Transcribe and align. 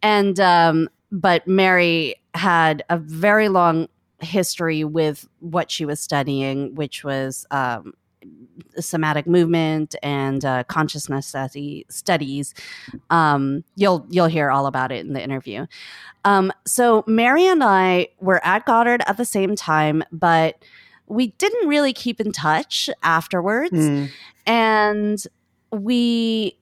And 0.02 0.40
um, 0.40 0.88
but 1.12 1.46
Mary 1.48 2.16
had 2.34 2.84
a 2.90 2.98
very 2.98 3.50
long 3.50 3.90
history 4.24 4.84
with 4.84 5.28
what 5.40 5.72
she 5.72 5.86
was 5.86 6.00
studying, 6.00 6.76
which 6.76 7.04
was 7.04 7.46
um, 7.52 7.94
somatic 8.80 9.28
movement 9.28 9.96
and 10.02 10.44
uh, 10.46 10.64
consciousness 10.66 11.28
study, 11.28 11.86
studies. 11.90 12.54
Um, 13.10 13.64
you'll 13.76 14.06
you'll 14.10 14.28
hear 14.28 14.50
all 14.50 14.66
about 14.66 14.92
it 14.92 15.06
in 15.06 15.14
the 15.14 15.24
interview. 15.24 15.66
Um, 16.26 16.52
so 16.66 17.04
Mary 17.08 17.46
and 17.46 17.64
I 17.64 18.10
were 18.20 18.44
at 18.46 18.66
Goddard 18.66 19.04
at 19.08 19.18
the 19.18 19.26
same 19.26 19.56
time, 19.56 20.04
but 20.12 20.64
we 21.08 21.28
didn't 21.28 21.68
really 21.68 21.94
keep 21.94 22.20
in 22.20 22.32
touch 22.32 22.90
afterwards. 23.04 23.74
Mm. 23.74 24.10
And 24.46 25.24
we 25.72 26.58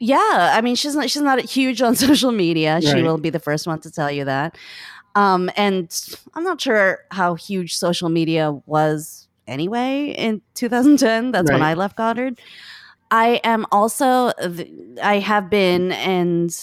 yeah, 0.00 0.52
I 0.54 0.60
mean 0.60 0.76
she's 0.76 0.94
not 0.94 1.10
she's 1.10 1.22
not 1.22 1.40
huge 1.40 1.82
on 1.82 1.94
social 2.06 2.32
media. 2.32 2.74
Right. 2.74 2.84
She 2.84 3.02
will 3.02 3.18
be 3.18 3.30
the 3.30 3.40
first 3.40 3.66
one 3.66 3.80
to 3.80 3.90
tell 3.90 4.10
you 4.10 4.24
that. 4.24 4.56
Um, 5.18 5.50
and 5.56 5.92
I'm 6.34 6.44
not 6.44 6.60
sure 6.60 7.00
how 7.10 7.34
huge 7.34 7.76
social 7.76 8.08
media 8.08 8.52
was 8.66 9.26
anyway 9.48 10.14
in 10.16 10.42
2010. 10.54 11.32
That's 11.32 11.50
right. 11.50 11.56
when 11.56 11.62
I 11.62 11.74
left 11.74 11.96
Goddard. 11.96 12.40
I 13.10 13.40
am 13.42 13.66
also 13.72 14.30
I 15.02 15.18
have 15.18 15.50
been 15.50 15.90
and 15.90 16.56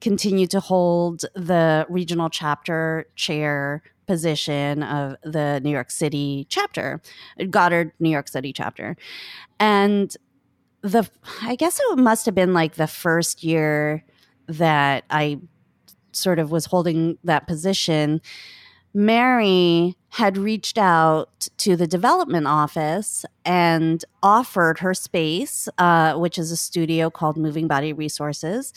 continue 0.00 0.46
to 0.46 0.60
hold 0.60 1.22
the 1.34 1.84
regional 1.88 2.30
chapter 2.30 3.06
chair 3.16 3.82
position 4.06 4.84
of 4.84 5.16
the 5.24 5.60
New 5.64 5.70
York 5.70 5.90
City 5.90 6.46
chapter, 6.48 7.02
Goddard, 7.50 7.90
New 7.98 8.10
York 8.10 8.28
City 8.28 8.52
chapter. 8.52 8.96
And 9.58 10.16
the, 10.82 11.10
I 11.42 11.56
guess 11.56 11.80
it 11.90 11.98
must 11.98 12.24
have 12.26 12.36
been 12.36 12.52
like 12.52 12.76
the 12.76 12.86
first 12.86 13.42
year 13.42 14.04
that 14.46 15.04
I 15.10 15.40
sort 16.12 16.38
of 16.38 16.50
was 16.50 16.66
holding 16.66 17.18
that 17.24 17.46
position. 17.46 18.20
Mary 18.92 19.96
had 20.08 20.36
reached 20.36 20.76
out 20.76 21.48
to 21.58 21.76
the 21.76 21.86
development 21.86 22.46
office 22.46 23.24
and 23.44 24.04
offered 24.22 24.80
her 24.80 24.94
space, 24.94 25.68
uh, 25.78 26.14
which 26.14 26.38
is 26.38 26.50
a 26.50 26.56
studio 26.56 27.08
called 27.08 27.36
Moving 27.36 27.68
Body 27.68 27.92
Resources, 27.92 28.72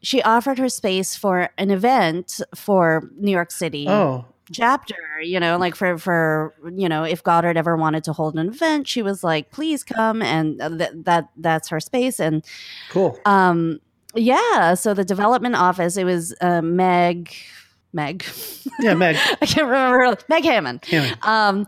she 0.00 0.22
offered 0.22 0.58
her 0.58 0.68
space 0.68 1.16
for 1.16 1.50
an 1.58 1.70
event 1.70 2.40
for 2.54 3.10
New 3.16 3.30
York 3.30 3.50
City. 3.50 3.86
Oh. 3.88 4.26
Chapter, 4.50 4.96
you 5.20 5.38
know, 5.38 5.58
like 5.58 5.74
for 5.74 5.98
for 5.98 6.54
you 6.74 6.88
know, 6.88 7.04
if 7.04 7.22
Goddard 7.22 7.58
ever 7.58 7.76
wanted 7.76 8.02
to 8.04 8.14
hold 8.14 8.34
an 8.38 8.48
event, 8.48 8.88
she 8.88 9.02
was 9.02 9.22
like, 9.22 9.50
"Please 9.50 9.84
come," 9.84 10.22
and 10.22 10.58
th- 10.58 10.90
that 11.04 11.28
that's 11.36 11.68
her 11.68 11.80
space. 11.80 12.18
And 12.18 12.42
cool. 12.88 13.18
Um, 13.26 13.78
yeah. 14.20 14.74
So 14.74 14.94
the 14.94 15.04
development 15.04 15.54
office, 15.54 15.96
it 15.96 16.04
was 16.04 16.34
uh, 16.40 16.62
Meg, 16.62 17.34
Meg. 17.92 18.24
Yeah, 18.80 18.94
Meg. 18.94 19.16
I 19.40 19.46
can't 19.46 19.66
remember 19.66 20.16
Meg 20.28 20.44
Hammond. 20.44 20.84
Hammond. 20.84 21.18
Um, 21.22 21.66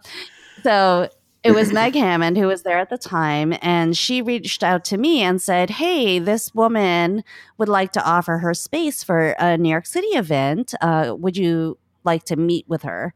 so 0.62 1.08
it 1.42 1.52
was 1.52 1.72
Meg 1.72 1.94
Hammond 1.94 2.36
who 2.36 2.46
was 2.46 2.62
there 2.62 2.78
at 2.78 2.90
the 2.90 2.98
time, 2.98 3.54
and 3.62 3.96
she 3.96 4.20
reached 4.20 4.62
out 4.62 4.84
to 4.86 4.98
me 4.98 5.22
and 5.22 5.40
said, 5.40 5.70
Hey, 5.70 6.18
this 6.18 6.54
woman 6.54 7.24
would 7.56 7.68
like 7.68 7.92
to 7.92 8.04
offer 8.04 8.38
her 8.38 8.52
space 8.52 9.02
for 9.02 9.30
a 9.38 9.56
New 9.56 9.70
York 9.70 9.86
City 9.86 10.08
event. 10.08 10.74
Uh, 10.80 11.14
would 11.18 11.36
you 11.36 11.78
like 12.04 12.24
to 12.24 12.36
meet 12.36 12.68
with 12.68 12.82
her? 12.82 13.14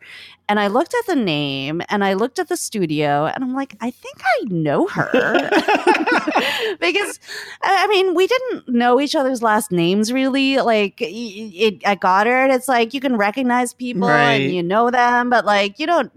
And 0.49 0.61
I 0.61 0.67
looked 0.67 0.95
at 0.95 1.07
the 1.07 1.17
name 1.17 1.83
and 1.89 2.05
I 2.05 2.15
looked 2.15 2.39
at 2.39 2.49
the 2.49 2.57
studio, 2.57 3.27
and 3.27 3.43
I'm 3.43 3.55
like, 3.55 3.77
I 3.81 3.91
think 3.91 4.17
I 4.23 4.45
know 4.49 4.87
her. 4.87 5.11
because, 6.81 7.21
I 7.63 7.87
mean, 7.89 8.15
we 8.15 8.27
didn't 8.27 8.69
know 8.69 9.01
each 9.01 9.15
other's 9.15 9.43
last 9.43 9.71
names 9.73 10.13
really. 10.13 10.59
Like, 10.59 10.97
it, 11.01 11.83
at 11.85 12.01
Goddard, 12.01 12.51
it's 12.51 12.69
like 12.69 12.95
you 12.95 13.01
can 13.01 13.17
recognize 13.17 13.75
people 13.75 14.09
right. 14.09 14.35
and 14.35 14.55
you 14.55 14.63
know 14.63 14.91
them, 14.91 15.31
but 15.31 15.45
like, 15.45 15.79
you 15.79 15.87
don't 15.87 16.13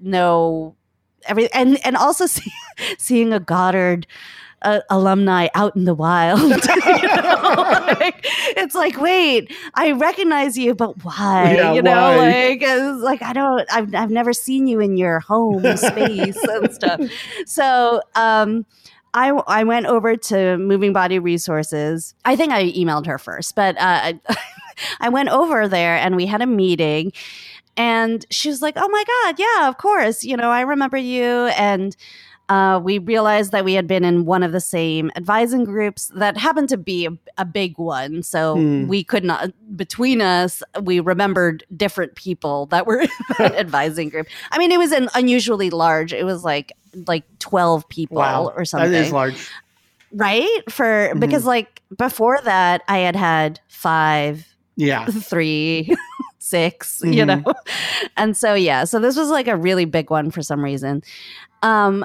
know 0.00 0.76
every 1.26 1.52
and 1.52 1.78
and 1.84 1.96
also 1.96 2.26
see, 2.26 2.52
seeing 2.98 3.32
a 3.32 3.40
Goddard 3.40 4.06
uh, 4.64 4.80
alumni 4.90 5.48
out 5.54 5.76
in 5.76 5.84
the 5.84 5.94
wild. 5.94 6.40
you 6.40 6.48
know? 6.48 7.54
like, 8.00 8.20
it's 8.56 8.74
like, 8.74 9.00
wait, 9.00 9.52
I 9.74 9.92
recognize 9.92 10.58
you, 10.58 10.74
but 10.74 11.04
why? 11.04 11.54
Yeah, 11.54 11.72
you 11.74 11.82
know, 11.82 11.92
why? 11.92 12.16
like 12.16 12.58
it's 12.62 13.02
like 13.02 13.22
I 13.22 13.32
don't, 13.32 13.66
I've 13.72 13.94
I've 13.94 14.10
never 14.10 14.32
seen 14.32 14.66
you 14.66 14.80
in 14.80 14.96
your 14.96 15.20
home 15.20 15.62
space 15.76 16.42
and 16.42 16.74
stuff. 16.74 17.00
So, 17.46 18.02
um. 18.14 18.66
I, 19.16 19.28
I 19.46 19.62
went 19.62 19.86
over 19.86 20.16
to 20.16 20.58
Moving 20.58 20.92
Body 20.92 21.20
Resources. 21.20 22.14
I 22.24 22.34
think 22.34 22.52
I 22.52 22.72
emailed 22.72 23.06
her 23.06 23.16
first, 23.16 23.54
but 23.54 23.76
uh, 23.78 24.14
I 24.98 25.08
went 25.08 25.28
over 25.28 25.68
there 25.68 25.94
and 25.94 26.16
we 26.16 26.26
had 26.26 26.42
a 26.42 26.48
meeting 26.48 27.12
and 27.76 28.24
she 28.30 28.48
was 28.48 28.62
like, 28.62 28.74
Oh 28.76 28.88
my 28.88 29.04
God, 29.06 29.38
yeah, 29.38 29.68
of 29.68 29.78
course. 29.78 30.24
You 30.24 30.36
know, 30.36 30.50
I 30.50 30.62
remember 30.62 30.96
you. 30.96 31.24
And 31.56 31.96
uh, 32.48 32.78
we 32.82 32.98
realized 32.98 33.52
that 33.52 33.64
we 33.64 33.72
had 33.72 33.86
been 33.86 34.04
in 34.04 34.26
one 34.26 34.42
of 34.42 34.52
the 34.52 34.60
same 34.60 35.10
advising 35.16 35.64
groups 35.64 36.10
that 36.14 36.36
happened 36.36 36.68
to 36.68 36.76
be 36.76 37.06
a, 37.06 37.10
a 37.38 37.44
big 37.44 37.78
one. 37.78 38.22
So 38.22 38.56
hmm. 38.56 38.86
we 38.86 39.02
could 39.02 39.24
not, 39.24 39.50
between 39.74 40.20
us, 40.20 40.62
we 40.82 41.00
remembered 41.00 41.64
different 41.74 42.16
people 42.16 42.66
that 42.66 42.86
were 42.86 43.00
in 43.00 43.08
that 43.38 43.54
advising 43.58 44.10
group. 44.10 44.26
I 44.50 44.58
mean, 44.58 44.72
it 44.72 44.78
was 44.78 44.92
an 44.92 45.08
unusually 45.14 45.70
large, 45.70 46.12
it 46.12 46.24
was 46.24 46.44
like, 46.44 46.72
like 47.06 47.24
12 47.38 47.88
people 47.88 48.18
wow. 48.18 48.52
or 48.54 48.64
something. 48.64 48.92
That 48.92 49.06
is 49.06 49.12
large. 49.12 49.48
Right? 50.12 50.60
For, 50.68 50.84
mm-hmm. 50.84 51.20
because 51.20 51.46
like 51.46 51.82
before 51.96 52.40
that, 52.42 52.82
I 52.88 52.98
had 52.98 53.16
had 53.16 53.60
five, 53.68 54.46
yeah, 54.76 55.06
three, 55.10 55.94
6 56.40 57.00
mm-hmm. 57.00 57.12
you 57.12 57.24
know? 57.24 57.42
and 58.18 58.36
so, 58.36 58.52
yeah, 58.52 58.84
so 58.84 58.98
this 58.98 59.16
was 59.16 59.30
like 59.30 59.48
a 59.48 59.56
really 59.56 59.86
big 59.86 60.10
one 60.10 60.30
for 60.30 60.42
some 60.42 60.62
reason. 60.62 61.02
Um, 61.62 62.04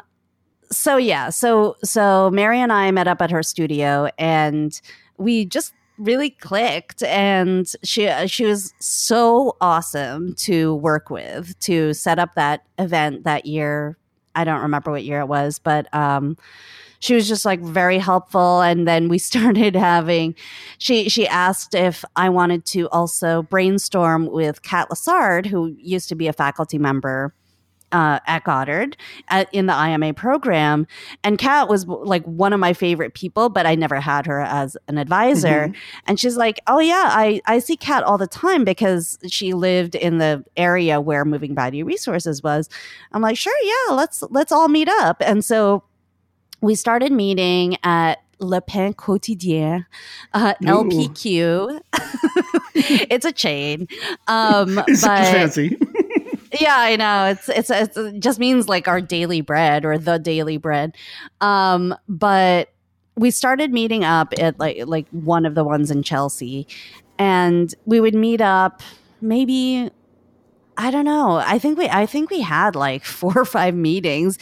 so 0.71 0.97
yeah, 0.97 1.29
so 1.29 1.75
so 1.83 2.29
Mary 2.31 2.59
and 2.59 2.71
I 2.71 2.91
met 2.91 3.07
up 3.07 3.21
at 3.21 3.31
her 3.31 3.43
studio 3.43 4.09
and 4.17 4.79
we 5.17 5.45
just 5.45 5.73
really 5.97 6.29
clicked 6.29 7.03
and 7.03 7.67
she 7.83 8.09
she 8.27 8.45
was 8.45 8.73
so 8.79 9.57
awesome 9.59 10.33
to 10.35 10.75
work 10.75 11.09
with 11.09 11.59
to 11.59 11.93
set 11.93 12.19
up 12.19 12.35
that 12.35 12.63
event 12.77 13.23
that 13.23 13.45
year. 13.45 13.97
I 14.35 14.43
don't 14.43 14.61
remember 14.61 14.91
what 14.91 15.03
year 15.03 15.19
it 15.19 15.27
was, 15.27 15.59
but 15.59 15.93
um 15.93 16.37
she 17.01 17.15
was 17.15 17.27
just 17.27 17.45
like 17.45 17.61
very 17.61 17.97
helpful 17.97 18.61
and 18.61 18.87
then 18.87 19.07
we 19.07 19.17
started 19.29 19.75
having 19.75 20.35
she 20.77 21.09
she 21.09 21.27
asked 21.27 21.73
if 21.73 22.03
i 22.15 22.27
wanted 22.27 22.65
to 22.65 22.89
also 22.89 23.43
brainstorm 23.43 24.25
with 24.27 24.61
kat 24.61 24.89
lassard 24.89 25.45
who 25.45 25.73
used 25.79 26.09
to 26.09 26.15
be 26.15 26.27
a 26.27 26.33
faculty 26.33 26.77
member 26.77 27.33
uh, 27.91 28.19
at 28.27 28.43
Goddard 28.43 28.97
at, 29.29 29.53
in 29.53 29.65
the 29.65 29.73
IMA 29.73 30.13
program. 30.13 30.87
And 31.23 31.37
Kat 31.37 31.67
was 31.67 31.87
like 31.87 32.23
one 32.25 32.53
of 32.53 32.59
my 32.59 32.73
favorite 32.73 33.13
people, 33.13 33.49
but 33.49 33.65
I 33.65 33.75
never 33.75 33.99
had 33.99 34.25
her 34.25 34.41
as 34.41 34.77
an 34.87 34.97
advisor. 34.97 35.67
Mm-hmm. 35.67 36.01
And 36.07 36.19
she's 36.19 36.37
like, 36.37 36.59
Oh, 36.67 36.79
yeah, 36.79 37.09
I, 37.11 37.41
I 37.45 37.59
see 37.59 37.77
Kat 37.77 38.03
all 38.03 38.17
the 38.17 38.27
time 38.27 38.63
because 38.63 39.17
she 39.27 39.53
lived 39.53 39.95
in 39.95 40.17
the 40.17 40.43
area 40.57 41.01
where 41.01 41.25
Moving 41.25 41.53
Body 41.53 41.83
Resources 41.83 42.43
was. 42.43 42.69
I'm 43.11 43.21
like, 43.21 43.37
Sure, 43.37 43.53
yeah, 43.63 43.95
let's 43.95 44.23
let's 44.29 44.51
all 44.51 44.67
meet 44.67 44.89
up. 44.89 45.17
And 45.21 45.43
so 45.43 45.83
we 46.61 46.75
started 46.75 47.11
meeting 47.11 47.77
at 47.83 48.21
Le 48.39 48.61
Pain 48.61 48.93
Quotidien, 48.93 49.85
uh, 50.33 50.53
LPQ. 50.63 51.81
it's 52.73 53.25
a 53.25 53.31
chain, 53.31 53.87
um, 54.27 54.81
it's 54.87 55.01
but 55.01 55.25
fancy. 55.25 55.77
Yeah, 56.51 56.75
I 56.77 56.95
know. 56.95 57.25
It's, 57.25 57.49
it's, 57.49 57.69
it's 57.69 57.97
it 57.97 58.19
just 58.19 58.39
means 58.39 58.67
like 58.67 58.87
our 58.87 59.01
daily 59.01 59.41
bread 59.41 59.85
or 59.85 59.97
the 59.97 60.17
daily 60.17 60.57
bread. 60.57 60.95
Um, 61.41 61.95
but 62.07 62.69
we 63.15 63.31
started 63.31 63.71
meeting 63.71 64.03
up 64.03 64.33
at 64.39 64.59
like 64.59 64.87
like 64.87 65.07
one 65.09 65.45
of 65.45 65.55
the 65.55 65.63
ones 65.63 65.91
in 65.91 66.03
Chelsea, 66.03 66.67
and 67.17 67.73
we 67.85 67.99
would 67.99 68.15
meet 68.15 68.41
up 68.41 68.81
maybe 69.21 69.89
I 70.77 70.91
don't 70.91 71.05
know. 71.05 71.35
I 71.35 71.59
think 71.59 71.77
we 71.77 71.89
I 71.89 72.05
think 72.05 72.29
we 72.29 72.41
had 72.41 72.75
like 72.75 73.03
four 73.19 73.37
or 73.37 73.45
five 73.45 73.75
meetings 73.75 74.37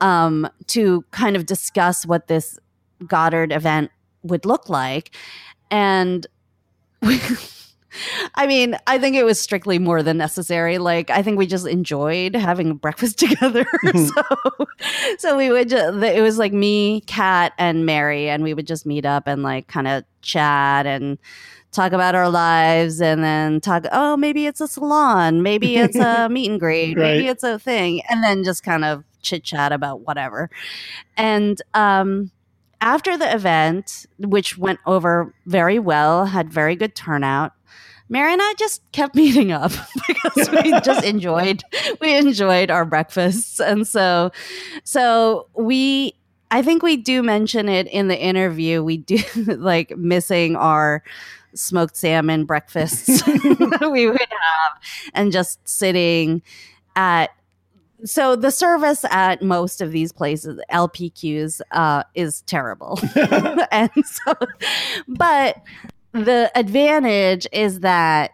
um, 0.00 0.48
to 0.68 1.04
kind 1.10 1.36
of 1.36 1.46
discuss 1.46 2.06
what 2.06 2.26
this 2.28 2.58
Goddard 3.06 3.52
event 3.52 3.90
would 4.22 4.44
look 4.44 4.68
like, 4.68 5.16
and 5.70 6.26
we. 7.02 7.18
I 8.34 8.46
mean, 8.46 8.76
I 8.86 8.98
think 8.98 9.16
it 9.16 9.24
was 9.24 9.40
strictly 9.40 9.78
more 9.78 10.02
than 10.02 10.16
necessary. 10.16 10.78
Like, 10.78 11.10
I 11.10 11.22
think 11.22 11.38
we 11.38 11.46
just 11.46 11.66
enjoyed 11.66 12.34
having 12.34 12.74
breakfast 12.74 13.18
together. 13.18 13.66
so, 13.94 14.22
so 15.18 15.36
we 15.36 15.50
would 15.50 15.68
just, 15.68 16.02
it 16.02 16.22
was 16.22 16.38
like 16.38 16.52
me, 16.52 17.02
Kat, 17.02 17.52
and 17.58 17.84
Mary, 17.86 18.28
and 18.28 18.42
we 18.42 18.54
would 18.54 18.66
just 18.66 18.86
meet 18.86 19.04
up 19.06 19.26
and 19.26 19.42
like 19.42 19.66
kind 19.68 19.88
of 19.88 20.04
chat 20.22 20.86
and 20.86 21.18
talk 21.72 21.92
about 21.92 22.14
our 22.14 22.28
lives 22.28 23.00
and 23.00 23.22
then 23.22 23.60
talk, 23.60 23.84
oh, 23.92 24.16
maybe 24.16 24.46
it's 24.46 24.60
a 24.60 24.66
salon, 24.68 25.42
maybe 25.42 25.76
it's 25.76 25.96
a 25.96 26.28
meet 26.30 26.50
and 26.50 26.58
greet, 26.60 26.96
Right. 26.96 27.14
maybe 27.16 27.28
it's 27.28 27.44
a 27.44 27.58
thing, 27.58 28.02
and 28.10 28.24
then 28.24 28.42
just 28.44 28.62
kind 28.64 28.84
of 28.84 29.04
chit 29.22 29.44
chat 29.44 29.70
about 29.72 30.00
whatever. 30.00 30.50
And, 31.16 31.60
um, 31.74 32.30
after 32.80 33.16
the 33.16 33.32
event, 33.34 34.06
which 34.18 34.56
went 34.56 34.80
over 34.86 35.34
very 35.46 35.78
well, 35.78 36.26
had 36.26 36.52
very 36.52 36.76
good 36.76 36.94
turnout, 36.94 37.52
Mary 38.08 38.32
and 38.32 38.42
I 38.42 38.54
just 38.58 38.82
kept 38.92 39.14
meeting 39.14 39.52
up 39.52 39.72
because 40.06 40.50
we 40.50 40.72
just 40.80 41.04
enjoyed 41.04 41.62
we 42.00 42.16
enjoyed 42.16 42.70
our 42.70 42.84
breakfasts, 42.84 43.60
and 43.60 43.86
so 43.86 44.30
so 44.84 45.46
we. 45.54 46.14
I 46.52 46.62
think 46.62 46.82
we 46.82 46.96
do 46.96 47.22
mention 47.22 47.68
it 47.68 47.86
in 47.86 48.08
the 48.08 48.20
interview. 48.20 48.82
We 48.82 48.96
do 48.96 49.18
like 49.46 49.96
missing 49.96 50.56
our 50.56 51.04
smoked 51.54 51.96
salmon 51.96 52.44
breakfasts 52.44 53.24
we 53.24 54.08
would 54.08 54.18
have, 54.18 54.82
and 55.14 55.30
just 55.30 55.60
sitting 55.68 56.42
at 56.96 57.30
so 58.04 58.34
the 58.36 58.50
service 58.50 59.04
at 59.10 59.42
most 59.42 59.80
of 59.80 59.92
these 59.92 60.12
places 60.12 60.60
lpqs 60.70 61.60
uh, 61.72 62.02
is 62.14 62.42
terrible 62.42 62.98
and 63.72 63.90
so 64.04 64.32
but 65.08 65.56
the 66.12 66.50
advantage 66.54 67.46
is 67.52 67.80
that 67.80 68.30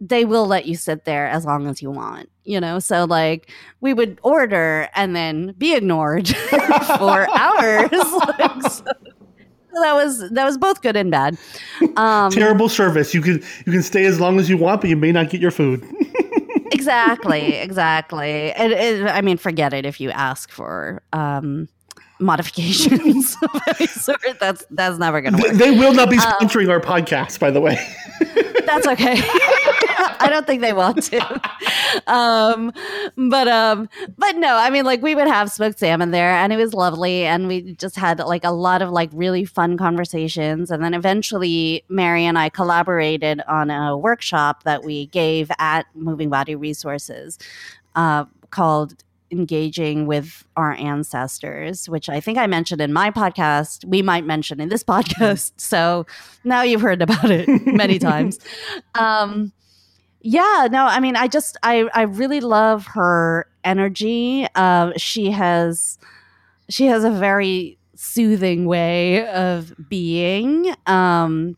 they 0.00 0.24
will 0.24 0.46
let 0.46 0.66
you 0.66 0.76
sit 0.76 1.04
there 1.04 1.26
as 1.26 1.44
long 1.44 1.66
as 1.66 1.82
you 1.82 1.90
want 1.90 2.28
you 2.44 2.60
know 2.60 2.78
so 2.78 3.04
like 3.04 3.50
we 3.80 3.92
would 3.92 4.18
order 4.22 4.88
and 4.94 5.14
then 5.16 5.52
be 5.58 5.74
ignored 5.74 6.28
for 6.98 7.28
hours 7.36 7.90
Like, 7.92 8.62
so- 8.62 8.84
so 9.70 9.82
that 9.82 9.92
was 9.94 10.30
that 10.30 10.44
was 10.44 10.56
both 10.56 10.80
good 10.82 10.96
and 10.96 11.10
bad 11.10 11.36
um 11.96 12.32
Terrible 12.32 12.68
service. 12.70 13.12
You 13.12 13.20
can 13.20 13.34
you 13.66 13.72
can 13.72 13.82
stay 13.82 14.06
as 14.06 14.18
long 14.18 14.40
as 14.40 14.48
you 14.48 14.56
want, 14.56 14.80
but 14.80 14.88
you 14.88 14.96
may 14.96 15.12
not 15.12 15.28
get 15.28 15.42
your 15.42 15.50
food. 15.50 15.84
exactly 16.72 17.54
exactly. 17.54 18.52
It, 18.56 18.70
it, 18.72 19.06
i 19.08 19.20
mean 19.20 19.36
forget 19.36 19.72
it 19.72 19.86
if 19.86 20.00
you 20.00 20.10
ask 20.10 20.50
for 20.50 21.02
um 21.12 21.68
modifications. 22.20 23.36
Of 23.42 23.50
any 23.68 23.86
sort 23.86 24.20
that's 24.40 24.64
that's 24.70 24.98
never 24.98 25.20
gonna 25.20 25.36
They, 25.36 25.42
work. 25.48 25.52
they 25.52 25.70
will 25.70 25.94
not 25.94 26.10
be 26.10 26.16
Um, 26.16 26.22
sponsoring 26.22 26.68
our 26.70 26.80
podcast, 26.80 27.38
by 27.38 27.50
the 27.50 27.60
way. 27.60 27.78
that's 28.66 28.86
okay. 28.86 29.16
I 30.20 30.28
don't 30.30 30.46
think 30.46 30.60
they 30.60 30.72
want 30.72 31.02
to 31.04 31.40
um 32.06 32.72
but 33.30 33.48
um 33.48 33.88
but 34.16 34.36
no 34.36 34.54
i 34.56 34.68
mean 34.70 34.84
like 34.84 35.00
we 35.02 35.14
would 35.14 35.26
have 35.26 35.50
smoked 35.50 35.78
salmon 35.78 36.10
there 36.10 36.30
and 36.30 36.52
it 36.52 36.56
was 36.56 36.74
lovely 36.74 37.24
and 37.24 37.48
we 37.48 37.74
just 37.74 37.96
had 37.96 38.18
like 38.20 38.44
a 38.44 38.50
lot 38.50 38.82
of 38.82 38.90
like 38.90 39.10
really 39.12 39.44
fun 39.44 39.76
conversations 39.78 40.70
and 40.70 40.82
then 40.84 40.92
eventually 40.94 41.82
mary 41.88 42.24
and 42.24 42.38
i 42.38 42.48
collaborated 42.48 43.40
on 43.48 43.70
a 43.70 43.96
workshop 43.96 44.64
that 44.64 44.84
we 44.84 45.06
gave 45.06 45.50
at 45.58 45.86
moving 45.94 46.28
body 46.28 46.54
resources 46.54 47.38
uh, 47.96 48.24
called 48.50 48.94
engaging 49.30 50.06
with 50.06 50.44
our 50.56 50.72
ancestors 50.72 51.88
which 51.88 52.08
i 52.08 52.18
think 52.20 52.38
i 52.38 52.46
mentioned 52.46 52.80
in 52.80 52.92
my 52.92 53.10
podcast 53.10 53.84
we 53.84 54.02
might 54.02 54.24
mention 54.24 54.60
in 54.60 54.68
this 54.68 54.84
podcast. 54.84 55.52
So 55.56 56.06
now 56.44 56.62
you've 56.62 56.80
heard 56.80 57.02
about 57.02 57.30
it 57.30 57.48
many 57.66 57.98
times. 58.10 58.38
Um 58.94 59.52
yeah 60.20 60.66
no 60.70 60.84
i 60.84 60.98
mean 60.98 61.14
i 61.14 61.28
just 61.28 61.56
i 61.62 61.88
i 61.94 62.02
really 62.02 62.40
love 62.40 62.86
her 62.86 63.46
energy. 63.64 64.46
Uh, 64.54 64.92
she 64.96 65.30
has 65.30 65.98
she 66.68 66.86
has 66.86 67.04
a 67.04 67.10
very 67.10 67.78
soothing 67.94 68.66
way 68.66 69.26
of 69.28 69.74
being. 69.88 70.74
Um 70.86 71.56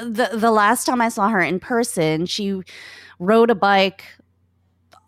the 0.00 0.30
the 0.32 0.50
last 0.50 0.86
time 0.86 1.00
i 1.00 1.10
saw 1.10 1.28
her 1.28 1.40
in 1.40 1.60
person 1.60 2.24
she 2.24 2.62
rode 3.18 3.50
a 3.50 3.54
bike 3.54 4.04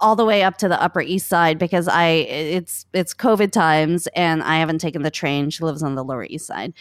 all 0.00 0.17
the 0.17 0.25
way 0.25 0.43
up 0.43 0.56
to 0.58 0.69
the 0.69 0.81
upper 0.82 1.00
east 1.00 1.29
side 1.29 1.58
because 1.58 1.87
i 1.88 2.06
it's 2.08 2.87
it's 2.93 3.12
covid 3.14 3.50
times 3.52 4.06
and 4.17 4.43
i 4.43 4.58
haven't 4.58 4.79
taken 4.79 5.02
the 5.02 5.11
train 5.11 5.50
she 5.50 5.62
lives 5.64 5.82
on 5.82 5.94
the 5.94 6.05
lower 6.05 6.25
east 6.25 6.47
side 6.47 6.73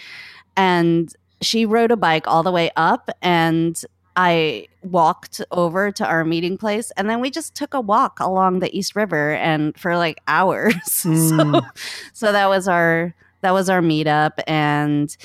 and 0.58 1.14
she 1.42 1.66
rode 1.66 1.92
a 1.92 1.98
bike 1.98 2.28
all 2.28 2.44
the 2.44 2.52
way 2.52 2.70
up 2.76 3.10
and 3.22 3.82
I 4.16 4.68
walked 4.84 5.40
over 5.52 5.92
to 5.94 6.06
our 6.06 6.26
meeting 6.26 6.58
place 6.58 6.92
and 6.98 7.10
then 7.10 7.22
we 7.22 7.30
just 7.30 7.56
took 7.56 7.74
a 7.74 7.80
walk 7.80 8.20
along 8.20 8.60
the 8.60 8.78
East 8.78 8.94
River 8.94 9.36
and 9.36 9.78
for 9.80 9.96
like 9.96 10.20
hours. 10.28 10.74
so, 10.84 11.08
Mm. 11.10 11.66
so 12.12 12.34
that 12.34 12.50
was 12.50 12.68
our 12.68 13.16
that 13.42 13.52
was 13.52 13.70
our 13.70 13.80
meetup 13.82 14.32
and 14.46 15.16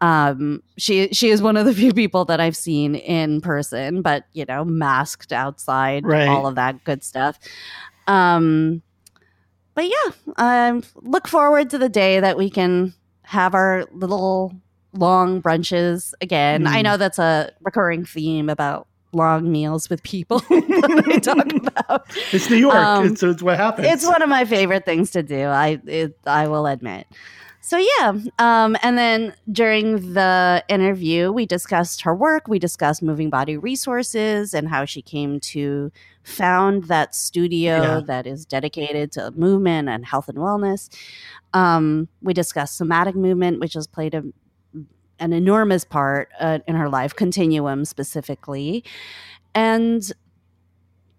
um 0.00 0.62
she 0.76 1.08
she 1.08 1.30
is 1.30 1.40
one 1.40 1.56
of 1.56 1.64
the 1.64 1.72
few 1.74 1.92
people 1.92 2.24
that 2.26 2.38
I've 2.40 2.56
seen 2.56 2.94
in 2.96 3.40
person 3.40 4.02
but 4.02 4.24
you 4.34 4.44
know 4.46 4.64
masked 4.64 5.32
outside 5.32 6.04
Right. 6.04 6.28
all 6.28 6.46
of 6.46 6.54
that 6.56 6.84
good 6.84 7.02
stuff. 7.02 7.38
Um 8.06 8.82
but 9.74 9.84
yeah, 9.86 10.12
um 10.36 10.82
look 10.96 11.28
forward 11.28 11.70
to 11.70 11.78
the 11.78 11.88
day 11.88 12.20
that 12.20 12.36
we 12.36 12.50
can 12.50 12.94
have 13.22 13.54
our 13.54 13.86
little 13.92 14.54
long 14.92 15.42
brunches 15.42 16.12
again. 16.20 16.66
I 16.66 16.80
Mm. 16.80 16.84
know 16.84 16.96
that's 16.96 17.18
a 17.18 17.50
recurring 17.62 18.04
theme 18.04 18.48
about 18.48 18.86
long 19.12 19.50
meals 19.50 19.88
with 19.90 20.02
people 20.02 20.38
that 20.50 21.04
I 21.06 21.18
talk 21.18 21.52
about. 21.86 22.14
It's 22.32 22.48
New 22.50 22.56
York. 22.56 22.74
Um, 22.74 23.06
it's, 23.06 23.22
it's 23.22 23.42
what 23.42 23.56
happens. 23.56 23.88
It's 23.88 24.06
one 24.06 24.20
of 24.22 24.28
my 24.28 24.44
favorite 24.44 24.84
things 24.84 25.10
to 25.12 25.22
do. 25.22 25.40
I 25.46 25.80
it, 25.86 26.18
I 26.26 26.48
will 26.48 26.66
admit. 26.66 27.06
So 27.66 27.78
yeah, 27.78 28.12
um, 28.38 28.76
and 28.80 28.96
then 28.96 29.34
during 29.50 30.12
the 30.14 30.64
interview, 30.68 31.32
we 31.32 31.46
discussed 31.46 32.02
her 32.02 32.14
work. 32.14 32.46
We 32.46 32.60
discussed 32.60 33.02
moving 33.02 33.28
body 33.28 33.56
resources 33.56 34.54
and 34.54 34.68
how 34.68 34.84
she 34.84 35.02
came 35.02 35.40
to 35.40 35.90
found 36.22 36.84
that 36.84 37.12
studio 37.12 37.74
Yeah. 37.82 38.00
that 38.06 38.24
is 38.24 38.46
dedicated 38.46 39.10
to 39.12 39.32
movement 39.32 39.88
and 39.88 40.06
health 40.06 40.28
and 40.28 40.38
wellness. 40.38 40.88
Um, 41.54 42.06
we 42.22 42.34
discussed 42.34 42.76
somatic 42.76 43.16
movement, 43.16 43.58
which 43.58 43.74
has 43.74 43.88
played 43.88 44.14
a, 44.14 44.22
an 45.18 45.32
enormous 45.32 45.82
part 45.84 46.28
uh, 46.38 46.60
in 46.68 46.76
her 46.76 46.88
life, 46.88 47.16
continuum 47.16 47.84
specifically, 47.84 48.84
and 49.56 50.12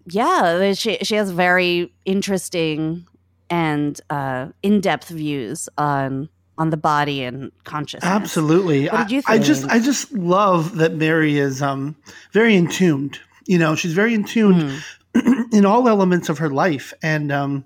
yeah, 0.06 0.72
she 0.72 0.98
she 1.00 1.16
has 1.16 1.30
very 1.32 1.94
interesting 2.06 3.06
and 3.50 4.00
uh, 4.10 4.48
in 4.64 4.80
depth 4.80 5.10
views 5.10 5.68
on 5.78 6.30
on 6.58 6.70
the 6.70 6.78
body 6.78 7.24
and 7.24 7.52
consciousness. 7.64 8.10
Absolutely. 8.10 8.88
What 8.88 9.08
did 9.08 9.12
you 9.12 9.22
I, 9.28 9.36
I 9.36 9.38
just? 9.40 9.66
I 9.70 9.80
just 9.80 10.12
love 10.14 10.76
that 10.78 10.94
Mary 10.94 11.38
is 11.38 11.62
um 11.62 11.96
very 12.32 12.56
in 12.56 12.68
tuned. 12.68 13.20
You 13.46 13.58
know, 13.58 13.76
she's 13.76 13.94
very 13.94 14.22
tune 14.24 14.80
Mhm. 15.16 15.48
in 15.54 15.66
all 15.66 15.88
elements 15.88 16.30
of 16.30 16.38
her 16.40 16.50
life. 16.50 16.94
And 17.02 17.32
um 17.32 17.66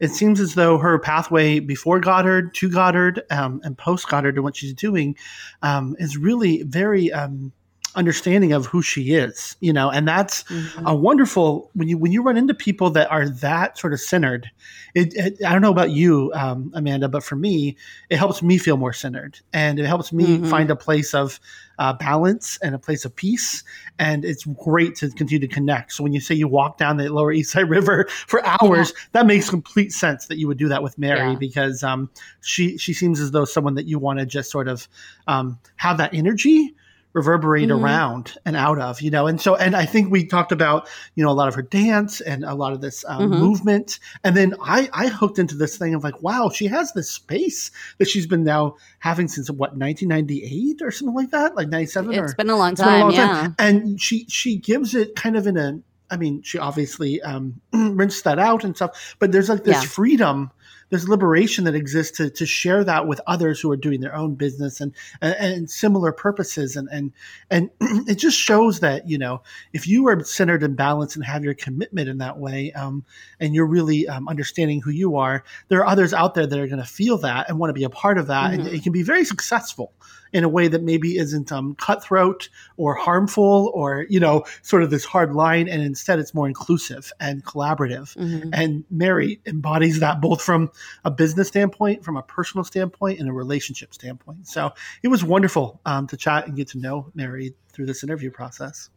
it 0.00 0.12
seems 0.12 0.38
as 0.38 0.54
though 0.54 0.78
her 0.78 0.98
pathway 1.00 1.58
before 1.58 1.98
Goddard, 1.98 2.54
to 2.54 2.70
Goddard, 2.70 3.22
um, 3.30 3.60
and 3.64 3.76
post 3.76 4.08
Goddard 4.08 4.36
and 4.36 4.44
what 4.44 4.54
she's 4.56 4.72
doing 4.72 5.16
um, 5.62 5.96
is 5.98 6.16
really 6.16 6.62
very 6.62 7.10
um, 7.12 7.52
understanding 7.94 8.52
of 8.52 8.66
who 8.66 8.82
she 8.82 9.14
is, 9.14 9.56
you 9.60 9.72
know, 9.72 9.90
and 9.90 10.06
that's 10.06 10.44
Mhm. 10.44 10.84
a 10.84 10.94
wonderful 10.94 11.70
when 11.74 11.88
you 11.88 11.98
when 11.98 12.12
you 12.12 12.22
run 12.22 12.36
into 12.36 12.54
people 12.54 12.90
that 12.90 13.10
are 13.10 13.28
that 13.28 13.78
sort 13.78 13.92
of 13.92 14.00
centered. 14.00 14.50
It, 14.94 15.14
it, 15.14 15.44
I 15.44 15.52
don't 15.52 15.62
know 15.62 15.70
about 15.70 15.90
you, 15.90 16.32
um, 16.34 16.70
Amanda, 16.74 17.08
but 17.08 17.22
for 17.22 17.36
me, 17.36 17.76
it 18.10 18.16
helps 18.16 18.42
me 18.42 18.58
feel 18.58 18.76
more 18.76 18.92
centered, 18.92 19.38
and 19.52 19.78
it 19.78 19.86
helps 19.86 20.12
me 20.12 20.38
Mhm. 20.38 20.46
find 20.48 20.70
a 20.70 20.76
place 20.76 21.14
of 21.14 21.40
uh, 21.78 21.92
balance 21.92 22.58
and 22.60 22.74
a 22.74 22.78
place 22.78 23.04
of 23.04 23.14
peace. 23.14 23.62
And 24.00 24.24
it's 24.24 24.44
great 24.44 24.96
to 24.96 25.10
continue 25.10 25.46
to 25.46 25.54
connect. 25.54 25.92
So 25.92 26.02
when 26.02 26.12
you 26.12 26.20
say 26.20 26.34
you 26.34 26.48
walk 26.48 26.76
down 26.76 26.96
the 26.96 27.08
Lower 27.08 27.30
East 27.30 27.52
Side 27.52 27.70
River 27.70 28.06
for 28.26 28.44
hours, 28.44 28.92
that 29.12 29.26
makes 29.26 29.48
complete 29.48 29.92
sense 29.92 30.26
that 30.26 30.38
you 30.38 30.48
would 30.48 30.58
do 30.58 30.66
that 30.68 30.82
with 30.82 30.98
Mary 30.98 31.30
Yeah. 31.32 31.36
because 31.38 31.84
um, 31.84 32.10
she 32.40 32.76
she 32.78 32.92
seems 32.92 33.20
as 33.20 33.30
though 33.30 33.44
someone 33.44 33.74
that 33.74 33.86
you 33.86 33.98
want 34.00 34.18
to 34.18 34.26
just 34.26 34.50
sort 34.50 34.66
of 34.66 34.88
um, 35.28 35.58
have 35.76 35.98
that 35.98 36.12
energy 36.14 36.74
reverberate 37.18 37.68
mm-hmm. 37.68 37.84
around 37.84 38.36
and 38.44 38.56
out 38.56 38.78
of, 38.78 39.02
you 39.02 39.10
know. 39.10 39.26
And 39.26 39.40
so, 39.40 39.56
and 39.56 39.74
I 39.74 39.84
think 39.84 40.10
we 40.10 40.24
talked 40.24 40.52
about, 40.52 40.88
you 41.14 41.24
know, 41.24 41.30
a 41.30 41.34
lot 41.34 41.48
of 41.48 41.54
her 41.54 41.62
dance 41.62 42.20
and 42.20 42.44
a 42.44 42.54
lot 42.54 42.72
of 42.72 42.80
this 42.80 43.04
um, 43.08 43.22
mm-hmm. 43.22 43.40
movement. 43.40 43.98
And 44.24 44.36
then 44.36 44.54
I, 44.62 44.88
I 44.92 45.08
hooked 45.08 45.38
into 45.38 45.56
this 45.56 45.76
thing 45.76 45.94
of 45.94 46.04
like, 46.04 46.22
wow, 46.22 46.48
she 46.48 46.66
has 46.66 46.92
this 46.92 47.10
space 47.10 47.70
that 47.98 48.08
she's 48.08 48.26
been 48.26 48.44
now 48.44 48.76
having 49.00 49.28
since 49.28 49.50
what 49.50 49.76
1998 49.76 50.80
or 50.82 50.90
something 50.90 51.14
like 51.14 51.30
that, 51.30 51.56
like 51.56 51.68
97. 51.68 52.12
It's 52.12 52.32
or, 52.32 52.36
been 52.36 52.50
a 52.50 52.56
long 52.56 52.74
time, 52.74 53.00
a 53.00 53.04
long 53.04 53.12
yeah. 53.12 53.26
Time. 53.26 53.56
And 53.58 54.00
she 54.00 54.24
she 54.28 54.56
gives 54.56 54.94
it 54.94 55.16
kind 55.16 55.36
of 55.36 55.46
in 55.46 55.56
a 55.56 55.80
I 56.10 56.16
mean, 56.16 56.40
she 56.42 56.58
obviously 56.58 57.20
um, 57.20 57.60
rinsed 57.72 58.24
that 58.24 58.38
out 58.38 58.64
and 58.64 58.74
stuff, 58.74 59.16
but 59.18 59.30
there's 59.30 59.48
like 59.48 59.64
this 59.64 59.82
yeah. 59.82 59.88
freedom 59.88 60.50
there's 60.90 61.08
liberation 61.08 61.64
that 61.64 61.74
exists 61.74 62.16
to, 62.18 62.30
to 62.30 62.46
share 62.46 62.84
that 62.84 63.06
with 63.06 63.20
others 63.26 63.60
who 63.60 63.70
are 63.70 63.76
doing 63.76 64.00
their 64.00 64.14
own 64.14 64.34
business 64.34 64.80
and, 64.80 64.94
and, 65.20 65.34
and 65.34 65.70
similar 65.70 66.12
purposes. 66.12 66.76
And, 66.76 66.88
and, 66.90 67.12
and 67.50 67.70
it 68.08 68.16
just 68.16 68.38
shows 68.38 68.80
that, 68.80 69.08
you 69.08 69.18
know, 69.18 69.42
if 69.72 69.86
you 69.86 70.08
are 70.08 70.22
centered 70.24 70.62
and 70.62 70.76
balanced 70.76 71.16
and 71.16 71.24
have 71.24 71.44
your 71.44 71.54
commitment 71.54 72.08
in 72.08 72.18
that 72.18 72.38
way, 72.38 72.72
um, 72.72 73.04
and 73.40 73.54
you're 73.54 73.66
really 73.66 74.08
um, 74.08 74.28
understanding 74.28 74.80
who 74.80 74.90
you 74.90 75.16
are, 75.16 75.44
there 75.68 75.80
are 75.80 75.86
others 75.86 76.12
out 76.12 76.34
there 76.34 76.46
that 76.46 76.58
are 76.58 76.66
going 76.66 76.82
to 76.82 76.88
feel 76.88 77.18
that 77.18 77.48
and 77.48 77.58
want 77.58 77.70
to 77.70 77.74
be 77.74 77.84
a 77.84 77.90
part 77.90 78.18
of 78.18 78.26
that. 78.28 78.52
Mm-hmm. 78.52 78.60
And 78.60 78.68
it 78.68 78.82
can 78.82 78.92
be 78.92 79.02
very 79.02 79.24
successful 79.24 79.92
in 80.32 80.44
a 80.44 80.48
way 80.48 80.68
that 80.68 80.82
maybe 80.82 81.16
isn't 81.16 81.50
um, 81.52 81.74
cutthroat 81.76 82.48
or 82.76 82.94
harmful 82.94 83.70
or 83.74 84.06
you 84.08 84.20
know 84.20 84.44
sort 84.62 84.82
of 84.82 84.90
this 84.90 85.04
hard 85.04 85.34
line 85.34 85.68
and 85.68 85.82
instead 85.82 86.18
it's 86.18 86.34
more 86.34 86.46
inclusive 86.46 87.12
and 87.20 87.44
collaborative 87.44 88.14
mm-hmm. 88.16 88.50
and 88.52 88.84
mary 88.90 89.40
embodies 89.46 90.00
that 90.00 90.20
both 90.20 90.42
from 90.42 90.70
a 91.04 91.10
business 91.10 91.48
standpoint 91.48 92.04
from 92.04 92.16
a 92.16 92.22
personal 92.22 92.64
standpoint 92.64 93.18
and 93.18 93.28
a 93.28 93.32
relationship 93.32 93.94
standpoint. 93.94 94.46
So 94.46 94.72
it 95.02 95.08
was 95.08 95.24
wonderful 95.24 95.80
um, 95.86 96.06
to 96.08 96.16
chat 96.16 96.46
and 96.46 96.56
get 96.56 96.68
to 96.68 96.78
know 96.78 97.10
mary 97.14 97.54
through 97.72 97.86
this 97.86 98.02
interview 98.02 98.30
process. 98.30 98.90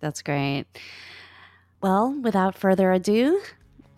That's 0.00 0.22
great. 0.22 0.66
Well 1.80 2.12
without 2.20 2.56
further 2.56 2.92
ado 2.92 3.40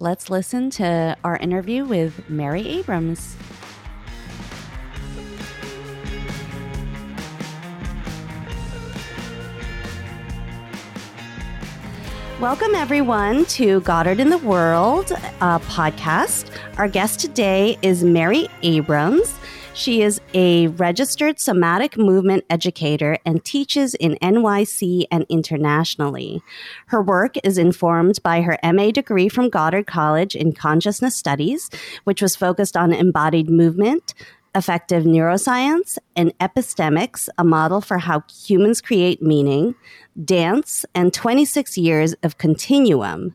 let's 0.00 0.28
listen 0.28 0.70
to 0.70 1.16
our 1.22 1.36
interview 1.36 1.84
with 1.84 2.28
mary 2.28 2.66
abrams 2.68 3.36
Welcome, 12.40 12.74
everyone, 12.74 13.44
to 13.44 13.80
Goddard 13.82 14.18
in 14.18 14.28
the 14.28 14.38
World 14.38 15.12
uh, 15.40 15.60
podcast. 15.60 16.50
Our 16.78 16.88
guest 16.88 17.20
today 17.20 17.78
is 17.80 18.02
Mary 18.02 18.48
Abrams. 18.62 19.38
She 19.72 20.02
is 20.02 20.20
a 20.34 20.66
registered 20.66 21.38
somatic 21.38 21.96
movement 21.96 22.44
educator 22.50 23.18
and 23.24 23.44
teaches 23.44 23.94
in 23.94 24.16
NYC 24.16 25.04
and 25.12 25.24
internationally. 25.28 26.42
Her 26.86 27.00
work 27.00 27.36
is 27.44 27.56
informed 27.56 28.20
by 28.24 28.42
her 28.42 28.58
MA 28.64 28.90
degree 28.90 29.28
from 29.28 29.48
Goddard 29.48 29.86
College 29.86 30.34
in 30.34 30.54
Consciousness 30.54 31.14
Studies, 31.14 31.70
which 32.02 32.20
was 32.20 32.34
focused 32.34 32.76
on 32.76 32.92
embodied 32.92 33.48
movement, 33.48 34.12
affective 34.54 35.04
neuroscience, 35.04 35.98
and 36.16 36.36
epistemics, 36.38 37.28
a 37.38 37.44
model 37.44 37.80
for 37.80 37.98
how 37.98 38.22
humans 38.46 38.80
create 38.80 39.22
meaning, 39.22 39.74
dance, 40.24 40.84
and 40.94 41.12
26 41.12 41.76
years 41.76 42.14
of 42.22 42.38
continuum. 42.38 43.34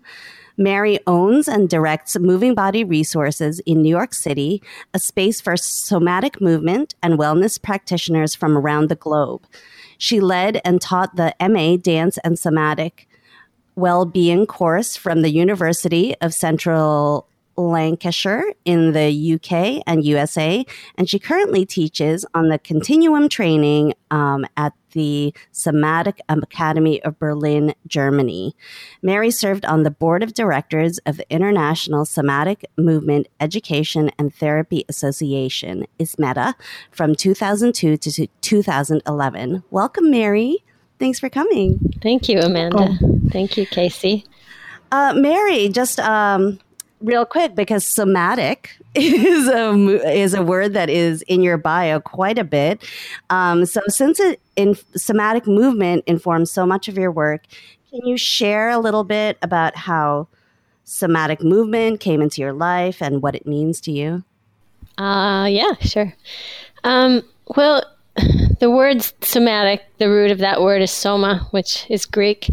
Mary 0.59 0.99
owns 1.07 1.47
and 1.47 1.69
directs 1.69 2.19
Moving 2.19 2.53
Body 2.53 2.83
Resources 2.83 3.61
in 3.61 3.81
New 3.81 3.89
York 3.89 4.13
City, 4.13 4.61
a 4.93 4.99
space 4.99 5.39
for 5.39 5.55
somatic 5.55 6.41
movement 6.41 6.95
and 7.01 7.17
wellness 7.17 7.61
practitioners 7.61 8.35
from 8.35 8.57
around 8.57 8.89
the 8.89 8.95
globe. 8.95 9.45
She 9.97 10.19
led 10.19 10.59
and 10.65 10.81
taught 10.81 11.15
the 11.15 11.33
MA 11.39 11.77
Dance 11.77 12.17
and 12.25 12.37
Somatic 12.37 13.07
Well-being 13.75 14.47
course 14.47 14.97
from 14.97 15.21
the 15.21 15.31
University 15.31 16.13
of 16.19 16.33
Central 16.33 17.28
Lancashire 17.59 18.53
in 18.63 18.93
the 18.93 19.33
UK 19.33 19.83
and 19.85 20.05
USA, 20.05 20.65
and 20.95 21.09
she 21.09 21.19
currently 21.19 21.65
teaches 21.65 22.25
on 22.33 22.49
the 22.49 22.57
continuum 22.57 23.27
training 23.27 23.93
um, 24.11 24.45
at 24.55 24.73
the 24.91 25.33
Somatic 25.51 26.19
Academy 26.29 27.01
of 27.03 27.19
Berlin, 27.19 27.73
Germany. 27.85 28.55
Mary 29.01 29.29
served 29.29 29.65
on 29.65 29.83
the 29.83 29.91
board 29.91 30.23
of 30.23 30.33
directors 30.33 30.97
of 31.05 31.17
the 31.17 31.29
International 31.31 32.05
Somatic 32.05 32.65
Movement 32.77 33.27
Education 33.39 34.09
and 34.17 34.33
Therapy 34.33 34.85
Association, 34.89 35.85
ISMETA, 35.99 36.55
from 36.91 37.13
2002 37.13 37.97
to 37.97 38.27
2011. 38.41 39.63
Welcome, 39.69 40.09
Mary. 40.09 40.63
Thanks 40.97 41.19
for 41.19 41.29
coming. 41.29 41.79
Thank 42.01 42.27
you, 42.27 42.39
Amanda. 42.39 42.97
Thank 43.31 43.57
you, 43.57 43.65
Casey. 43.65 44.25
Uh, 44.91 45.13
Mary, 45.15 45.69
just 45.69 45.99
um, 45.99 46.59
real 47.01 47.25
quick 47.25 47.55
because 47.55 47.85
somatic 47.85 48.71
is 48.95 49.47
a 49.47 49.71
is 50.11 50.33
a 50.33 50.43
word 50.43 50.73
that 50.73 50.89
is 50.89 51.21
in 51.23 51.41
your 51.41 51.57
bio 51.57 51.99
quite 51.99 52.37
a 52.37 52.43
bit. 52.43 52.83
Um, 53.29 53.65
so 53.65 53.81
since 53.87 54.19
it 54.19 54.41
in 54.55 54.75
somatic 54.95 55.47
movement 55.47 56.03
informs 56.07 56.51
so 56.51 56.65
much 56.65 56.87
of 56.87 56.97
your 56.97 57.11
work, 57.11 57.43
can 57.89 58.05
you 58.05 58.17
share 58.17 58.69
a 58.69 58.79
little 58.79 59.03
bit 59.03 59.37
about 59.41 59.75
how 59.75 60.27
somatic 60.83 61.43
movement 61.43 61.99
came 61.99 62.21
into 62.21 62.41
your 62.41 62.53
life 62.53 63.01
and 63.01 63.21
what 63.21 63.35
it 63.35 63.45
means 63.45 63.79
to 63.81 63.91
you? 63.91 64.23
Uh, 64.97 65.47
yeah, 65.49 65.73
sure. 65.81 66.13
Um, 66.83 67.23
well, 67.55 67.83
the 68.59 68.69
word 68.69 69.01
somatic, 69.21 69.83
the 69.97 70.09
root 70.09 70.31
of 70.31 70.39
that 70.39 70.61
word 70.61 70.81
is 70.81 70.91
soma, 70.91 71.47
which 71.51 71.85
is 71.89 72.05
Greek, 72.05 72.49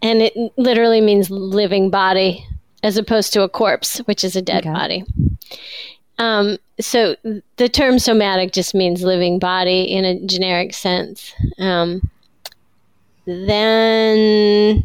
and 0.00 0.22
it 0.22 0.34
literally 0.56 1.00
means 1.00 1.30
living 1.30 1.90
body 1.90 2.46
as 2.84 2.98
opposed 2.98 3.32
to 3.32 3.42
a 3.42 3.48
corpse, 3.48 3.98
which 4.00 4.22
is 4.22 4.36
a 4.36 4.42
dead 4.42 4.64
okay. 4.64 4.72
body. 4.72 5.04
Um, 6.18 6.58
so 6.78 7.16
the 7.56 7.68
term 7.68 7.98
somatic 7.98 8.52
just 8.52 8.74
means 8.74 9.02
living 9.02 9.38
body 9.38 9.82
in 9.82 10.04
a 10.04 10.24
generic 10.26 10.74
sense. 10.74 11.32
Um, 11.58 12.08
then, 13.24 14.84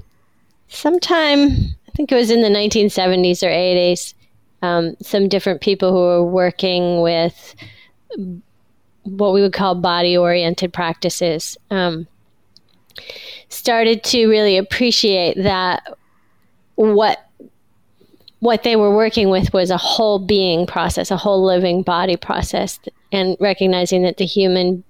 sometime, 0.69 1.49
I 1.49 1.91
think 1.95 2.11
it 2.11 2.15
was 2.15 2.31
in 2.31 2.41
the 2.41 2.47
1970s 2.47 3.43
or 3.43 3.49
80s, 3.49 4.13
um, 4.61 4.95
some 5.01 5.27
different 5.27 5.59
people 5.59 5.91
who 5.91 5.99
were 5.99 6.23
working 6.23 7.01
with 7.01 7.53
what 9.03 9.33
we 9.33 9.41
would 9.41 9.53
call 9.53 9.75
body 9.75 10.17
oriented 10.17 10.71
practices 10.71 11.57
um, 11.69 12.07
started 13.49 14.03
to 14.05 14.27
really 14.27 14.57
appreciate 14.57 15.35
that 15.35 15.97
what 16.75 17.28
what 18.39 18.63
they 18.63 18.75
were 18.75 18.95
working 18.95 19.29
with 19.29 19.53
was 19.53 19.69
a 19.69 19.77
whole 19.77 20.19
being 20.19 20.65
process, 20.65 21.11
a 21.11 21.17
whole 21.17 21.43
living 21.43 21.81
body 21.81 22.15
process, 22.15 22.79
and 23.11 23.35
recognizing 23.39 24.03
that 24.03 24.17
the 24.17 24.25
human 24.25 24.83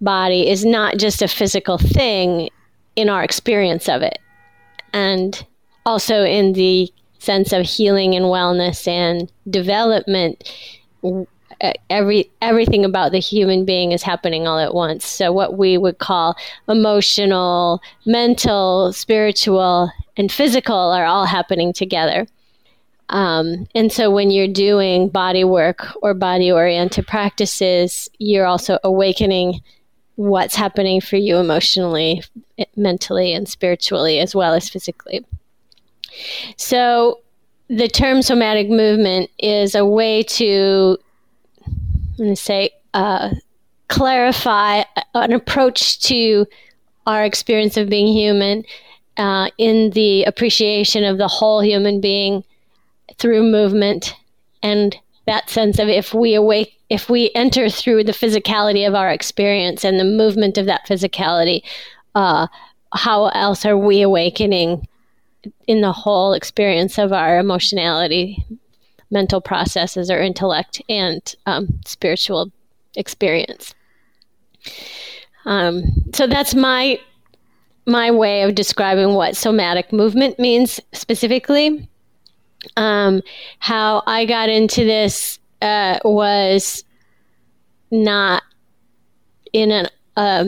body 0.00 0.48
is 0.48 0.64
not 0.64 0.96
just 0.96 1.20
a 1.20 1.28
physical 1.28 1.78
thing 1.78 2.48
in 2.96 3.08
our 3.08 3.22
experience 3.22 3.88
of 3.88 4.02
it. 4.02 4.18
And 4.92 5.44
also 5.84 6.24
in 6.24 6.52
the 6.52 6.92
sense 7.18 7.52
of 7.52 7.66
healing 7.66 8.14
and 8.14 8.26
wellness 8.26 8.88
and 8.88 9.30
development 9.48 10.50
every 11.90 12.30
everything 12.40 12.84
about 12.84 13.12
the 13.12 13.18
human 13.18 13.64
being 13.64 13.92
is 13.92 14.02
happening 14.02 14.46
all 14.46 14.58
at 14.58 14.74
once 14.74 15.04
so 15.04 15.30
what 15.30 15.58
we 15.58 15.76
would 15.76 15.98
call 15.98 16.34
emotional 16.68 17.82
mental 18.06 18.92
spiritual 18.92 19.90
and 20.16 20.32
physical 20.32 20.74
are 20.74 21.04
all 21.04 21.26
happening 21.26 21.72
together 21.72 22.26
um, 23.10 23.66
and 23.74 23.92
so 23.92 24.10
when 24.10 24.30
you're 24.30 24.48
doing 24.48 25.08
body 25.08 25.42
work 25.42 25.86
or 26.00 26.14
body 26.14 26.50
oriented 26.50 27.06
practices, 27.06 28.08
you're 28.18 28.46
also 28.46 28.78
awakening 28.84 29.60
what's 30.14 30.54
happening 30.54 31.00
for 31.00 31.16
you 31.16 31.36
emotionally, 31.36 32.22
mentally, 32.76 33.34
and 33.34 33.48
spiritually, 33.48 34.20
as 34.20 34.34
well 34.34 34.54
as 34.54 34.68
physically. 34.68 35.24
So 36.56 37.20
the 37.68 37.88
term 37.88 38.22
somatic 38.22 38.68
movement 38.68 39.30
is 39.38 39.74
a 39.74 39.84
way 39.84 40.22
to, 40.22 40.96
I'm 41.66 42.16
going 42.16 42.30
to 42.30 42.36
say, 42.36 42.70
uh, 42.94 43.30
clarify 43.88 44.84
an 45.14 45.32
approach 45.32 46.00
to 46.02 46.46
our 47.06 47.24
experience 47.24 47.76
of 47.76 47.88
being 47.88 48.06
human 48.06 48.64
uh, 49.16 49.50
in 49.58 49.90
the 49.90 50.22
appreciation 50.24 51.02
of 51.02 51.18
the 51.18 51.26
whole 51.26 51.60
human 51.60 52.00
being 52.00 52.44
through 53.20 53.42
movement 53.42 54.14
and 54.62 54.96
that 55.26 55.50
sense 55.50 55.78
of 55.78 55.88
if 55.88 56.14
we 56.14 56.34
awake 56.34 56.76
if 56.88 57.08
we 57.08 57.30
enter 57.36 57.68
through 57.70 58.02
the 58.04 58.12
physicality 58.12 58.86
of 58.86 58.94
our 58.94 59.10
experience 59.10 59.84
and 59.84 60.00
the 60.00 60.04
movement 60.04 60.58
of 60.58 60.66
that 60.66 60.86
physicality 60.86 61.62
uh, 62.16 62.46
how 62.92 63.28
else 63.28 63.64
are 63.64 63.78
we 63.78 64.02
awakening 64.02 64.86
in 65.68 65.80
the 65.80 65.92
whole 65.92 66.32
experience 66.32 66.98
of 66.98 67.12
our 67.12 67.38
emotionality 67.38 68.44
mental 69.10 69.40
processes 69.40 70.10
or 70.10 70.20
intellect 70.20 70.82
and 70.88 71.36
um, 71.46 71.68
spiritual 71.86 72.50
experience 72.96 73.74
Um, 75.46 75.84
so 76.14 76.26
that's 76.26 76.54
my 76.54 77.00
my 77.86 78.10
way 78.10 78.42
of 78.42 78.54
describing 78.54 79.14
what 79.14 79.36
somatic 79.36 79.92
movement 79.92 80.38
means 80.38 80.80
specifically. 80.92 81.88
Um, 82.76 83.22
how 83.58 84.02
I 84.06 84.26
got 84.26 84.48
into 84.48 84.84
this 84.84 85.38
uh, 85.62 85.98
was 86.04 86.84
not 87.90 88.42
in 89.52 89.70
an. 89.70 89.88
Uh, 90.16 90.46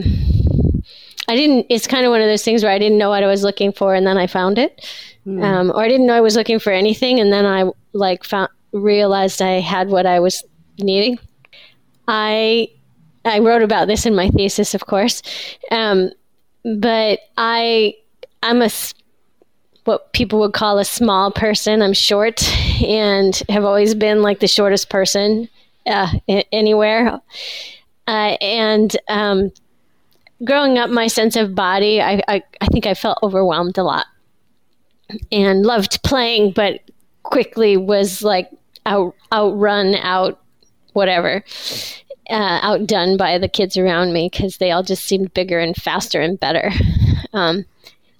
I 1.27 1.35
didn't. 1.35 1.67
It's 1.69 1.87
kind 1.87 2.05
of 2.05 2.11
one 2.11 2.21
of 2.21 2.27
those 2.27 2.43
things 2.43 2.63
where 2.63 2.71
I 2.71 2.79
didn't 2.79 2.97
know 2.97 3.09
what 3.09 3.23
I 3.23 3.27
was 3.27 3.43
looking 3.43 3.71
for, 3.71 3.95
and 3.95 4.05
then 4.05 4.17
I 4.17 4.27
found 4.27 4.57
it, 4.57 4.89
mm. 5.25 5.43
um, 5.43 5.71
or 5.71 5.81
I 5.81 5.87
didn't 5.87 6.05
know 6.05 6.13
I 6.13 6.21
was 6.21 6.35
looking 6.35 6.59
for 6.59 6.71
anything, 6.71 7.19
and 7.19 7.31
then 7.31 7.45
I 7.45 7.69
like 7.93 8.23
found 8.23 8.49
realized 8.73 9.41
I 9.41 9.59
had 9.59 9.89
what 9.89 10.05
I 10.05 10.19
was 10.19 10.43
needing. 10.79 11.17
I 12.07 12.69
I 13.25 13.39
wrote 13.39 13.61
about 13.61 13.87
this 13.87 14.05
in 14.05 14.15
my 14.15 14.29
thesis, 14.29 14.73
of 14.73 14.85
course, 14.85 15.21
um, 15.71 16.11
but 16.75 17.19
I 17.37 17.95
I'm 18.41 18.61
a 18.61 18.69
what 19.85 20.13
people 20.13 20.39
would 20.39 20.53
call 20.53 20.79
a 20.79 20.85
small 20.85 21.31
person. 21.31 21.81
I'm 21.81 21.93
short 21.93 22.43
and 22.81 23.35
have 23.49 23.65
always 23.65 23.95
been 23.95 24.21
like 24.21 24.39
the 24.39 24.47
shortest 24.47 24.89
person 24.89 25.49
uh, 25.85 26.11
anywhere. 26.51 27.19
Uh, 28.07 28.37
and 28.41 28.95
um, 29.09 29.51
growing 30.43 30.77
up, 30.77 30.89
my 30.89 31.07
sense 31.07 31.35
of 31.35 31.55
body, 31.55 32.01
I, 32.01 32.21
I, 32.27 32.43
I 32.61 32.65
think 32.67 32.85
I 32.85 32.93
felt 32.93 33.19
overwhelmed 33.23 33.77
a 33.77 33.83
lot 33.83 34.05
and 35.31 35.65
loved 35.65 36.01
playing, 36.03 36.51
but 36.51 36.81
quickly 37.23 37.77
was 37.77 38.23
like 38.23 38.49
out 38.85 39.15
outrun, 39.31 39.95
out 39.95 40.39
whatever, 40.93 41.43
uh, 42.29 42.59
outdone 42.61 43.17
by 43.17 43.37
the 43.37 43.47
kids 43.47 43.77
around 43.77 44.13
me 44.13 44.29
because 44.31 44.57
they 44.57 44.71
all 44.71 44.83
just 44.83 45.03
seemed 45.05 45.33
bigger 45.33 45.59
and 45.59 45.75
faster 45.75 46.21
and 46.21 46.39
better. 46.39 46.71
Um, 47.35 47.65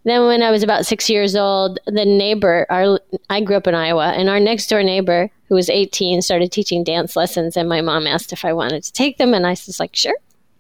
then 0.04 0.26
when 0.26 0.44
I 0.44 0.52
was 0.52 0.64
about 0.64 0.86
six 0.86 1.10
years 1.10 1.36
old, 1.36 1.80
the 1.86 2.06
neighbor, 2.06 2.66
our 2.70 3.00
I 3.30 3.42
grew 3.42 3.56
up 3.56 3.68
in 3.68 3.76
Iowa, 3.76 4.12
and 4.12 4.30
our 4.30 4.40
next 4.40 4.68
door 4.68 4.84
neighbor, 4.84 5.30
who 5.48 5.56
was 5.56 5.70
18, 5.70 6.22
started 6.22 6.52
teaching 6.52 6.84
dance 6.84 7.16
lessons, 7.16 7.56
and 7.56 7.70
my 7.70 7.82
mom 7.82 8.08
asked 8.08 8.34
if 8.34 8.44
I 8.44 8.54
wanted 8.54 8.84
to 8.84 8.92
take 8.92 9.18
them, 9.18 9.34
and 9.34 9.46
I 9.48 9.52
was 9.52 9.80
like, 9.80 9.96
sure. 9.96 10.18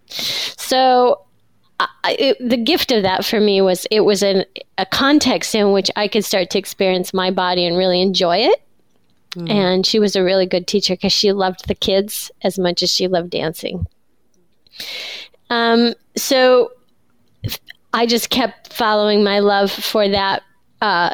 So 0.07 1.25
I, 1.79 2.15
it, 2.17 2.37
the 2.39 2.57
gift 2.57 2.91
of 2.91 3.03
that 3.03 3.25
for 3.25 3.39
me 3.39 3.61
was 3.61 3.85
it 3.91 4.01
was 4.01 4.23
an, 4.23 4.45
a 4.77 4.85
context 4.85 5.55
in 5.55 5.71
which 5.71 5.89
I 5.95 6.07
could 6.07 6.23
start 6.23 6.49
to 6.51 6.59
experience 6.59 7.13
my 7.13 7.31
body 7.31 7.65
and 7.65 7.77
really 7.77 8.01
enjoy 8.01 8.37
it. 8.37 8.61
Mm. 9.35 9.49
And 9.49 9.85
she 9.85 9.99
was 9.99 10.15
a 10.15 10.23
really 10.23 10.45
good 10.45 10.67
teacher 10.67 10.93
because 10.93 11.11
she 11.11 11.31
loved 11.31 11.67
the 11.67 11.75
kids 11.75 12.31
as 12.43 12.59
much 12.59 12.83
as 12.83 12.91
she 12.91 13.07
loved 13.07 13.31
dancing. 13.31 13.87
Um, 15.49 15.95
so 16.15 16.71
I 17.93 18.05
just 18.05 18.29
kept 18.29 18.73
following 18.73 19.23
my 19.23 19.39
love 19.39 19.71
for 19.71 20.07
that 20.09 20.43
uh, 20.81 21.13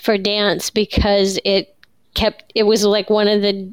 for 0.00 0.16
dance 0.16 0.70
because 0.70 1.38
it 1.44 1.76
kept 2.14 2.50
it 2.54 2.64
was 2.64 2.84
like 2.84 3.10
one 3.10 3.28
of 3.28 3.42
the 3.42 3.72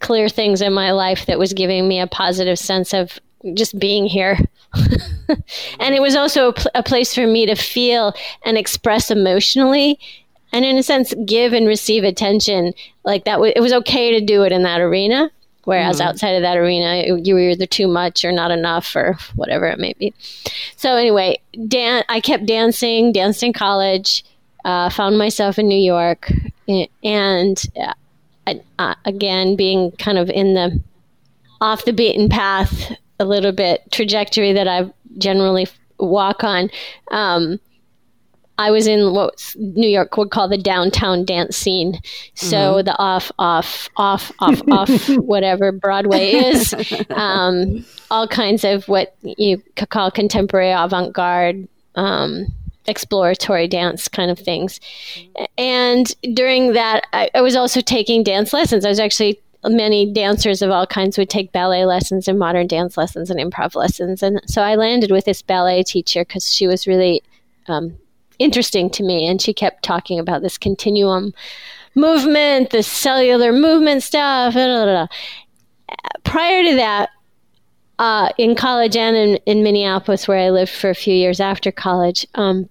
clear 0.00 0.28
things 0.28 0.60
in 0.60 0.72
my 0.72 0.90
life 0.90 1.26
that 1.26 1.38
was 1.38 1.52
giving 1.52 1.88
me 1.88 2.00
a 2.00 2.06
positive 2.06 2.58
sense 2.58 2.92
of 2.92 3.18
just 3.54 3.78
being 3.78 4.06
here. 4.06 4.38
and 5.80 5.94
it 5.94 6.02
was 6.02 6.16
also 6.16 6.48
a, 6.48 6.52
pl- 6.52 6.70
a, 6.74 6.82
place 6.82 7.14
for 7.14 7.26
me 7.26 7.46
to 7.46 7.54
feel 7.54 8.12
and 8.44 8.58
express 8.58 9.10
emotionally 9.10 9.98
and 10.52 10.64
in 10.64 10.76
a 10.76 10.82
sense 10.82 11.14
give 11.24 11.52
and 11.52 11.66
receive 11.66 12.04
attention 12.04 12.74
like 13.04 13.24
that 13.24 13.34
w- 13.34 13.52
it 13.56 13.60
was 13.60 13.72
okay 13.72 14.18
to 14.18 14.24
do 14.24 14.42
it 14.42 14.52
in 14.52 14.64
that 14.64 14.80
arena 14.80 15.30
Whereas 15.66 15.98
mm-hmm. 15.98 16.08
outside 16.08 16.36
of 16.36 16.42
that 16.42 16.56
arena, 16.56 17.18
you 17.20 17.34
were 17.34 17.40
either 17.40 17.66
too 17.66 17.88
much 17.88 18.24
or 18.24 18.30
not 18.30 18.52
enough 18.52 18.94
or 18.94 19.18
whatever 19.34 19.66
it 19.66 19.80
may 19.80 19.94
be. 19.94 20.14
So 20.76 20.94
anyway, 20.94 21.40
dan- 21.66 22.04
I 22.08 22.20
kept 22.20 22.46
dancing, 22.46 23.10
danced 23.10 23.42
in 23.42 23.52
college, 23.52 24.24
uh, 24.64 24.90
found 24.90 25.18
myself 25.18 25.58
in 25.58 25.66
New 25.66 25.78
York, 25.78 26.32
and 27.02 27.62
uh, 27.76 28.54
uh, 28.78 28.94
again, 29.04 29.56
being 29.56 29.90
kind 29.92 30.18
of 30.18 30.30
in 30.30 30.54
the 30.54 30.80
off 31.60 31.84
the 31.84 31.92
beaten 31.92 32.28
path 32.28 32.92
a 33.18 33.24
little 33.24 33.52
bit 33.52 33.82
trajectory 33.90 34.52
that 34.52 34.68
I 34.68 34.88
generally 35.18 35.66
walk 35.98 36.44
on. 36.44 36.70
Um, 37.10 37.58
I 38.58 38.70
was 38.70 38.86
in 38.86 39.12
what 39.12 39.54
New 39.56 39.88
York 39.88 40.16
would 40.16 40.30
call 40.30 40.48
the 40.48 40.58
downtown 40.58 41.24
dance 41.24 41.56
scene. 41.56 42.00
So 42.34 42.56
mm-hmm. 42.56 42.86
the 42.86 42.98
off, 42.98 43.30
off, 43.38 43.88
off, 43.96 44.32
off, 44.38 44.62
off, 44.70 45.08
whatever 45.18 45.72
Broadway 45.72 46.32
is, 46.32 46.74
um, 47.10 47.84
all 48.10 48.26
kinds 48.26 48.64
of 48.64 48.88
what 48.88 49.16
you 49.22 49.62
could 49.76 49.90
call 49.90 50.10
contemporary 50.10 50.72
avant 50.72 51.12
garde, 51.12 51.68
um, 51.96 52.46
exploratory 52.86 53.68
dance 53.68 54.08
kind 54.08 54.30
of 54.30 54.38
things. 54.38 54.80
And 55.58 56.14
during 56.34 56.72
that, 56.72 57.04
I, 57.12 57.30
I 57.34 57.40
was 57.42 57.56
also 57.56 57.80
taking 57.80 58.22
dance 58.22 58.52
lessons. 58.52 58.86
I 58.86 58.88
was 58.88 59.00
actually 59.00 59.40
many 59.64 60.12
dancers 60.12 60.62
of 60.62 60.70
all 60.70 60.86
kinds 60.86 61.18
would 61.18 61.28
take 61.28 61.52
ballet 61.52 61.84
lessons 61.84 62.28
and 62.28 62.38
modern 62.38 62.66
dance 62.66 62.96
lessons 62.96 63.30
and 63.30 63.40
improv 63.40 63.74
lessons. 63.74 64.22
And 64.22 64.40
so 64.46 64.62
I 64.62 64.76
landed 64.76 65.10
with 65.10 65.24
this 65.24 65.42
ballet 65.42 65.82
teacher 65.82 66.24
because 66.24 66.52
she 66.52 66.66
was 66.66 66.86
really 66.86 67.22
um, 67.66 67.96
interesting 68.38 68.90
to 68.90 69.02
me. 69.02 69.26
And 69.26 69.40
she 69.40 69.52
kept 69.52 69.82
talking 69.82 70.18
about 70.18 70.42
this 70.42 70.58
continuum 70.58 71.32
movement, 71.94 72.70
this 72.70 72.86
cellular 72.86 73.52
movement 73.52 74.02
stuff. 74.02 74.54
Blah, 74.54 74.66
blah, 74.66 74.84
blah. 74.84 75.06
Prior 76.24 76.62
to 76.64 76.76
that, 76.76 77.10
uh, 77.98 78.30
in 78.36 78.54
college 78.54 78.96
and 78.96 79.16
in, 79.16 79.36
in, 79.46 79.62
Minneapolis, 79.62 80.28
where 80.28 80.38
I 80.38 80.50
lived 80.50 80.70
for 80.70 80.90
a 80.90 80.94
few 80.94 81.14
years 81.14 81.40
after 81.40 81.72
college, 81.72 82.26
um, 82.34 82.68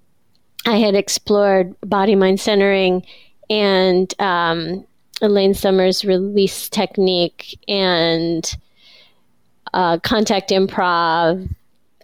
I 0.67 0.77
had 0.77 0.93
explored 0.93 1.75
body 1.81 2.15
mind 2.15 2.39
centering 2.39 3.03
and 3.49 4.13
um, 4.19 4.85
Elaine 5.21 5.53
Summers' 5.53 6.05
release 6.05 6.69
technique 6.69 7.59
and 7.67 8.55
uh, 9.73 9.97
contact 9.99 10.51
improv 10.51 11.49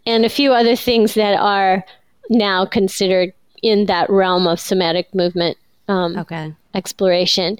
and 0.05 0.25
a 0.25 0.29
few 0.29 0.51
other 0.51 0.75
things 0.75 1.13
that 1.13 1.39
are 1.39 1.85
now 2.29 2.65
considered 2.65 3.33
in 3.61 3.85
that 3.85 4.09
realm 4.09 4.47
of 4.47 4.59
somatic 4.59 5.13
movement 5.13 5.57
um, 5.87 6.17
okay. 6.17 6.53
exploration. 6.73 7.57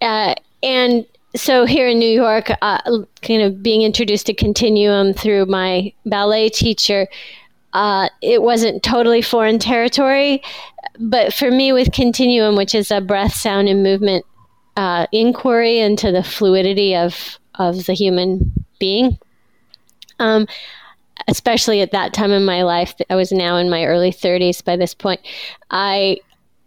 Uh, 0.00 0.34
and 0.62 1.06
so 1.36 1.66
here 1.66 1.88
in 1.88 1.98
New 1.98 2.08
York, 2.08 2.50
uh, 2.62 2.80
kind 3.22 3.42
of 3.42 3.62
being 3.62 3.82
introduced 3.82 4.26
to 4.26 4.34
Continuum 4.34 5.12
through 5.12 5.46
my 5.46 5.92
ballet 6.06 6.48
teacher, 6.48 7.06
uh, 7.74 8.08
it 8.22 8.42
wasn't 8.42 8.82
totally 8.82 9.22
foreign 9.22 9.58
territory. 9.58 10.42
But 10.98 11.34
for 11.34 11.50
me, 11.50 11.72
with 11.72 11.92
Continuum, 11.92 12.56
which 12.56 12.74
is 12.74 12.90
a 12.90 13.00
breath, 13.00 13.34
sound, 13.34 13.68
and 13.68 13.82
movement 13.82 14.24
uh, 14.76 15.06
inquiry 15.12 15.78
into 15.78 16.10
the 16.10 16.22
fluidity 16.22 16.96
of, 16.96 17.38
of 17.54 17.86
the 17.86 17.92
human 17.92 18.52
being, 18.78 19.18
um, 20.18 20.46
especially 21.28 21.82
at 21.82 21.92
that 21.92 22.12
time 22.12 22.32
in 22.32 22.44
my 22.44 22.62
life, 22.62 22.94
I 23.08 23.14
was 23.14 23.30
now 23.30 23.56
in 23.56 23.70
my 23.70 23.84
early 23.84 24.10
30s 24.10 24.64
by 24.64 24.76
this 24.76 24.94
point, 24.94 25.20
I 25.70 26.18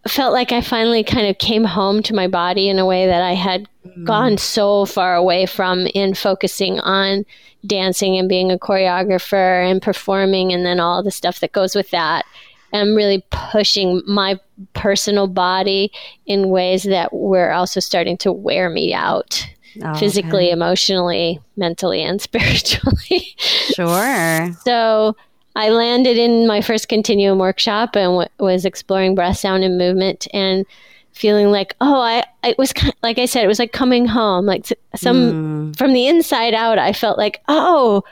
felt 0.07 0.33
like 0.33 0.51
I 0.51 0.61
finally 0.61 1.03
kind 1.03 1.27
of 1.27 1.37
came 1.37 1.63
home 1.63 2.01
to 2.03 2.15
my 2.15 2.27
body 2.27 2.69
in 2.69 2.79
a 2.79 2.85
way 2.85 3.05
that 3.07 3.21
I 3.21 3.33
had 3.33 3.67
mm. 3.85 4.03
gone 4.05 4.37
so 4.37 4.85
far 4.85 5.15
away 5.15 5.45
from 5.45 5.87
in 5.87 6.13
focusing 6.13 6.79
on 6.79 7.25
dancing 7.65 8.17
and 8.17 8.29
being 8.29 8.51
a 8.51 8.57
choreographer 8.57 9.69
and 9.69 9.81
performing 9.81 10.51
and 10.51 10.65
then 10.65 10.79
all 10.79 11.03
the 11.03 11.11
stuff 11.11 11.39
that 11.39 11.51
goes 11.51 11.75
with 11.75 11.91
that. 11.91 12.25
I'm 12.73 12.95
really 12.95 13.23
pushing 13.31 14.01
my 14.07 14.39
personal 14.73 15.27
body 15.27 15.91
in 16.25 16.49
ways 16.49 16.83
that 16.83 17.13
were 17.13 17.51
also 17.51 17.79
starting 17.79 18.17
to 18.19 18.31
wear 18.31 18.69
me 18.69 18.93
out 18.93 19.45
oh, 19.83 19.95
physically, 19.95 20.45
okay. 20.45 20.51
emotionally, 20.51 21.39
mentally, 21.57 22.03
and 22.03 22.21
spiritually. 22.21 23.35
Sure. 23.75 24.51
so 24.63 25.15
I 25.55 25.69
landed 25.69 26.17
in 26.17 26.47
my 26.47 26.61
first 26.61 26.87
continuum 26.87 27.37
workshop 27.39 27.95
and 27.95 28.11
w- 28.11 28.29
was 28.39 28.65
exploring 28.65 29.15
breath, 29.15 29.37
sound, 29.37 29.63
and 29.63 29.77
movement 29.77 30.27
and 30.33 30.65
feeling 31.13 31.51
like, 31.51 31.75
oh, 31.81 31.99
I, 31.99 32.23
it 32.43 32.57
was 32.57 32.71
kind 32.73 32.93
of, 32.93 32.99
like 33.03 33.19
I 33.19 33.25
said, 33.25 33.43
it 33.43 33.47
was 33.47 33.59
like 33.59 33.73
coming 33.73 34.05
home. 34.05 34.45
Like 34.45 34.65
some 34.95 35.71
mm. 35.71 35.77
from 35.77 35.93
the 35.93 36.07
inside 36.07 36.53
out, 36.53 36.79
I 36.79 36.93
felt 36.93 37.17
like, 37.17 37.41
oh, 37.47 38.03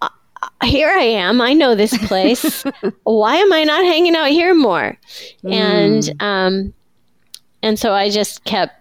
uh, 0.00 0.08
here 0.62 0.88
I 0.88 1.02
am. 1.02 1.40
I 1.40 1.52
know 1.52 1.74
this 1.74 1.96
place. 2.06 2.62
Why 3.02 3.36
am 3.36 3.52
I 3.52 3.64
not 3.64 3.84
hanging 3.84 4.14
out 4.14 4.28
here 4.28 4.54
more? 4.54 4.96
Mm. 5.42 5.52
And 5.52 6.22
um, 6.22 6.74
and 7.62 7.78
so 7.78 7.92
I 7.92 8.10
just 8.10 8.44
kept 8.44 8.74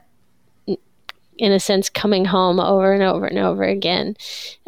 in 1.38 1.52
a 1.52 1.60
sense, 1.60 1.90
coming 1.90 2.26
home 2.26 2.60
over 2.60 2.94
and 2.94 3.04
over 3.04 3.26
and 3.26 3.40
over 3.40 3.64
again 3.64 4.16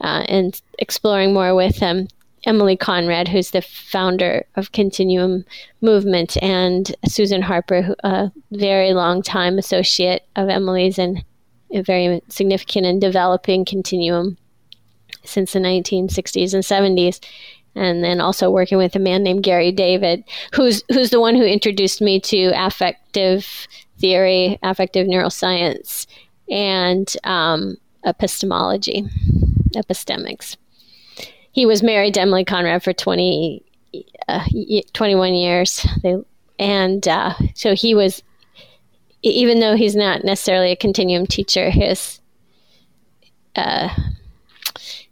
uh, 0.03 0.25
and 0.27 0.61
exploring 0.79 1.33
more 1.33 1.55
with 1.55 1.81
um, 1.81 2.07
Emilie 2.45 2.77
Conrad, 2.77 3.27
who's 3.27 3.51
the 3.51 3.61
founder 3.61 4.45
of 4.55 4.71
Continuum 4.71 5.45
Movement, 5.81 6.41
and 6.43 6.95
Susan 7.07 7.41
Harper, 7.41 7.95
a 8.03 8.31
very 8.51 8.93
long 8.93 9.21
time 9.21 9.57
associate 9.57 10.23
of 10.35 10.49
Emilie's 10.49 10.99
and 10.99 11.23
very 11.71 12.21
significant 12.29 12.85
in 12.85 12.99
developing 12.99 13.65
Continuum 13.65 14.37
since 15.23 15.53
the 15.53 15.59
1960s 15.59 16.53
and 16.53 16.63
70s 16.63 17.19
and 17.75 18.03
then 18.03 18.21
also 18.21 18.49
working 18.49 18.77
with 18.77 18.95
a 18.95 18.99
man 18.99 19.21
named 19.21 19.43
Gary 19.43 19.71
David, 19.71 20.23
who's 20.53 20.83
who's 20.93 21.09
the 21.09 21.19
one 21.19 21.35
who 21.35 21.43
introduced 21.43 22.01
me 22.01 22.19
to 22.21 22.51
affective 22.55 23.67
theory, 23.99 24.57
affective 24.63 25.07
neuroscience, 25.07 26.05
and 26.49 27.11
um, 27.23 27.77
epistemology, 28.05 29.03
epistemics. 29.75 30.57
He 31.51 31.65
was 31.65 31.81
married 31.81 32.15
to 32.15 32.21
Emilie 32.21 32.45
Conrad 32.45 32.83
for 32.83 32.93
20, 32.93 33.63
uh, 34.27 34.45
21 34.93 35.33
years. 35.33 35.87
They, 36.03 36.15
and 36.59 37.07
uh, 37.07 37.33
so 37.53 37.75
he 37.75 37.95
was, 37.95 38.23
even 39.21 39.59
though 39.59 39.75
he's 39.75 39.95
not 39.95 40.23
necessarily 40.23 40.71
a 40.71 40.75
continuum 40.75 41.27
teacher, 41.27 41.69
his 41.69 42.19
uh, 43.55 43.89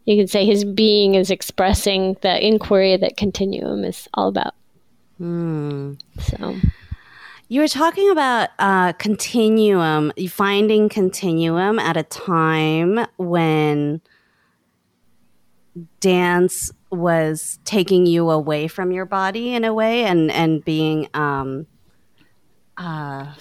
you 0.06 0.18
could 0.18 0.30
say 0.30 0.46
his 0.46 0.66
being 0.66 1.16
is 1.16 1.32
expressing 1.32 2.18
the 2.22 2.46
inquiry 2.46 2.98
that 2.98 3.16
continuum 3.16 3.84
is 3.86 4.08
all 4.14 4.28
about. 4.28 4.54
Hmm. 5.18 5.94
So 6.20 6.56
You 7.54 7.62
were 7.62 7.68
talking 7.68 8.10
about 8.10 8.50
uh, 8.58 8.94
continuum, 8.94 10.12
finding 10.28 10.90
continuum 10.90 11.78
at 11.78 11.96
a 11.96 12.02
time 12.02 13.06
when 13.18 14.02
dance 16.00 16.72
was 16.90 17.60
taking 17.64 18.08
you 18.08 18.32
away 18.32 18.68
from 18.68 18.92
your 18.92 19.06
body 19.06 19.54
in 19.54 19.66
a 19.66 19.72
way 19.72 20.04
and, 20.04 20.32
and 20.32 20.66
being 20.66 21.08
um, 21.14 21.68
uh, 22.78 23.36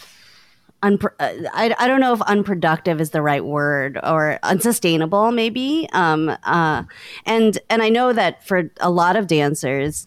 unpro- 0.83 1.15
uh, 1.19 1.49
I, 1.55 1.75
I 1.79 1.89
don't 1.89 2.03
know 2.03 2.13
if 2.13 2.21
unproductive 2.21 3.01
is 3.01 3.13
the 3.13 3.23
right 3.23 3.43
word 3.43 3.99
or 4.03 4.39
unsustainable 4.43 5.33
maybe 5.33 5.89
um, 5.95 6.37
uh, 6.45 6.83
and 7.25 7.59
and 7.71 7.83
I 7.83 7.89
know 7.89 8.13
that 8.13 8.47
for 8.47 8.71
a 8.79 8.91
lot 8.91 9.17
of 9.17 9.27
dancers 9.27 10.07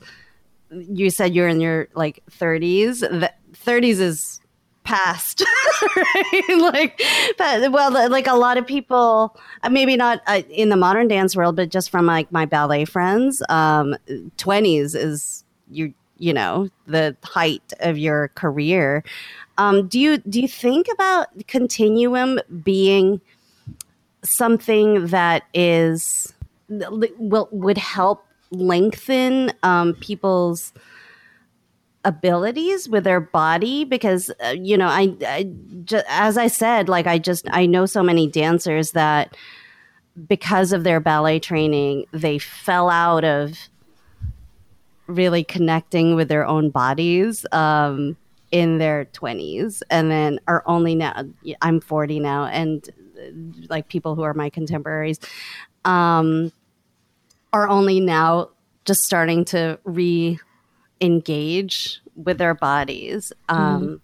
you 0.70 1.10
said 1.10 1.34
you're 1.34 1.48
in 1.48 1.60
your 1.60 1.88
like 1.96 2.22
30s 2.30 3.00
the 3.00 3.32
30s 3.56 4.00
is 4.00 4.39
past 4.84 5.44
right? 5.96 6.58
Like 6.60 7.02
but 7.38 7.72
well 7.72 7.91
like 8.10 8.28
a 8.28 8.36
lot 8.36 8.58
of 8.58 8.68
people 8.68 9.36
uh, 9.63 9.70
maybe 9.70 9.98
not 9.98 10.22
uh, 10.28 10.44
in 10.50 10.70
the 10.70 10.76
modern 10.76 11.08
dance 11.08 11.36
world 11.36 11.56
but 11.56 11.70
just 11.70 11.89
from 11.89 12.06
like 12.06 12.32
my 12.32 12.46
ballet 12.46 12.86
friends 12.86 13.41
um 13.50 13.96
20s 14.38 14.96
is 14.96 15.44
you 15.70 15.91
you 16.18 16.34
know 16.34 16.70
the 16.88 17.15
height 17.24 17.74
of 17.80 17.98
your 17.98 18.30
career. 18.30 19.04
Um 19.58 19.88
do 19.88 20.00
you 20.00 20.18
do 20.20 20.41
you 20.41 20.48
think 20.48 20.88
about 20.94 21.28
continuum 21.48 22.39
being 22.63 23.22
something 24.24 25.08
that 25.08 25.44
is 25.54 26.34
will 26.70 27.50
would 27.52 27.78
help 27.78 28.26
lengthen 28.52 29.52
um 29.63 29.94
people's 29.96 30.74
abilities 32.06 32.88
with 32.88 33.04
their 33.04 33.20
body 33.20 33.84
because 33.84 34.32
uh, 34.46 34.50
you 34.50 34.78
know 34.78 34.88
I, 34.88 35.15
I 35.28 35.52
just, 35.84 36.06
as 36.08 36.38
i 36.38 36.48
said 36.48 36.88
like 36.88 37.08
i 37.08 37.18
just 37.18 37.48
i 37.52 37.65
know 37.65 37.86
so 37.88 38.04
many 38.04 38.28
dancers 38.28 38.91
that 38.91 39.36
because 40.28 40.72
of 40.72 40.84
their 40.84 41.00
ballet 41.00 41.39
training 41.39 42.06
they 42.12 42.38
fell 42.38 42.89
out 42.89 43.26
of 43.26 43.58
really 45.08 45.44
connecting 45.44 46.15
with 46.15 46.30
their 46.30 46.46
own 46.46 46.70
bodies 46.70 47.46
um, 47.52 48.15
in 48.52 48.78
their 48.78 49.06
20s 49.06 49.82
and 49.89 50.10
then 50.10 50.39
are 50.48 50.63
only 50.68 50.94
now 50.94 51.24
i'm 51.62 51.82
40 51.82 52.20
now 52.20 52.46
and 52.46 52.88
uh, 53.18 53.32
like 53.68 53.88
people 53.88 54.15
who 54.15 54.22
are 54.22 54.34
my 54.36 54.50
contemporaries 54.52 55.20
um, 55.86 56.52
are 57.52 57.68
only 57.68 58.00
now 58.00 58.50
just 58.86 59.04
starting 59.04 59.44
to 59.46 59.80
re 59.84 60.39
engage 61.02 62.02
with 62.16 62.38
their 62.38 62.54
bodies. 62.54 63.34
Um, 63.50 63.84
mm. 63.84 64.00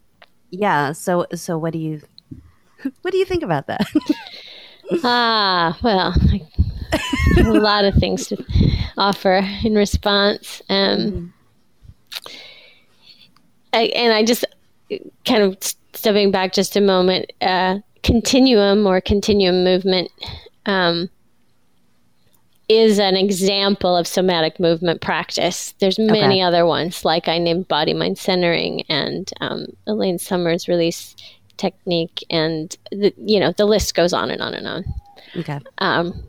Yeah. 0.50 0.92
So, 0.92 1.26
so 1.34 1.58
what 1.58 1.72
do 1.72 1.78
you, 1.78 2.00
what 3.02 3.10
do 3.10 3.18
you 3.18 3.24
think 3.24 3.42
about 3.42 3.66
that? 3.66 3.86
ah, 5.04 5.78
well, 5.82 6.14
a 7.38 7.42
lot 7.52 7.84
of 7.84 7.94
things 7.94 8.26
to 8.28 8.44
offer 8.96 9.42
in 9.64 9.74
response. 9.74 10.62
Um, 10.68 10.98
mm. 10.98 11.32
I, 13.72 13.82
and 13.96 14.12
I 14.12 14.24
just 14.24 14.44
kind 15.24 15.42
of 15.42 15.56
stepping 15.94 16.30
back 16.30 16.52
just 16.52 16.76
a 16.76 16.80
moment, 16.80 17.32
uh, 17.40 17.78
continuum 18.02 18.86
or 18.86 19.00
continuum 19.00 19.64
movement, 19.64 20.10
um, 20.66 21.08
is 22.76 22.98
an 22.98 23.16
example 23.16 23.96
of 23.96 24.06
somatic 24.06 24.58
movement 24.60 25.00
practice. 25.00 25.74
There's 25.78 25.98
many 25.98 26.36
okay. 26.36 26.40
other 26.42 26.66
ones, 26.66 27.04
like 27.04 27.28
I 27.28 27.38
named 27.38 27.68
body 27.68 27.94
mind 27.94 28.18
centering 28.18 28.82
and 28.88 29.30
um, 29.40 29.66
Elaine 29.86 30.18
Summers 30.18 30.68
release 30.68 31.14
technique, 31.56 32.24
and 32.30 32.76
the, 32.90 33.14
you 33.16 33.38
know 33.38 33.52
the 33.52 33.64
list 33.64 33.94
goes 33.94 34.12
on 34.12 34.30
and 34.30 34.42
on 34.42 34.54
and 34.54 34.66
on. 34.66 34.84
Okay. 35.36 35.60
Um, 35.78 36.22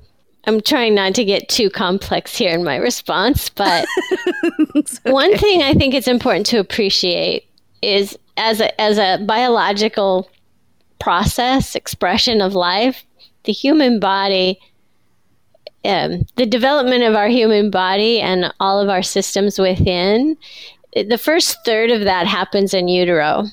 I'm 0.45 0.61
trying 0.61 0.95
not 0.95 1.15
to 1.15 1.25
get 1.25 1.49
too 1.49 1.69
complex 1.69 2.35
here 2.35 2.53
in 2.53 2.63
my 2.63 2.75
response, 2.75 3.49
but 3.49 3.85
okay. 4.75 5.11
one 5.11 5.37
thing 5.37 5.61
I 5.61 5.73
think 5.73 5.93
it's 5.93 6.07
important 6.07 6.45
to 6.47 6.59
appreciate 6.59 7.47
is 7.81 8.17
as 8.37 8.59
a 8.59 8.79
as 8.81 8.97
a 8.97 9.23
biological 9.25 10.29
process 10.99 11.75
expression 11.75 12.41
of 12.41 12.53
life, 12.53 13.03
the 13.43 13.51
human 13.51 13.99
body 13.99 14.59
um, 15.85 16.25
the 16.35 16.45
development 16.45 17.03
of 17.03 17.15
our 17.15 17.27
human 17.27 17.69
body 17.69 18.19
and 18.21 18.53
all 18.59 18.79
of 18.79 18.89
our 18.89 19.03
systems 19.03 19.59
within, 19.59 20.37
the 20.93 21.17
first 21.17 21.57
third 21.65 21.91
of 21.91 22.01
that 22.01 22.27
happens 22.27 22.73
in 22.73 22.87
utero. 22.87 23.45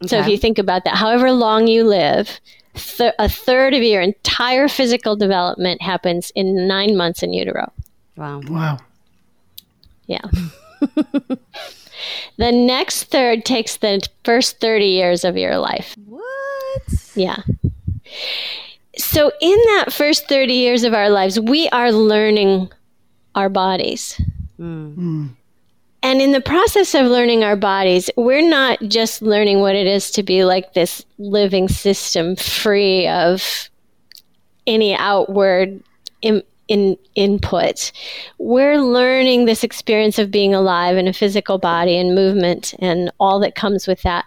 Okay. 0.00 0.08
So 0.08 0.18
if 0.18 0.28
you 0.28 0.38
think 0.38 0.58
about 0.58 0.84
that, 0.84 0.96
however 0.96 1.32
long 1.32 1.66
you 1.66 1.84
live, 1.84 2.40
th- 2.74 3.14
a 3.18 3.28
third 3.28 3.74
of 3.74 3.82
your 3.82 4.00
entire 4.00 4.68
physical 4.68 5.16
development 5.16 5.82
happens 5.82 6.32
in 6.34 6.66
nine 6.66 6.96
months 6.96 7.22
in 7.22 7.32
utero. 7.32 7.72
Wow. 8.16 8.40
Wow. 8.48 8.78
Yeah. 10.06 10.24
the 12.36 12.52
next 12.52 13.04
third 13.04 13.44
takes 13.44 13.76
the 13.76 14.00
first 14.24 14.60
30 14.60 14.86
years 14.86 15.24
of 15.24 15.36
your 15.36 15.58
life. 15.58 15.94
What? 16.06 16.82
Yeah. 17.14 17.42
So, 18.98 19.30
in 19.40 19.58
that 19.76 19.92
first 19.92 20.28
30 20.28 20.52
years 20.52 20.82
of 20.82 20.92
our 20.92 21.08
lives, 21.08 21.38
we 21.38 21.68
are 21.68 21.92
learning 21.92 22.70
our 23.34 23.48
bodies. 23.48 24.20
Mm. 24.58 25.30
And 26.02 26.20
in 26.20 26.32
the 26.32 26.40
process 26.40 26.94
of 26.94 27.06
learning 27.06 27.44
our 27.44 27.56
bodies, 27.56 28.10
we're 28.16 28.48
not 28.48 28.80
just 28.82 29.22
learning 29.22 29.60
what 29.60 29.76
it 29.76 29.86
is 29.86 30.10
to 30.12 30.22
be 30.22 30.44
like 30.44 30.74
this 30.74 31.04
living 31.18 31.68
system 31.68 32.36
free 32.36 33.06
of 33.08 33.70
any 34.66 34.94
outward 34.94 35.80
in, 36.20 36.42
in, 36.66 36.96
input. 37.14 37.92
We're 38.38 38.78
learning 38.78 39.44
this 39.44 39.64
experience 39.64 40.18
of 40.18 40.30
being 40.30 40.54
alive 40.54 40.96
in 40.96 41.08
a 41.08 41.12
physical 41.12 41.58
body 41.58 41.96
and 41.96 42.14
movement 42.14 42.74
and 42.80 43.10
all 43.18 43.40
that 43.40 43.54
comes 43.54 43.86
with 43.86 44.02
that 44.02 44.24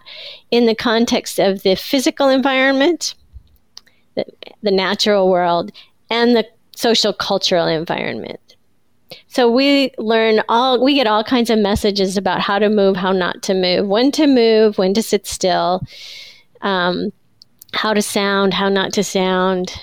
in 0.50 0.66
the 0.66 0.74
context 0.74 1.38
of 1.38 1.62
the 1.62 1.74
physical 1.74 2.28
environment 2.28 3.14
the, 4.14 4.24
the 4.62 4.70
natural 4.70 5.28
world, 5.30 5.72
and 6.10 6.36
the 6.36 6.46
social 6.76 7.12
cultural 7.12 7.66
environment. 7.66 8.40
So 9.28 9.50
we 9.50 9.92
learn 9.98 10.42
all, 10.48 10.82
we 10.82 10.94
get 10.94 11.06
all 11.06 11.24
kinds 11.24 11.50
of 11.50 11.58
messages 11.58 12.16
about 12.16 12.40
how 12.40 12.58
to 12.58 12.68
move, 12.68 12.96
how 12.96 13.12
not 13.12 13.42
to 13.44 13.54
move, 13.54 13.86
when 13.86 14.10
to 14.12 14.26
move, 14.26 14.78
when 14.78 14.94
to 14.94 15.02
sit 15.02 15.26
still, 15.26 15.86
um, 16.62 17.12
how 17.74 17.94
to 17.94 18.02
sound, 18.02 18.54
how 18.54 18.68
not 18.68 18.92
to 18.94 19.04
sound. 19.04 19.78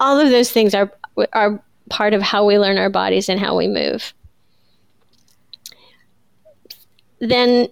All 0.00 0.18
of 0.18 0.30
those 0.30 0.50
things 0.50 0.74
are, 0.74 0.92
are 1.32 1.62
part 1.88 2.14
of 2.14 2.22
how 2.22 2.44
we 2.44 2.58
learn 2.58 2.78
our 2.78 2.90
bodies 2.90 3.28
and 3.28 3.40
how 3.40 3.56
we 3.56 3.68
move. 3.68 4.12
Then 7.18 7.68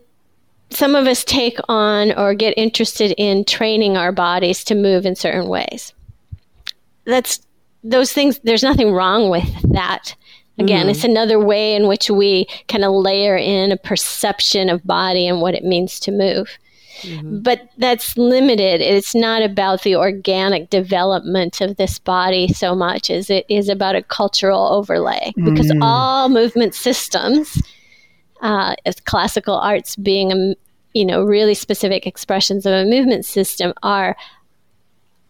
some 0.74 0.94
of 0.94 1.06
us 1.06 1.24
take 1.24 1.58
on 1.68 2.12
or 2.12 2.34
get 2.34 2.54
interested 2.56 3.14
in 3.16 3.44
training 3.44 3.96
our 3.96 4.12
bodies 4.12 4.64
to 4.64 4.74
move 4.74 5.06
in 5.06 5.16
certain 5.16 5.48
ways. 5.48 5.92
That's 7.04 7.40
those 7.82 8.12
things, 8.12 8.40
there's 8.44 8.62
nothing 8.62 8.92
wrong 8.92 9.30
with 9.30 9.72
that. 9.72 10.14
Again, 10.58 10.82
mm-hmm. 10.82 10.90
it's 10.90 11.04
another 11.04 11.38
way 11.38 11.74
in 11.74 11.88
which 11.88 12.08
we 12.08 12.46
kind 12.68 12.84
of 12.84 12.92
layer 12.92 13.36
in 13.36 13.72
a 13.72 13.76
perception 13.76 14.70
of 14.70 14.84
body 14.84 15.26
and 15.26 15.40
what 15.40 15.54
it 15.54 15.64
means 15.64 15.98
to 16.00 16.12
move. 16.12 16.58
Mm-hmm. 17.00 17.40
But 17.40 17.68
that's 17.76 18.16
limited. 18.16 18.80
It's 18.80 19.14
not 19.14 19.42
about 19.42 19.82
the 19.82 19.96
organic 19.96 20.70
development 20.70 21.60
of 21.60 21.76
this 21.76 21.98
body 21.98 22.48
so 22.48 22.74
much 22.74 23.10
as 23.10 23.30
it 23.30 23.44
is 23.48 23.68
about 23.68 23.96
a 23.96 24.02
cultural 24.02 24.68
overlay. 24.72 25.32
Because 25.36 25.70
mm-hmm. 25.70 25.82
all 25.82 26.28
movement 26.28 26.74
systems, 26.74 27.60
uh, 28.44 28.76
classical 29.06 29.56
arts 29.56 29.96
being 29.96 30.30
a, 30.30 30.54
you 30.92 31.04
know 31.04 31.24
really 31.24 31.54
specific 31.54 32.06
expressions 32.06 32.64
of 32.66 32.72
a 32.72 32.84
movement 32.84 33.24
system, 33.24 33.72
are 33.82 34.16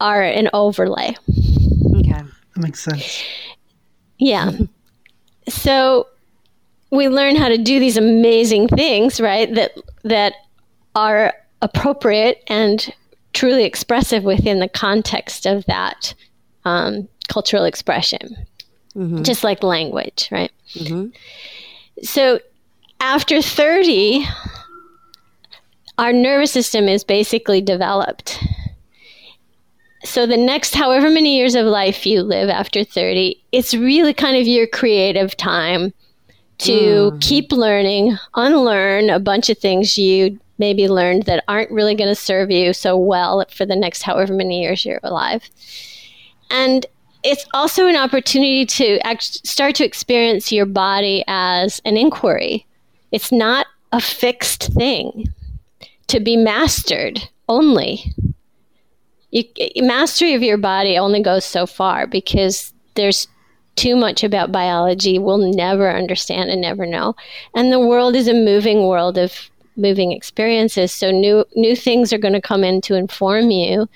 are 0.00 0.22
an 0.22 0.50
overlay. 0.53 1.14
Okay, 1.96 2.11
that 2.11 2.57
makes 2.57 2.81
sense. 2.81 3.22
Yeah. 4.18 4.53
so 5.48 6.09
we 6.90 7.09
learn 7.09 7.37
how 7.37 7.48
to 7.48 7.57
do 7.57 7.79
these 7.81 7.96
amazing 7.96 8.68
things, 8.68 9.20
right? 9.20 9.53
That 9.55 9.72
that 10.03 10.35
are 10.94 11.33
appropriate 11.62 12.42
and 12.48 12.92
truly 13.33 13.64
expressive 13.64 14.24
within 14.24 14.59
the 14.59 14.68
context 14.68 15.46
of 15.46 15.64
that 15.66 16.14
um, 16.64 17.09
cultural 17.29 17.64
expression, 17.64 18.37
mm-hmm. 18.94 19.22
just 19.22 19.44
like 19.44 19.62
language, 19.62 20.29
right? 20.31 20.53
Mm-hmm. 20.74 21.09
So 22.03 22.40
after 23.05 23.43
30, 23.43 24.27
our 25.99 26.11
nervous 26.11 26.51
system 26.51 26.88
is 26.88 27.05
basically 27.05 27.61
developed. 27.61 28.43
So 30.05 30.27
the 30.27 30.38
next 30.38 30.75
however 30.75 31.11
many 31.11 31.37
years 31.37 31.55
of 31.55 31.67
life 31.67 32.07
you 32.07 32.23
live 32.23 32.49
after 32.49 32.83
30, 32.83 33.38
it's 33.53 33.75
really 33.75 34.14
kind 34.14 34.38
of 34.38 34.47
your 34.47 34.67
creative 34.67 35.37
time 35.37 35.93
to 36.59 36.73
mm. 37.12 37.21
keep 37.21 37.53
learning, 37.53 38.17
unlearn 38.37 39.11
a 39.11 39.21
bunch 39.21 39.51
of 39.51 39.59
things 39.59 39.99
you 39.99 40.40
maybe 40.57 40.88
learned 40.88 41.25
that 41.25 41.45
aren't 41.47 41.71
really 41.71 41.95
going 41.95 42.09
to 42.09 42.14
serve 42.14 42.51
you 42.51 42.73
so 42.73 42.97
well 42.97 43.45
for 43.51 43.67
the 43.67 43.77
next 43.77 44.01
however 44.01 44.33
many 44.33 44.62
years 44.62 44.83
you're 44.83 45.01
alive. 45.03 45.51
And 46.51 46.87
it's 47.23 47.45
also 47.53 47.87
an 47.87 47.97
opportunity 47.97 48.64
to 48.64 48.99
act, 49.07 49.47
start 49.47 49.75
to 49.75 49.85
experience 49.85 50.51
your 50.51 50.64
body 50.64 51.23
as 51.27 51.83
an 51.85 51.99
inquiry. 51.99 52.67
It's 53.14 53.31
not 53.31 53.68
a 53.92 54.00
fixed 54.00 54.72
thing 54.72 55.33
to 56.09 56.18
be 56.18 56.37
mastered 56.37 57.22
only. 57.48 58.12
You, 59.31 59.44
mastery 59.77 60.35
of 60.35 60.42
your 60.42 60.57
body 60.57 60.98
only 60.98 61.22
goes 61.22 61.44
so 61.44 61.64
far 61.64 62.09
because 62.09 62.72
there's 62.96 63.29
too 63.77 63.94
much 63.94 64.24
about 64.24 64.50
biology 64.50 65.20
we'll 65.20 65.53
never 65.55 65.96
understand 65.96 66.50
and 66.50 66.61
never 66.61 66.87
know. 66.87 67.14
And 67.55 67.70
the 67.70 67.79
world 67.79 68.16
is 68.16 68.27
a 68.27 68.35
moving 68.35 68.88
world 68.88 69.16
of 69.16 69.48
moving 69.77 70.11
experiences. 70.11 70.90
So 70.90 71.12
new 71.12 71.44
new 71.55 71.77
things 71.77 72.12
are 72.12 72.18
going 72.18 72.35
to 72.35 72.40
come 72.40 72.64
in 72.64 72.81
to 72.81 72.96
inform 72.96 73.53
you 73.53 73.88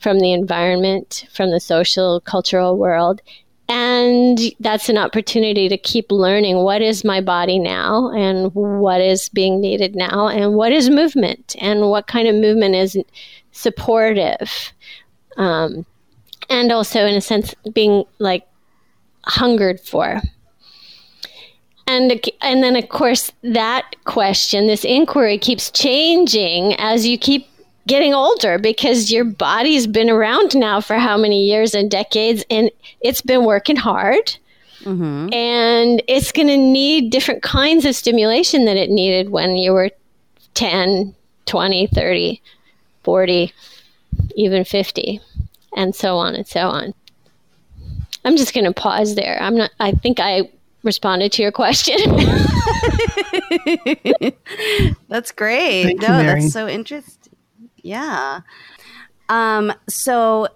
from 0.00 0.18
the 0.18 0.32
environment, 0.32 1.26
from 1.30 1.50
the 1.50 1.60
social 1.60 2.20
cultural 2.20 2.78
world. 2.78 3.20
And 3.74 4.38
that's 4.60 4.90
an 4.90 4.98
opportunity 4.98 5.66
to 5.70 5.78
keep 5.78 6.12
learning 6.12 6.58
what 6.58 6.82
is 6.82 7.04
my 7.04 7.22
body 7.22 7.58
now 7.58 8.10
and 8.10 8.54
what 8.54 9.00
is 9.00 9.30
being 9.30 9.62
needed 9.62 9.96
now 9.96 10.28
and 10.28 10.56
what 10.56 10.72
is 10.72 10.90
movement 10.90 11.56
and 11.58 11.88
what 11.88 12.06
kind 12.06 12.28
of 12.28 12.34
movement 12.34 12.74
is 12.74 12.98
supportive. 13.52 14.74
Um, 15.38 15.86
and 16.50 16.70
also, 16.70 17.06
in 17.06 17.14
a 17.14 17.22
sense, 17.22 17.54
being 17.72 18.04
like 18.18 18.46
hungered 19.24 19.80
for. 19.80 20.20
And, 21.86 22.20
and 22.42 22.62
then, 22.62 22.76
of 22.76 22.90
course, 22.90 23.32
that 23.42 23.96
question, 24.04 24.66
this 24.66 24.84
inquiry 24.84 25.38
keeps 25.38 25.70
changing 25.70 26.74
as 26.74 27.06
you 27.06 27.16
keep 27.16 27.48
getting 27.86 28.14
older 28.14 28.58
because 28.58 29.10
your 29.10 29.24
body's 29.24 29.86
been 29.86 30.08
around 30.08 30.56
now 30.56 30.80
for 30.80 30.96
how 30.96 31.16
many 31.16 31.46
years 31.46 31.74
and 31.74 31.90
decades 31.90 32.44
and 32.50 32.70
it's 33.00 33.20
been 33.20 33.44
working 33.44 33.76
hard. 33.76 34.36
Mm-hmm. 34.82 35.32
And 35.32 36.02
it's 36.08 36.32
going 36.32 36.48
to 36.48 36.56
need 36.56 37.10
different 37.10 37.42
kinds 37.42 37.84
of 37.84 37.94
stimulation 37.94 38.64
that 38.64 38.76
it 38.76 38.90
needed 38.90 39.30
when 39.30 39.56
you 39.56 39.72
were 39.72 39.90
10, 40.54 41.14
20, 41.46 41.86
30, 41.86 42.42
40, 43.04 43.52
even 44.34 44.64
50, 44.64 45.20
and 45.76 45.94
so 45.94 46.16
on 46.16 46.34
and 46.34 46.46
so 46.46 46.68
on. 46.68 46.94
I'm 48.24 48.36
just 48.36 48.54
going 48.54 48.64
to 48.64 48.72
pause 48.72 49.14
there. 49.14 49.40
I'm 49.40 49.56
not, 49.56 49.70
I 49.78 49.92
think 49.92 50.18
I 50.20 50.50
responded 50.82 51.32
to 51.32 51.42
your 51.42 51.52
question. 51.52 51.96
that's 55.08 55.32
great. 55.32 55.84
Thank 55.84 56.02
no, 56.02 56.18
you, 56.18 56.26
that's 56.26 56.52
so 56.52 56.68
interesting. 56.68 57.21
Yeah. 57.82 58.40
Um, 59.28 59.72
so 59.88 60.48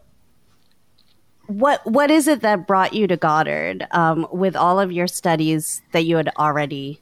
what 1.46 1.80
what 1.86 2.10
is 2.10 2.26
it 2.28 2.40
that 2.42 2.66
brought 2.66 2.92
you 2.92 3.06
to 3.06 3.16
Goddard 3.16 3.86
um, 3.92 4.26
with 4.32 4.56
all 4.56 4.80
of 4.80 4.92
your 4.92 5.06
studies 5.06 5.82
that 5.92 6.04
you 6.04 6.16
had 6.16 6.30
already 6.38 7.00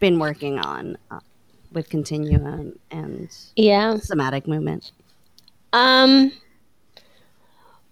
been 0.00 0.18
working 0.18 0.58
on 0.58 0.96
uh, 1.10 1.20
with 1.72 1.88
continuum 1.88 2.78
and 2.90 3.28
yeah 3.56 3.96
somatic 3.96 4.46
movement? 4.46 4.92
Um, 5.72 6.32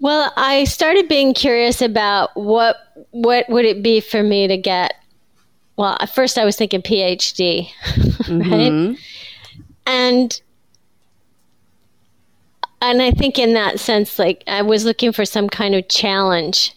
well, 0.00 0.32
I 0.36 0.64
started 0.64 1.08
being 1.08 1.34
curious 1.34 1.80
about 1.82 2.36
what 2.36 2.76
what 3.10 3.48
would 3.48 3.64
it 3.64 3.82
be 3.82 4.00
for 4.00 4.22
me 4.22 4.46
to 4.46 4.56
get. 4.56 4.94
Well, 5.76 5.96
at 6.00 6.14
first 6.14 6.36
I 6.36 6.44
was 6.44 6.56
thinking 6.56 6.82
PhD, 6.82 7.68
mm-hmm. 7.84 8.94
And 9.86 10.40
and 12.82 13.02
I 13.02 13.10
think 13.10 13.38
in 13.38 13.54
that 13.54 13.78
sense, 13.78 14.18
like 14.18 14.42
I 14.46 14.62
was 14.62 14.84
looking 14.84 15.12
for 15.12 15.24
some 15.24 15.48
kind 15.48 15.74
of 15.74 15.88
challenge, 15.88 16.74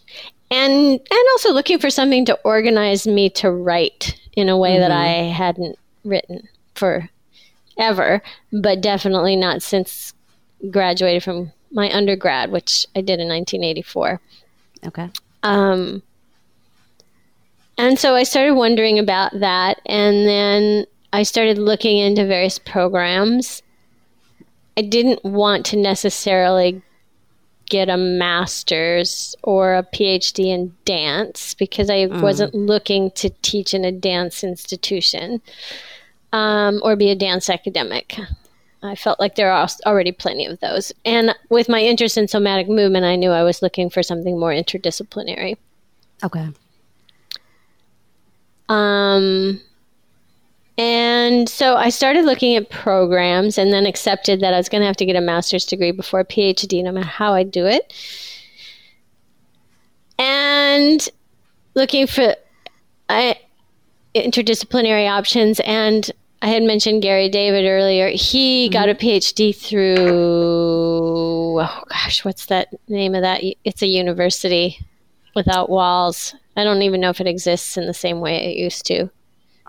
and 0.50 0.70
and 0.70 1.28
also 1.32 1.52
looking 1.52 1.78
for 1.78 1.90
something 1.90 2.24
to 2.26 2.38
organize 2.44 3.06
me 3.06 3.30
to 3.30 3.50
write 3.50 4.18
in 4.34 4.48
a 4.48 4.58
way 4.58 4.72
mm-hmm. 4.72 4.80
that 4.80 4.90
I 4.90 5.06
hadn't 5.32 5.78
written 6.04 6.48
for 6.74 7.08
ever, 7.78 8.22
but 8.52 8.80
definitely 8.80 9.36
not 9.36 9.62
since 9.62 10.12
graduated 10.70 11.22
from 11.22 11.52
my 11.72 11.92
undergrad, 11.92 12.50
which 12.50 12.86
I 12.94 13.00
did 13.00 13.20
in 13.20 13.28
1984. 13.28 14.20
Okay. 14.86 15.10
Um, 15.42 16.02
and 17.76 17.98
so 17.98 18.14
I 18.14 18.22
started 18.22 18.54
wondering 18.54 18.98
about 18.98 19.32
that, 19.40 19.80
and 19.86 20.26
then 20.26 20.86
I 21.14 21.22
started 21.22 21.58
looking 21.58 21.98
into 21.98 22.26
various 22.26 22.58
programs. 22.58 23.62
I 24.76 24.82
didn't 24.82 25.24
want 25.24 25.64
to 25.66 25.76
necessarily 25.76 26.82
get 27.66 27.88
a 27.88 27.96
master's 27.96 29.36
or 29.44 29.76
a 29.76 29.84
PhD 29.84 30.46
in 30.46 30.74
dance 30.84 31.54
because 31.54 31.88
I 31.88 32.06
mm. 32.06 32.20
wasn't 32.20 32.52
looking 32.52 33.12
to 33.12 33.30
teach 33.42 33.74
in 33.74 33.84
a 33.84 33.92
dance 33.92 34.42
institution 34.42 35.40
um, 36.32 36.80
or 36.82 36.96
be 36.96 37.10
a 37.10 37.14
dance 37.14 37.48
academic. 37.48 38.18
I 38.82 38.96
felt 38.96 39.20
like 39.20 39.36
there 39.36 39.52
are 39.52 39.68
already 39.86 40.10
plenty 40.10 40.46
of 40.46 40.58
those. 40.58 40.92
And 41.04 41.32
with 41.48 41.68
my 41.68 41.80
interest 41.80 42.18
in 42.18 42.26
somatic 42.26 42.68
movement, 42.68 43.04
I 43.04 43.14
knew 43.14 43.30
I 43.30 43.44
was 43.44 43.62
looking 43.62 43.88
for 43.88 44.02
something 44.02 44.36
more 44.36 44.50
interdisciplinary. 44.50 45.58
Okay. 46.24 46.48
Um, 48.68 49.60
and 50.76 51.48
so 51.48 51.76
I 51.76 51.90
started 51.90 52.24
looking 52.24 52.56
at 52.56 52.70
programs 52.70 53.58
and 53.58 53.72
then 53.72 53.86
accepted 53.86 54.40
that 54.40 54.54
I 54.54 54.56
was 54.56 54.68
going 54.68 54.80
to 54.80 54.86
have 54.86 54.96
to 54.96 55.06
get 55.06 55.16
a 55.16 55.20
master's 55.20 55.64
degree 55.64 55.92
before 55.92 56.20
a 56.20 56.24
PhD, 56.24 56.82
no 56.82 56.90
matter 56.90 57.06
how 57.06 57.32
I 57.32 57.44
do 57.44 57.66
it. 57.66 57.92
And 60.18 61.08
looking 61.74 62.06
for 62.06 62.34
I, 63.08 63.38
interdisciplinary 64.14 65.08
options 65.08 65.60
and 65.60 66.10
I 66.42 66.48
had 66.48 66.62
mentioned 66.62 67.02
Gary 67.02 67.28
David 67.28 67.66
earlier. 67.66 68.08
He 68.08 68.66
mm-hmm. 68.66 68.72
got 68.72 68.88
a 68.88 68.94
PhD 68.94 69.56
through, 69.56 69.96
oh 71.60 71.84
gosh, 71.88 72.24
what's 72.24 72.46
that 72.46 72.68
name 72.88 73.14
of 73.14 73.22
that? 73.22 73.42
It's 73.64 73.80
a 73.80 73.86
university 73.86 74.78
without 75.34 75.70
walls. 75.70 76.34
I 76.56 76.64
don't 76.64 76.82
even 76.82 77.00
know 77.00 77.10
if 77.10 77.20
it 77.20 77.26
exists 77.26 77.76
in 77.76 77.86
the 77.86 77.94
same 77.94 78.20
way 78.20 78.36
it 78.36 78.58
used 78.58 78.84
to. 78.86 79.08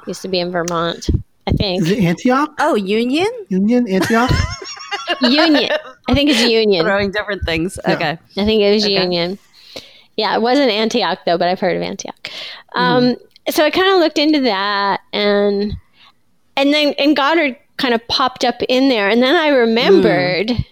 It 0.06 0.10
used 0.10 0.22
to 0.22 0.28
be 0.28 0.40
in 0.40 0.52
Vermont, 0.52 1.10
I 1.48 1.52
think. 1.52 1.84
Is 1.84 1.92
it 1.92 2.04
Antioch? 2.04 2.54
Oh, 2.60 2.76
Union? 2.76 3.28
Union, 3.50 3.88
Antioch? 3.90 4.30
Union. 5.22 5.72
I 6.08 6.14
think 6.14 6.30
it's 6.30 6.44
Union. 6.44 6.86
Throwing 6.86 7.12
different 7.12 7.44
things. 7.44 7.80
Yeah. 7.88 7.94
Okay. 7.94 8.12
I 8.12 8.46
think 8.46 8.62
it 8.62 8.74
was 8.74 8.86
okay. 8.86 9.02
Union. 9.02 9.40
Yeah, 10.16 10.36
it 10.36 10.42
wasn't 10.42 10.70
Antioch 10.70 11.20
though, 11.26 11.38
but 11.38 11.48
I've 11.48 11.60
heard 11.60 11.76
of 11.76 11.82
Antioch. 11.82 12.30
Mm-hmm. 12.76 12.80
Um, 12.80 13.16
so 13.50 13.66
I 13.66 13.72
kind 13.72 13.88
of 13.88 14.00
looked 14.00 14.18
into 14.18 14.42
that 14.42 15.02
and 15.12 15.74
and 16.56 16.74
then 16.74 16.94
and 16.98 17.16
Goddard 17.16 17.58
kind 17.78 17.94
of 17.94 18.08
popped 18.08 18.46
up 18.46 18.62
in 18.70 18.90
there, 18.90 19.10
and 19.10 19.22
then 19.22 19.36
I 19.36 19.50
remembered. 19.50 20.48
Mm. 20.48 20.66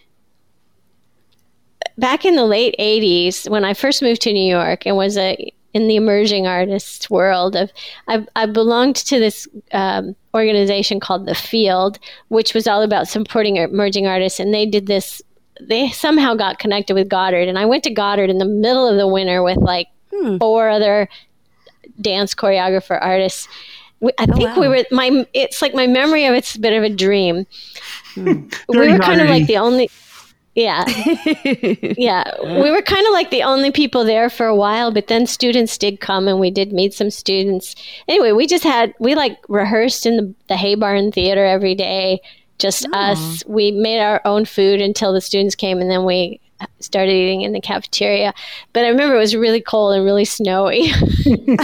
Back 1.96 2.26
in 2.26 2.36
the 2.36 2.46
late 2.46 2.74
'80s, 2.80 3.48
when 3.50 3.63
I 3.63 3.76
first 3.76 4.02
moved 4.02 4.22
to 4.22 4.34
New 4.34 4.50
York 4.50 4.88
and 4.88 4.98
was 4.98 5.15
a 5.15 5.54
in 5.73 5.88
the 5.88 5.95
emerging 5.95 6.47
artist 6.47 7.09
world 7.09 7.55
of 7.55 7.71
I, 8.07 8.25
I 8.36 8.45
belonged 8.45 8.95
to 8.97 9.19
this 9.19 9.47
um, 9.71 10.15
organization 10.33 10.99
called 10.99 11.25
the 11.25 11.36
Field, 11.36 11.99
which 12.27 12.53
was 12.53 12.67
all 12.67 12.81
about 12.81 13.07
supporting 13.07 13.57
emerging 13.57 14.07
artists, 14.07 14.39
and 14.39 14.53
they 14.53 14.65
did 14.65 14.88
this. 14.88 15.21
They 15.62 15.89
somehow 15.89 16.36
got 16.36 16.59
connected 16.59 16.93
with 16.93 17.09
Goddard, 17.09 17.47
and 17.47 17.59
I 17.59 17.65
went 17.65 17.83
to 17.83 17.89
Goddard 17.89 18.29
in 18.29 18.38
the 18.38 18.45
middle 18.45 18.88
of 18.88 18.97
the 18.97 19.07
winter 19.07 19.43
with 19.43 19.57
like 19.57 19.88
hmm. 20.12 20.38
four 20.38 20.69
other 20.69 21.09
dance 22.01 22.33
choreographer 22.33 22.97
artists, 23.01 23.47
I 24.17 24.25
oh, 24.29 24.36
think 24.36 24.49
wow. 24.49 24.59
we 24.59 24.67
were 24.67 24.83
my. 24.91 25.25
It's 25.33 25.62
like 25.62 25.73
my 25.73 25.88
memory 25.88 26.25
of 26.25 26.33
it's 26.33 26.55
a 26.55 26.59
bit 26.59 26.73
of 26.73 26.83
a 26.83 26.89
dream. 26.89 27.45
Hmm. 28.13 28.47
we 28.67 28.77
were 28.77 28.99
kind 28.99 29.21
of 29.21 29.29
like 29.29 29.47
the 29.47 29.57
only. 29.57 29.89
Yeah. 30.56 30.86
yeah. 31.98 32.32
We 32.42 32.70
were 32.70 32.82
kind 32.82 33.06
of 33.08 33.13
like 33.13 33.32
the 33.32 33.44
only 33.44 33.72
people 33.72 34.04
there 34.04 34.30
for 34.30 34.46
a 34.46 34.56
while, 34.56 34.92
but 34.92 35.08
then 35.08 35.26
students 35.26 35.78
did 35.78 36.00
come 36.00 36.28
and 36.28 36.39
we 36.39 36.52
did 36.52 36.72
meet 36.72 36.94
some 36.94 37.10
students. 37.10 37.76
Anyway, 38.08 38.32
we 38.34 38.46
just 38.46 38.63
had, 38.63 38.94
we 39.00 39.16
like 39.16 39.39
rehearsed 39.48 40.06
in 40.06 40.18
the, 40.18 40.34
the 40.50 40.58
Hay 40.58 40.76
Barn 40.76 41.12
Theater 41.12 41.44
every 41.44 41.74
day, 41.74 42.22
just 42.60 42.88
oh. 42.94 42.98
us. 42.98 43.44
We 43.48 43.72
made 43.72 44.00
our 44.00 44.22
own 44.26 44.46
food 44.46 44.80
until 44.80 45.12
the 45.12 45.22
students 45.22 45.56
came 45.56 45.80
and 45.80 45.89
then 45.89 46.06
we 46.06 46.39
started 46.80 47.12
eating 47.12 47.41
in 47.41 47.54
the 47.54 47.62
cafeteria. 47.62 48.34
But 48.73 48.86
I 48.86 48.89
remember 48.89 49.15
it 49.15 49.19
was 49.19 49.36
really 49.36 49.62
cold 49.62 49.95
and 49.95 50.06
really 50.06 50.26
snowy. 50.26 50.84
and 51.26 51.60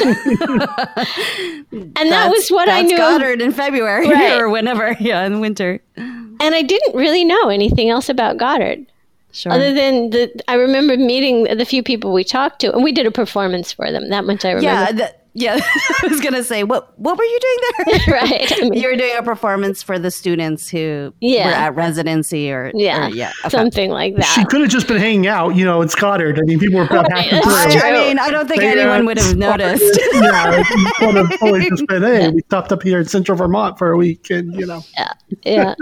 that 2.11 2.29
was 2.29 2.49
what 2.49 2.69
I 2.69 2.81
knew. 2.81 2.97
Goddard 2.97 3.41
in 3.41 3.51
February 3.51 4.09
right. 4.11 4.39
or 4.39 4.49
whenever, 4.49 4.95
yeah, 4.99 5.25
in 5.25 5.39
winter. 5.39 5.79
And 5.97 6.55
I 6.55 6.61
didn't 6.61 6.95
really 6.95 7.25
know 7.25 7.49
anything 7.49 7.89
else 7.89 8.09
about 8.09 8.37
Goddard. 8.37 8.85
Sure. 9.31 9.51
Other 9.51 9.73
than 9.73 10.09
the, 10.09 10.41
I 10.47 10.55
remember 10.55 10.97
meeting 10.97 11.43
the 11.43 11.65
few 11.65 11.83
people 11.83 12.11
we 12.11 12.23
talked 12.23 12.61
to, 12.61 12.73
and 12.73 12.83
we 12.83 12.91
did 12.91 13.05
a 13.05 13.11
performance 13.11 13.71
for 13.71 13.91
them. 13.91 14.09
That 14.09 14.25
much 14.25 14.43
I 14.43 14.53
remember. 14.53 15.01
Yeah, 15.01 15.11
yeah, 15.39 15.59
I 16.03 16.07
was 16.07 16.19
gonna 16.19 16.43
say 16.43 16.63
what 16.63 16.97
what 16.99 17.17
were 17.17 17.23
you 17.23 17.39
doing 17.39 17.57
there? 17.61 18.13
right, 18.21 18.51
I 18.51 18.61
mean, 18.61 18.73
you 18.73 18.89
were 18.89 18.95
doing 18.95 19.15
a 19.17 19.23
performance 19.23 19.81
for 19.81 19.97
the 19.97 20.11
students 20.11 20.69
who 20.69 21.13
yeah. 21.21 21.47
were 21.47 21.53
at 21.53 21.75
residency 21.75 22.51
or 22.51 22.71
yeah, 22.75 23.07
or, 23.07 23.09
yeah, 23.09 23.31
okay. 23.45 23.49
something 23.49 23.89
like 23.89 24.15
that. 24.17 24.25
She 24.25 24.43
could 24.45 24.61
have 24.61 24.69
just 24.69 24.87
been 24.87 24.97
hanging 24.97 25.27
out, 25.27 25.55
you 25.55 25.63
know, 25.63 25.81
in 25.81 25.89
Goddard. 25.99 26.39
I 26.39 26.41
mean, 26.43 26.59
people 26.59 26.79
were 26.79 26.87
probably 26.87 27.13
right, 27.13 27.33
I, 27.33 27.89
I, 27.89 27.91
mean, 27.91 28.19
I 28.19 28.29
don't 28.29 28.47
think 28.47 28.61
they, 28.61 28.67
anyone 28.67 29.01
uh, 29.01 29.05
would 29.05 29.17
have 29.17 29.37
noticed. 29.37 29.99
yeah, 30.13 30.63
would 31.01 31.15
have 31.15 31.39
totally 31.39 31.69
just 31.69 31.87
been, 31.87 32.03
hey, 32.03 32.23
yeah. 32.23 32.29
we 32.29 32.41
stopped 32.41 32.71
up 32.71 32.83
here 32.83 32.99
in 32.99 33.05
Central 33.05 33.37
Vermont 33.37 33.77
for 33.77 33.91
a 33.91 33.97
week, 33.97 34.29
and 34.29 34.53
you 34.55 34.65
know, 34.65 34.81
yeah, 34.97 35.13
yeah. 35.45 35.75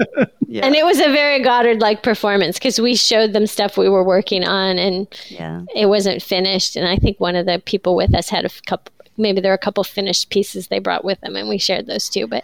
yeah. 0.47 0.65
and 0.65 0.75
it 0.75 0.85
was 0.85 0.99
a 0.99 1.11
very 1.11 1.41
Goddard 1.41 1.81
like 1.81 2.03
performance 2.03 2.57
because 2.59 2.79
we 2.79 2.95
showed 2.95 3.33
them 3.33 3.47
stuff 3.47 3.75
we 3.75 3.89
were 3.89 4.03
working 4.03 4.43
on, 4.45 4.77
and 4.77 5.07
yeah, 5.29 5.63
it 5.75 5.87
wasn't 5.87 6.21
finished. 6.21 6.75
And 6.75 6.87
I 6.87 6.97
think 6.97 7.19
one 7.19 7.35
of 7.35 7.47
the 7.47 7.59
people 7.65 7.95
with 7.95 8.13
us 8.13 8.29
had 8.29 8.45
a 8.45 8.49
couple 8.67 8.93
maybe 9.17 9.41
there 9.41 9.51
were 9.51 9.55
a 9.55 9.59
couple 9.59 9.83
finished 9.83 10.29
pieces 10.29 10.67
they 10.67 10.79
brought 10.79 11.05
with 11.05 11.19
them 11.21 11.35
and 11.35 11.49
we 11.49 11.57
shared 11.57 11.87
those 11.87 12.09
too 12.09 12.27
but 12.27 12.43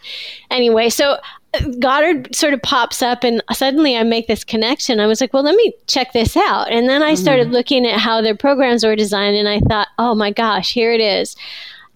anyway 0.50 0.90
so 0.90 1.18
uh, 1.54 1.60
goddard 1.80 2.34
sort 2.36 2.54
of 2.54 2.62
pops 2.62 3.02
up 3.02 3.24
and 3.24 3.44
suddenly 3.52 3.96
i 3.96 4.04
make 4.04 4.28
this 4.28 4.44
connection 4.44 5.00
i 5.00 5.08
was 5.08 5.22
like 5.22 5.34
well 5.34 5.44
let 5.44 5.56
me 5.56 5.74
check 5.88 6.14
this 6.14 6.36
out 6.36 6.72
and 6.72 6.90
then 6.90 7.02
i 7.04 7.14
started 7.14 7.46
mm-hmm. 7.46 7.56
looking 7.56 7.86
at 7.86 8.00
how 8.00 8.22
their 8.22 8.36
programs 8.36 8.84
were 8.84 8.96
designed 8.96 9.36
and 9.36 9.48
i 9.48 9.60
thought 9.62 9.88
oh 10.00 10.16
my 10.16 10.32
gosh 10.32 10.74
here 10.74 10.92
it 10.92 11.02
is 11.02 11.36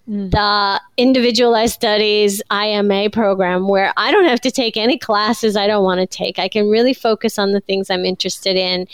the 0.08 0.80
individualized 0.96 1.74
studies 1.74 2.40
IMA 2.50 3.10
program 3.10 3.68
where 3.68 3.92
I 3.98 4.10
don't 4.10 4.24
have 4.24 4.40
to 4.40 4.50
take 4.50 4.78
any 4.78 4.96
classes 4.96 5.54
I 5.54 5.66
don't 5.66 5.84
want 5.84 6.00
to 6.00 6.06
take. 6.06 6.38
I 6.38 6.48
can 6.48 6.70
really 6.70 6.94
focus 6.94 7.38
on 7.38 7.52
the 7.52 7.60
things 7.60 7.90
I'm 7.90 8.06
interested 8.06 8.56
in 8.56 8.88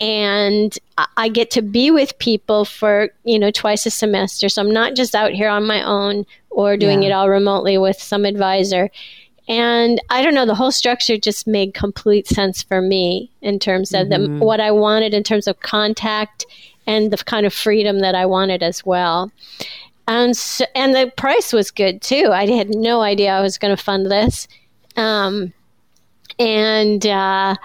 and 0.00 0.78
I 1.16 1.28
get 1.28 1.50
to 1.52 1.62
be 1.62 1.90
with 1.90 2.18
people 2.18 2.64
for 2.64 3.10
you 3.24 3.38
know 3.38 3.50
twice 3.50 3.86
a 3.86 3.90
semester. 3.90 4.48
So 4.48 4.62
I'm 4.62 4.72
not 4.72 4.94
just 4.94 5.14
out 5.14 5.32
here 5.32 5.48
on 5.48 5.66
my 5.66 5.82
own 5.82 6.24
or 6.50 6.76
doing 6.76 7.02
yeah. 7.02 7.08
it 7.08 7.12
all 7.12 7.28
remotely 7.28 7.78
with 7.78 8.00
some 8.00 8.24
advisor. 8.24 8.90
And 9.48 10.00
I 10.10 10.22
don't 10.22 10.34
know, 10.34 10.44
the 10.44 10.54
whole 10.54 10.72
structure 10.72 11.16
just 11.16 11.46
made 11.46 11.72
complete 11.72 12.26
sense 12.26 12.62
for 12.62 12.82
me 12.82 13.30
in 13.40 13.58
terms 13.58 13.94
of 13.94 14.08
mm-hmm. 14.08 14.38
the, 14.38 14.44
what 14.44 14.60
I 14.60 14.70
wanted 14.70 15.14
in 15.14 15.22
terms 15.22 15.46
of 15.46 15.60
contact 15.60 16.44
and 16.86 17.10
the 17.10 17.16
kind 17.16 17.46
of 17.46 17.54
freedom 17.54 18.00
that 18.00 18.14
I 18.14 18.26
wanted 18.26 18.62
as 18.62 18.84
well. 18.84 19.32
And 20.06 20.36
so, 20.36 20.64
and 20.74 20.94
the 20.94 21.12
price 21.16 21.52
was 21.52 21.70
good 21.70 22.02
too. 22.02 22.30
I 22.32 22.46
had 22.46 22.70
no 22.70 23.00
idea 23.00 23.32
I 23.32 23.40
was 23.40 23.56
going 23.56 23.74
to 23.74 23.82
fund 23.82 24.10
this. 24.10 24.48
Um, 24.96 25.52
and 26.38 27.06
uh, 27.06 27.56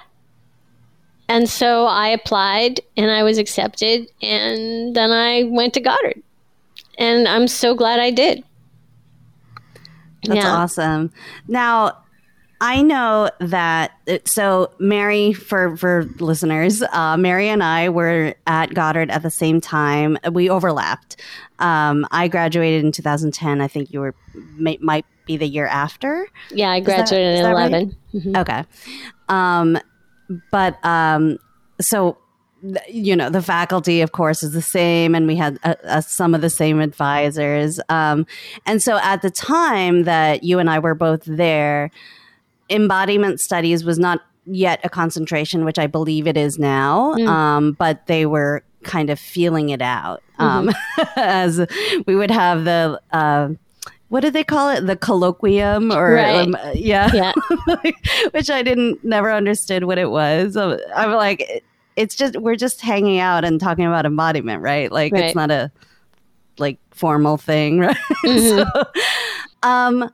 and 1.33 1.49
so 1.49 1.87
I 1.87 2.09
applied 2.09 2.79
and 2.95 3.09
I 3.09 3.23
was 3.23 3.39
accepted. 3.39 4.07
And 4.21 4.95
then 4.95 5.11
I 5.11 5.45
went 5.45 5.73
to 5.73 5.79
Goddard. 5.79 6.21
And 6.99 7.27
I'm 7.27 7.47
so 7.47 7.73
glad 7.73 7.99
I 7.99 8.11
did. 8.11 8.43
That's 10.25 10.43
yeah. 10.43 10.53
awesome. 10.53 11.11
Now, 11.47 11.97
I 12.61 12.83
know 12.83 13.31
that 13.39 13.93
so 14.25 14.71
Mary 14.77 15.33
for 15.33 15.75
for 15.75 16.03
listeners, 16.19 16.83
uh, 16.83 17.17
Mary 17.17 17.49
and 17.49 17.63
I 17.63 17.89
were 17.89 18.35
at 18.45 18.71
Goddard 18.75 19.09
at 19.09 19.23
the 19.23 19.31
same 19.31 19.59
time. 19.59 20.19
We 20.31 20.51
overlapped. 20.51 21.19
Um, 21.57 22.05
I 22.11 22.27
graduated 22.27 22.85
in 22.85 22.91
2010. 22.91 23.59
I 23.59 23.67
think 23.67 23.91
you 23.91 24.01
were 24.01 24.13
may, 24.55 24.77
might 24.81 25.05
be 25.25 25.35
the 25.35 25.47
year 25.47 25.65
after. 25.65 26.27
Yeah, 26.51 26.69
I 26.69 26.79
graduated 26.79 27.43
that, 27.43 27.45
in 27.45 27.51
11. 27.51 27.71
Right? 27.73 27.95
Mm-hmm. 28.13 28.35
Okay. 28.37 28.63
Um, 29.29 29.79
but 30.51 30.83
um, 30.86 31.38
so 31.79 32.17
you 32.88 33.15
know 33.15 33.29
the 33.29 33.41
faculty 33.41 34.01
of 34.01 34.13
course 34.13 34.41
is 34.41 34.53
the 34.53 34.62
same 34.62 35.15
and 35.15 35.27
we 35.27 35.36
had 35.36 35.59
uh, 35.63 35.75
uh, 35.83 36.01
some 36.01 36.33
of 36.33 36.41
the 36.41 36.49
same 36.49 36.79
advisors 36.79 37.79
um, 37.89 38.25
and 38.65 38.81
so 38.81 38.97
at 38.99 39.21
the 39.21 39.29
time 39.29 40.03
that 40.03 40.43
you 40.43 40.59
and 40.59 40.69
i 40.69 40.79
were 40.79 40.95
both 40.95 41.23
there 41.25 41.91
embodiment 42.69 43.41
studies 43.41 43.83
was 43.83 43.99
not 43.99 44.21
yet 44.45 44.79
a 44.83 44.89
concentration 44.89 45.65
which 45.65 45.77
i 45.77 45.88
believe 45.88 46.25
it 46.25 46.38
is 46.38 46.57
now 46.57 47.13
mm. 47.15 47.27
um, 47.27 47.73
but 47.73 48.07
they 48.07 48.25
were 48.25 48.63
kind 48.83 49.09
of 49.09 49.19
feeling 49.19 49.69
it 49.69 49.81
out 49.81 50.21
um, 50.39 50.67
mm-hmm. 50.69 51.03
as 51.19 51.65
we 52.05 52.15
would 52.15 52.31
have 52.31 52.63
the 52.63 52.99
uh, 53.12 53.49
what 54.13 54.19
did 54.19 54.34
they 54.34 54.43
call 54.43 54.69
it? 54.69 54.86
The 54.86 54.95
colloquium 54.95 55.91
or 55.91 56.13
right. 56.13 56.36
um, 56.36 56.56
yeah, 56.76 57.10
yeah. 57.12 57.34
which 58.32 58.47
I 58.52 58.62
didn't 58.62 59.04
never 59.04 59.32
understood 59.32 59.86
what 59.86 59.97
it 59.97 60.12
was. 60.12 60.56
I'm 60.56 61.13
like, 61.13 61.63
it's 61.95 62.13
just 62.13 62.38
we're 62.38 62.56
just 62.56 62.80
hanging 62.80 63.17
out 63.17 63.43
and 63.43 63.60
talking 63.60 63.88
about 63.88 64.06
embodiment, 64.06 64.62
right? 64.62 64.91
Like 64.91 65.13
right. 65.13 65.23
it's 65.23 65.36
not 65.36 65.49
a 65.49 65.71
like 66.60 66.78
formal 66.91 67.38
thing, 67.38 67.80
right? 67.80 67.97
Mm-hmm. 68.23 68.63
so, 68.69 68.84
um, 69.67 70.12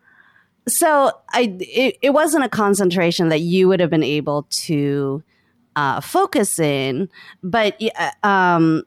so 0.65 1.11
I 1.33 1.57
it, 1.59 1.97
it 2.01 2.11
wasn't 2.11 2.45
a 2.45 2.49
concentration 2.49 3.27
that 3.27 3.41
you 3.41 3.67
would 3.67 3.81
have 3.81 3.89
been 3.89 4.01
able 4.01 4.43
to 4.49 5.21
uh, 5.75 5.99
focus 5.99 6.57
in, 6.57 7.09
but 7.43 7.77
um, 8.23 8.83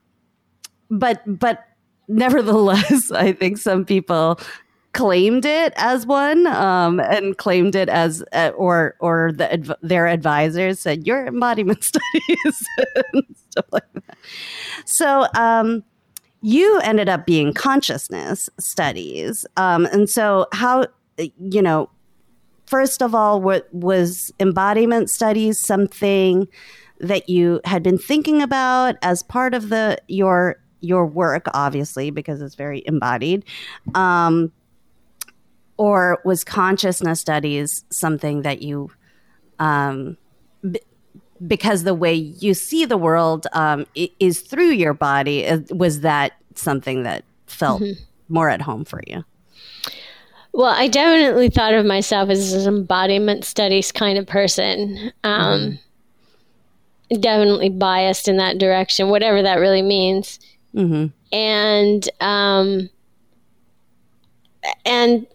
but 0.90 1.20
but 1.26 1.66
nevertheless, 2.08 3.12
I 3.12 3.32
think 3.32 3.58
some 3.58 3.84
people 3.84 4.40
claimed 4.92 5.44
it 5.44 5.72
as 5.76 6.06
one 6.06 6.46
um, 6.46 7.00
and 7.00 7.36
claimed 7.38 7.74
it 7.74 7.88
as 7.88 8.22
uh, 8.32 8.52
or 8.56 8.94
or 9.00 9.32
the 9.32 9.52
adv- 9.52 9.76
their 9.82 10.06
advisors 10.06 10.80
said 10.80 11.06
your 11.06 11.26
embodiment 11.26 11.82
studies 11.84 12.66
and 13.12 13.24
stuff 13.50 13.64
like 13.72 13.92
that. 13.94 14.18
So 14.84 15.26
um, 15.34 15.82
you 16.42 16.78
ended 16.80 17.08
up 17.08 17.24
being 17.24 17.54
consciousness 17.54 18.50
studies 18.58 19.46
um, 19.56 19.86
and 19.86 20.10
so 20.10 20.46
how 20.52 20.86
you 21.16 21.62
know 21.62 21.88
first 22.66 23.02
of 23.02 23.14
all 23.14 23.40
what 23.40 23.72
was 23.72 24.32
embodiment 24.40 25.08
studies 25.08 25.58
something 25.58 26.46
that 27.00 27.28
you 27.28 27.60
had 27.64 27.82
been 27.82 27.98
thinking 27.98 28.42
about 28.42 28.96
as 29.02 29.22
part 29.22 29.54
of 29.54 29.68
the 29.68 29.96
your 30.08 30.56
your 30.80 31.06
work 31.06 31.46
obviously 31.54 32.10
because 32.10 32.42
it's 32.42 32.56
very 32.56 32.82
embodied 32.86 33.44
um, 33.94 34.52
or 35.82 36.20
was 36.24 36.44
consciousness 36.44 37.20
studies 37.20 37.84
something 37.90 38.42
that 38.42 38.62
you 38.62 38.88
um, 39.58 40.16
b- 40.70 40.80
because 41.44 41.82
the 41.82 41.92
way 41.92 42.14
you 42.14 42.54
see 42.54 42.84
the 42.84 42.96
world 42.96 43.48
um, 43.52 43.84
is 44.20 44.42
through 44.42 44.70
your 44.70 44.94
body 44.94 45.44
was 45.70 46.02
that 46.02 46.34
something 46.54 47.02
that 47.02 47.24
felt 47.48 47.82
mm-hmm. 47.82 48.00
more 48.28 48.48
at 48.48 48.62
home 48.62 48.84
for 48.84 49.00
you 49.08 49.24
well 50.52 50.72
i 50.72 50.86
definitely 50.86 51.48
thought 51.48 51.74
of 51.74 51.84
myself 51.84 52.30
as 52.30 52.52
an 52.52 52.72
embodiment 52.72 53.44
studies 53.44 53.90
kind 53.90 54.16
of 54.16 54.24
person 54.24 55.10
um, 55.24 55.80
mm-hmm. 57.10 57.20
definitely 57.20 57.70
biased 57.70 58.28
in 58.28 58.36
that 58.36 58.58
direction 58.58 59.08
whatever 59.08 59.42
that 59.42 59.56
really 59.58 59.82
means 59.82 60.38
mm-hmm. 60.76 61.06
and 61.36 62.08
um, 62.20 62.88
and 64.84 65.26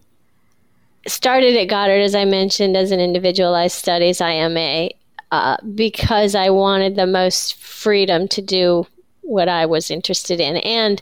started 1.08 1.56
at 1.56 1.66
Goddard, 1.66 2.02
as 2.02 2.16
I 2.16 2.26
mentioned, 2.26 2.78
as 2.78 2.92
an 2.92 3.00
individualized 3.00 3.76
studies 3.76 4.22
IMA 4.22 4.90
uh, 5.32 5.58
because 5.76 6.36
I 6.36 6.50
wanted 6.50 6.96
the 6.96 7.08
most 7.08 7.56
freedom 7.56 8.28
to 8.30 8.42
do 8.42 8.88
what 9.22 9.50
I 9.50 9.66
was 9.66 9.92
interested 9.92 10.40
in. 10.40 10.58
And 10.58 11.02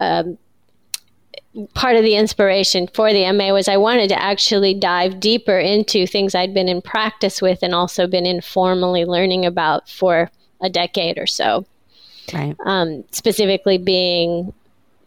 um, 0.00 0.38
part 1.74 1.96
of 1.96 2.02
the 2.02 2.16
inspiration 2.16 2.88
for 2.88 3.12
the 3.12 3.30
MA 3.32 3.52
was 3.52 3.68
I 3.68 3.76
wanted 3.76 4.08
to 4.08 4.20
actually 4.20 4.74
dive 4.74 5.20
deeper 5.20 5.58
into 5.58 6.06
things 6.06 6.34
I'd 6.34 6.54
been 6.54 6.68
in 6.68 6.82
practice 6.82 7.40
with 7.40 7.62
and 7.62 7.74
also 7.74 8.06
been 8.06 8.26
informally 8.26 9.04
learning 9.04 9.46
about 9.46 9.88
for 9.88 10.30
a 10.60 10.68
decade 10.68 11.18
or 11.18 11.26
so. 11.26 11.64
Right. 12.32 12.56
Um, 12.66 13.04
specifically 13.10 13.78
being 13.78 14.52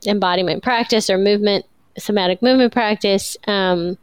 embodiment 0.06 0.64
practice 0.64 1.10
or 1.10 1.18
movement 1.18 1.66
somatic 1.98 2.42
movement 2.42 2.74
practice, 2.74 3.38
um, 3.48 3.98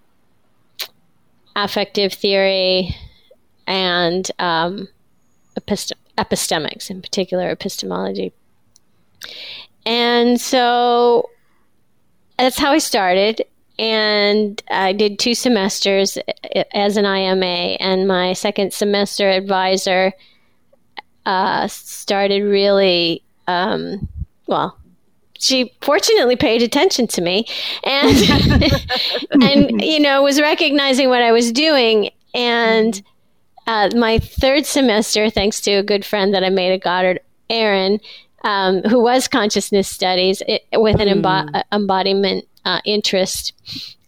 affective 1.57 2.12
theory, 2.12 2.95
and 3.66 4.30
um, 4.38 4.88
epist- 5.57 5.92
epistemics, 6.18 6.90
in 6.90 7.01
particular 7.01 7.51
epistemology. 7.51 8.32
And 9.86 10.40
so 10.40 11.30
that's 12.38 12.59
how 12.59 12.72
I 12.72 12.78
started. 12.78 13.45
And 13.78 14.62
I 14.70 14.92
did 14.92 15.18
two 15.18 15.34
semesters 15.34 16.16
as 16.72 16.97
an 16.97 17.05
IMA, 17.05 17.76
and 17.80 18.07
my 18.07 18.32
second 18.32 18.72
semester 18.72 19.28
advisor 19.28 20.12
uh, 21.26 21.66
started 21.66 22.42
really, 22.45 23.22
um, 23.49 24.09
well, 24.47 24.78
she 25.45 25.72
fortunately 25.82 26.36
paid 26.36 26.62
attention 26.62 27.07
to 27.07 27.20
me 27.20 27.47
and 27.84 28.16
and 29.42 29.82
you 29.82 30.01
know 30.01 30.22
was 30.22 30.40
recognizing 30.40 31.09
what 31.09 31.22
I 31.22 31.32
was 31.32 31.53
doing 31.53 32.11
and 32.34 33.03
uh, 33.66 33.90
my 33.95 34.18
third 34.18 34.66
semester 34.66 35.30
thanks 35.30 35.61
to 35.62 35.72
a 35.72 35.82
good 35.82 36.05
friend 36.05 36.34
that 36.34 36.42
I 36.42 36.49
made 36.49 36.72
at 36.72 36.82
Goddard 36.82 37.20
Aaron 37.51 38.01
um, 38.45 38.82
who 38.82 39.03
was 39.03 39.28
consciousness 39.28 39.88
studies 39.88 40.42
it, 40.47 40.62
with 40.72 41.01
an 41.01 41.09
embo- 41.09 41.49
mm. 41.51 41.62
embodiment 41.72 42.45
uh, 42.64 42.80
interest 42.84 43.53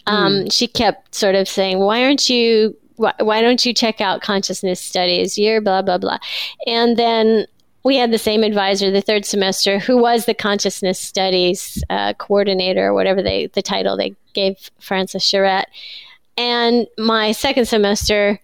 um, 0.06 0.32
mm. 0.32 0.52
she 0.52 0.66
kept 0.66 1.14
sort 1.14 1.34
of 1.34 1.48
saying 1.48 1.78
why 1.78 2.02
aren't 2.04 2.30
you 2.30 2.76
why, 2.96 3.12
why 3.18 3.42
don't 3.42 3.66
you 3.66 3.74
check 3.74 4.00
out 4.00 4.22
consciousness 4.22 4.80
studies 4.80 5.36
you're 5.36 5.60
blah 5.60 5.82
blah 5.82 5.98
blah 5.98 6.18
and 6.66 6.96
then 6.96 7.46
we 7.86 7.96
had 7.96 8.10
the 8.10 8.18
same 8.18 8.42
advisor 8.42 8.90
the 8.90 9.00
third 9.00 9.24
semester 9.24 9.78
who 9.78 9.96
was 9.96 10.26
the 10.26 10.34
consciousness 10.34 10.98
studies 10.98 11.84
uh, 11.88 12.12
coordinator 12.14 12.88
or 12.88 12.94
whatever 12.94 13.22
they 13.22 13.46
the 13.54 13.62
title 13.62 13.96
they 13.96 14.12
gave 14.34 14.70
francis 14.80 15.30
charet. 15.30 15.68
And 16.36 16.88
my 16.98 17.30
second 17.30 17.66
semester 17.66 18.40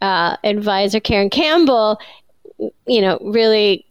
uh, 0.00 0.36
advisor 0.44 1.00
karen 1.00 1.30
campbell 1.30 1.98
you 2.86 3.00
know 3.00 3.18
really 3.22 3.84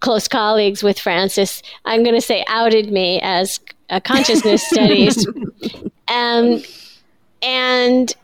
close 0.00 0.26
colleagues 0.26 0.82
with 0.82 0.98
francis 0.98 1.62
i'm 1.84 2.02
going 2.02 2.14
to 2.14 2.20
say 2.20 2.44
outed 2.48 2.90
me 2.90 3.20
as 3.22 3.60
a 3.90 4.00
consciousness 4.00 4.66
studies. 4.68 5.26
Um, 6.06 6.62
and 7.40 8.14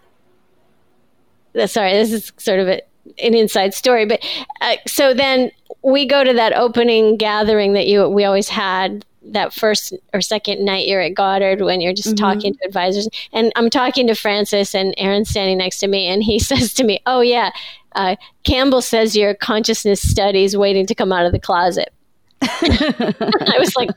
uh, 1.59 1.67
sorry 1.67 1.95
this 1.95 2.13
is 2.13 2.31
sort 2.37 2.61
of 2.61 2.69
a 2.69 2.83
an 3.23 3.35
inside 3.35 3.75
story. 3.75 4.07
But 4.07 4.25
uh, 4.61 4.77
so 4.87 5.15
then 5.15 5.51
we 5.83 6.07
go 6.07 6.25
to 6.25 6.33
that 6.35 6.53
opening 6.55 7.17
gathering 7.17 7.73
that 7.75 7.87
you 7.87 8.09
we 8.09 8.25
always 8.25 8.49
had 8.49 9.05
that 9.23 9.53
first 9.53 9.93
or 10.15 10.21
second 10.21 10.65
night 10.65 10.87
you're 10.87 11.01
at 11.01 11.15
Goddard 11.15 11.61
when 11.61 11.81
you're 11.81 11.93
just 11.93 12.17
mm-hmm. 12.17 12.25
talking 12.25 12.55
to 12.55 12.65
advisors. 12.67 13.09
And 13.33 13.53
I'm 13.57 13.71
talking 13.71 14.07
to 14.07 14.15
Francis 14.15 14.75
and 14.75 14.95
Aaron 14.97 15.25
standing 15.25 15.59
next 15.59 15.79
to 15.79 15.89
me, 15.89 16.07
and 16.07 16.23
he 16.23 16.39
says 16.51 16.75
to 16.75 16.85
me, 16.85 17.01
"Oh 17.07 17.21
yeah, 17.21 17.51
uh, 17.93 18.17
Campbell 18.45 18.83
says 18.83 19.17
your 19.17 19.35
consciousness 19.35 20.01
studies 20.01 20.57
waiting 20.57 20.87
to 20.87 20.95
come 20.95 21.13
out 21.13 21.27
of 21.27 21.33
the 21.33 21.41
closet." 21.41 21.93
I 22.43 23.57
was 23.59 23.77
like, 23.77 23.91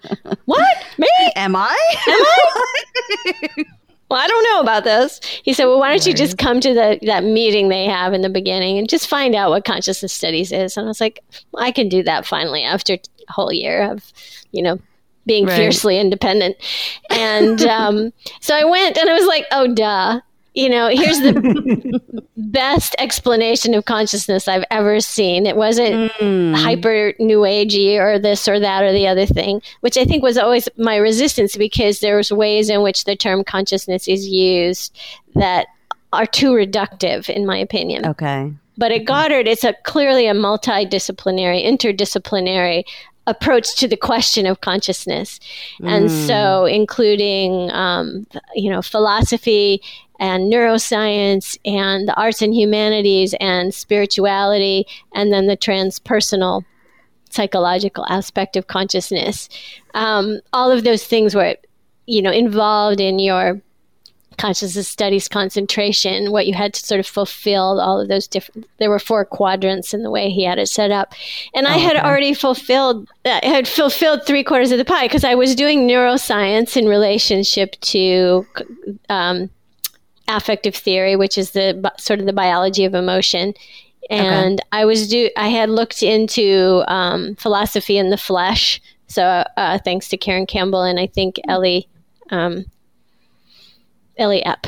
"What? 0.46 0.78
Me? 0.98 1.08
Am 1.36 1.56
I? 1.56 1.78
Am 2.08 2.14
I?" 3.58 3.64
Well, 4.14 4.22
I 4.22 4.28
don't 4.28 4.44
know 4.44 4.60
about 4.60 4.84
this. 4.84 5.20
He 5.42 5.54
said, 5.54 5.66
well, 5.66 5.80
why 5.80 5.88
don't 5.88 5.98
right. 5.98 6.06
you 6.06 6.14
just 6.14 6.38
come 6.38 6.60
to 6.60 6.72
the, 6.72 7.00
that 7.02 7.24
meeting 7.24 7.70
they 7.70 7.86
have 7.86 8.14
in 8.14 8.22
the 8.22 8.30
beginning 8.30 8.78
and 8.78 8.88
just 8.88 9.08
find 9.08 9.34
out 9.34 9.50
what 9.50 9.66
consciousness 9.66 10.14
studies 10.14 10.52
is? 10.52 10.78
And 10.78 10.86
I 10.86 10.88
was 10.88 11.02
like, 11.02 11.24
I 11.58 11.72
can 11.72 11.90
do 11.90 12.04
that 12.04 12.24
finally 12.24 12.62
after 12.62 12.94
a 12.94 13.32
whole 13.32 13.52
year 13.52 13.92
of, 13.92 14.14
you 14.52 14.62
know, 14.62 14.78
being 15.26 15.48
right. 15.48 15.56
fiercely 15.56 16.00
independent. 16.00 16.58
And 17.10 17.60
um, 17.66 18.14
so 18.40 18.56
I 18.56 18.66
went 18.66 19.00
and 19.00 19.10
I 19.10 19.14
was 19.14 19.26
like, 19.26 19.48
oh, 19.52 19.74
duh 19.74 20.22
you 20.54 20.70
know, 20.70 20.88
here's 20.88 21.20
the 21.20 22.02
best 22.38 22.96
explanation 23.00 23.74
of 23.74 23.86
consciousness 23.86 24.48
I've 24.48 24.66
ever 24.70 25.00
seen. 25.00 25.46
It 25.46 25.56
wasn't 25.56 26.12
mm. 26.14 26.56
hyper 26.56 27.14
new 27.20 27.40
agey 27.40 28.00
or 28.00 28.20
this 28.20 28.48
or 28.48 28.60
that 28.60 28.84
or 28.84 28.92
the 28.92 29.08
other 29.08 29.26
thing, 29.26 29.62
which 29.82 29.98
I 29.98 30.06
think 30.06 30.22
was 30.22 30.38
always 30.38 30.70
my 30.78 30.96
resistance 30.96 31.58
because 31.58 32.00
there's 32.00 32.32
ways 32.32 32.70
in 32.70 32.84
which 32.84 33.06
the 33.06 33.16
term 33.16 33.44
consciousness 33.44 34.08
is 34.08 34.28
used 34.28 34.96
that 35.34 35.68
are 36.12 36.28
too 36.28 36.52
reductive, 36.52 37.30
in 37.30 37.46
my 37.46 37.58
opinion. 37.58 38.06
Okay. 38.06 38.54
But 38.78 38.92
at 38.92 39.06
Goddard, 39.06 39.48
it's 39.48 39.64
a 39.64 39.74
clearly 39.84 40.28
a 40.28 40.34
multidisciplinary, 40.34 41.66
interdisciplinary 41.66 42.84
approach 43.26 43.76
to 43.78 43.88
the 43.88 43.96
question 43.96 44.46
of 44.46 44.62
consciousness, 44.62 45.40
and 45.84 46.10
mm. 46.10 46.28
so 46.28 46.66
including 46.66 47.72
um, 47.72 48.28
you 48.56 48.70
know 48.70 48.82
philosophy 48.82 49.82
and 50.20 50.52
neuroscience 50.52 51.58
and 51.66 52.08
the 52.08 52.16
arts 52.16 52.42
and 52.42 52.54
humanities 52.54 53.34
and 53.40 53.74
spirituality 53.74 54.86
and 55.14 55.32
then 55.32 55.48
the 55.48 55.58
transpersonal 55.58 56.64
psychological 57.30 58.06
aspect 58.10 58.56
of 58.56 58.68
consciousness. 58.68 59.50
Um, 59.94 60.40
all 60.54 60.72
of 60.72 60.84
those 60.84 61.04
things 61.04 61.36
were 61.36 61.56
you 62.06 62.22
know 62.22 62.32
involved 62.32 63.00
in 63.00 63.20
your 63.20 63.62
consciousness 64.38 64.88
studies 64.88 65.28
concentration 65.28 66.32
what 66.32 66.48
you 66.48 66.54
had 66.54 66.74
to 66.74 66.86
sort 66.86 67.00
of 67.00 67.06
fulfill 67.06 67.80
all 67.80 68.02
of 68.02 68.08
those 68.08 68.28
different 68.28 68.68
there 68.80 68.90
were 68.90 69.00
four 69.00 69.24
quadrants 69.24 69.94
in 69.94 70.02
the 70.02 70.10
way 70.10 70.30
he 70.30 70.44
had 70.44 70.58
it 70.58 70.68
set 70.68 70.92
up. 70.92 71.14
And 71.54 71.68
i 71.68 71.76
oh, 71.76 71.80
had 71.80 71.98
already 71.98 72.34
fulfilled 72.34 73.10
uh, 73.26 73.40
had 73.44 73.68
fulfilled 73.68 74.26
three 74.26 74.44
quarters 74.44 74.72
of 74.72 74.78
the 74.78 74.86
pie 74.86 75.06
because 75.06 75.24
i 75.24 75.36
was 75.36 75.56
doing 75.56 75.88
neuroscience 75.88 76.76
in 76.76 76.88
relationship 76.88 77.80
to 77.82 78.46
um, 79.10 79.50
affective 80.38 80.76
theory, 80.76 81.16
which 81.16 81.38
is 81.38 81.52
the 81.52 81.92
sort 81.98 82.20
of 82.20 82.26
the 82.26 82.34
biology 82.34 82.86
of 82.86 82.94
emotion. 82.94 83.54
And 84.10 84.60
okay. 84.60 84.68
I 84.72 84.86
was 84.86 85.08
do 85.08 85.30
I 85.38 85.48
had 85.48 85.70
looked 85.70 86.04
into 86.04 86.84
um, 86.88 87.36
philosophy 87.36 87.98
in 87.98 88.10
the 88.10 88.18
flesh. 88.18 88.82
So 89.08 89.46
uh, 89.58 89.80
thanks 89.80 90.10
to 90.10 90.18
Karen 90.18 90.46
Campbell 90.46 90.84
and 90.84 91.00
I 91.00 91.08
think 91.08 91.40
Ellie 91.48 91.88
um, 92.30 92.66
Ellie 94.18 94.44
Epp. 94.46 94.64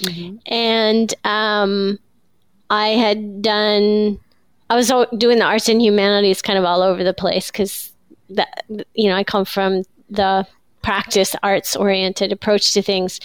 Mm-hmm. 0.00 0.36
And 0.46 1.14
um, 1.24 1.98
I 2.70 2.88
had 2.88 3.42
done 3.42 4.18
I 4.70 4.76
was 4.76 4.92
doing 5.16 5.38
the 5.38 5.44
arts 5.44 5.68
and 5.68 5.80
humanities 5.80 6.42
kind 6.42 6.58
of 6.58 6.64
all 6.64 6.82
over 6.82 7.02
the 7.02 7.14
place 7.14 7.50
because 7.50 7.92
that 8.30 8.64
you 8.94 9.08
know 9.08 9.16
I 9.16 9.24
come 9.24 9.44
from 9.44 9.84
the 10.10 10.46
practice 10.82 11.34
arts 11.42 11.76
oriented 11.76 12.32
approach 12.32 12.72
to 12.72 12.82
things 12.82 13.20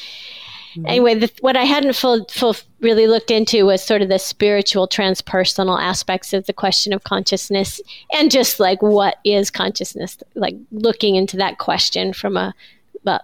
Mm-hmm. 0.76 0.88
Anyway, 0.88 1.16
the, 1.16 1.32
what 1.42 1.56
I 1.56 1.64
hadn't 1.64 1.94
full, 1.94 2.26
full 2.26 2.56
really 2.80 3.08
looked 3.08 3.30
into 3.30 3.66
was 3.66 3.84
sort 3.84 4.02
of 4.02 4.10
the 4.10 4.18
spiritual, 4.18 4.88
transpersonal 4.88 5.80
aspects 5.80 6.34
of 6.34 6.46
the 6.48 6.54
question 6.54 6.94
of 6.94 7.04
consciousness, 7.04 7.80
and 8.14 8.32
just 8.32 8.60
like 8.60 8.82
what 8.82 9.18
is 9.24 9.52
consciousness, 9.52 10.18
like 10.34 10.56
looking 10.72 11.16
into 11.16 11.38
that 11.38 11.60
question 11.60 12.14
from 12.14 12.38
a 12.38 12.54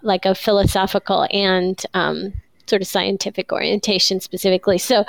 like 0.03 0.25
a 0.25 0.35
philosophical 0.35 1.25
and 1.31 1.85
um, 1.93 2.33
sort 2.67 2.81
of 2.81 2.87
scientific 2.87 3.53
orientation 3.53 4.19
specifically. 4.19 4.77
So 4.77 5.05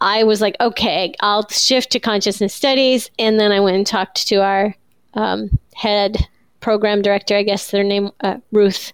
I 0.00 0.24
was 0.24 0.40
like, 0.40 0.56
okay, 0.60 1.14
I'll 1.20 1.48
shift 1.48 1.92
to 1.92 2.00
consciousness 2.00 2.52
studies, 2.52 3.10
and 3.18 3.38
then 3.38 3.52
I 3.52 3.60
went 3.60 3.76
and 3.76 3.86
talked 3.86 4.26
to 4.28 4.42
our 4.42 4.74
um, 5.14 5.56
head 5.74 6.26
program 6.60 7.02
director, 7.02 7.36
I 7.36 7.44
guess 7.44 7.70
their 7.70 7.84
name, 7.84 8.10
uh, 8.20 8.38
Ruth, 8.50 8.92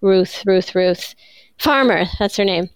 Ruth, 0.00 0.42
Ruth, 0.46 0.74
Ruth 0.74 1.14
Farmer, 1.62 2.06
that's 2.18 2.36
her 2.36 2.44
name. 2.44 2.68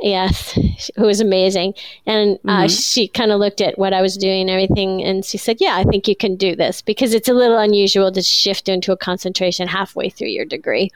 Yes, 0.00 0.52
who 0.96 1.04
was 1.04 1.20
amazing. 1.20 1.74
And 2.06 2.38
uh, 2.46 2.62
mm-hmm. 2.62 2.66
she 2.68 3.06
kind 3.06 3.30
of 3.30 3.38
looked 3.38 3.60
at 3.60 3.78
what 3.78 3.92
I 3.92 4.00
was 4.00 4.16
doing 4.16 4.40
and 4.40 4.50
everything, 4.50 5.04
and 5.04 5.22
she 5.24 5.36
said, 5.36 5.58
Yeah, 5.60 5.76
I 5.76 5.84
think 5.84 6.08
you 6.08 6.16
can 6.16 6.34
do 6.34 6.56
this 6.56 6.80
because 6.80 7.12
it's 7.12 7.28
a 7.28 7.34
little 7.34 7.58
unusual 7.58 8.10
to 8.12 8.22
shift 8.22 8.68
into 8.68 8.92
a 8.92 8.96
concentration 8.96 9.68
halfway 9.68 10.08
through 10.08 10.28
your 10.28 10.46
degree 10.46 10.90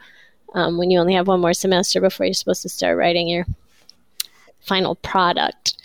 um, 0.55 0.79
when 0.79 0.89
you 0.89 0.99
only 0.99 1.13
have 1.13 1.27
one 1.27 1.39
more 1.39 1.53
semester 1.53 2.01
before 2.01 2.25
you're 2.25 2.33
supposed 2.33 2.63
to 2.63 2.69
start 2.69 2.97
writing 2.97 3.27
your 3.27 3.45
final 4.61 4.95
product. 4.95 5.75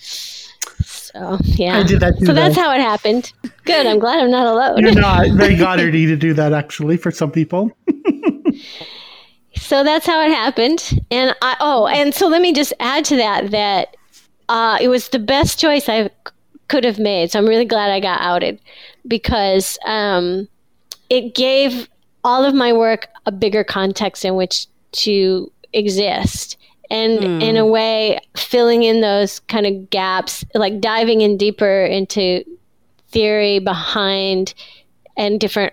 So, 0.83 1.37
yeah. 1.43 1.79
I 1.79 1.83
did 1.83 2.01
that 2.01 2.19
too, 2.19 2.25
so 2.25 2.33
that's 2.33 2.57
how 2.57 2.73
it 2.73 2.81
happened. 2.81 3.33
Good. 3.67 3.87
I'm 3.87 3.99
glad 3.99 4.19
I'm 4.19 4.31
not 4.31 4.47
alone. 4.47 4.79
You're 4.79 4.95
not. 4.95 5.29
Very 5.33 5.57
Goddardy 5.57 6.07
to 6.07 6.17
do 6.17 6.33
that, 6.33 6.55
actually, 6.55 6.97
for 6.97 7.11
some 7.11 7.31
people. 7.31 7.71
so 9.65 9.83
that's 9.83 10.07
how 10.07 10.21
it 10.21 10.31
happened. 10.31 11.01
And 11.11 11.35
I, 11.41 11.57
oh, 11.59 11.87
and 11.87 12.15
so 12.15 12.29
let 12.29 12.43
me 12.43 12.53
just 12.53 12.75
add 12.81 13.05
to 13.07 13.17
that 13.17 13.51
that 13.51 13.97
uh, 14.51 14.79
it 14.81 14.89
was 14.89 15.09
the 15.09 15.19
best 15.19 15.59
choice 15.59 15.89
I 15.89 16.11
could 16.69 16.85
have 16.85 16.99
made. 16.99 17.31
So 17.31 17.39
I'm 17.39 17.47
really 17.47 17.65
glad 17.65 17.91
I 17.91 17.99
got 17.99 18.21
outed 18.21 18.61
because 19.09 19.79
um, 19.87 20.49
it 21.09 21.35
gave 21.35 21.89
all 22.25 22.45
of 22.45 22.55
my 22.55 22.73
work 22.75 23.09
a 23.25 23.33
bigger 23.33 23.65
context 23.65 24.25
in 24.25 24.37
which 24.37 24.67
to 24.93 25.51
exist. 25.73 26.59
And 26.91 27.21
mm. 27.21 27.43
in 27.43 27.57
a 27.57 27.67
way, 27.67 28.21
filling 28.37 28.83
in 28.83 29.01
those 29.01 29.41
kind 29.41 29.67
of 29.67 29.89
gaps, 29.89 30.45
like 30.55 30.81
diving 30.81 31.23
in 31.23 31.39
deeper 31.39 31.85
into 31.87 32.45
theory 33.09 33.61
behind 33.61 34.53
and 35.17 35.41
different 35.41 35.73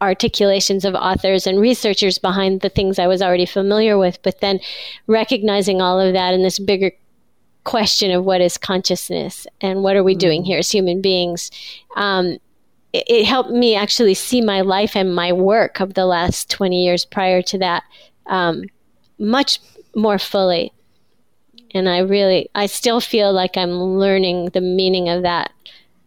articulations 0.00 0.84
of 0.84 0.94
authors 0.94 1.46
and 1.46 1.60
researchers 1.60 2.18
behind 2.18 2.60
the 2.60 2.68
things 2.68 2.98
I 2.98 3.06
was 3.06 3.22
already 3.22 3.46
familiar 3.46 3.98
with, 3.98 4.22
but 4.22 4.40
then 4.40 4.60
recognizing 5.06 5.80
all 5.80 6.00
of 6.00 6.12
that 6.14 6.34
in 6.34 6.42
this 6.42 6.58
bigger 6.58 6.92
question 7.64 8.10
of 8.10 8.24
what 8.24 8.40
is 8.40 8.56
consciousness 8.56 9.46
and 9.60 9.82
what 9.82 9.96
are 9.96 10.04
we 10.04 10.14
doing 10.14 10.44
here 10.44 10.58
as 10.58 10.70
human 10.70 11.00
beings. 11.00 11.50
Um, 11.96 12.38
it, 12.92 13.04
it, 13.08 13.24
helped 13.26 13.50
me 13.50 13.76
actually 13.76 14.14
see 14.14 14.40
my 14.40 14.62
life 14.62 14.96
and 14.96 15.14
my 15.14 15.32
work 15.32 15.80
of 15.80 15.94
the 15.94 16.06
last 16.06 16.50
20 16.50 16.82
years 16.82 17.04
prior 17.04 17.42
to 17.42 17.58
that 17.58 17.84
um, 18.26 18.64
much 19.18 19.60
more 19.94 20.18
fully. 20.18 20.72
And 21.72 21.88
I 21.88 21.98
really, 21.98 22.48
I 22.54 22.66
still 22.66 23.00
feel 23.00 23.32
like 23.32 23.56
I'm 23.56 23.70
learning 23.70 24.46
the 24.46 24.60
meaning 24.60 25.08
of 25.08 25.22
that 25.22 25.52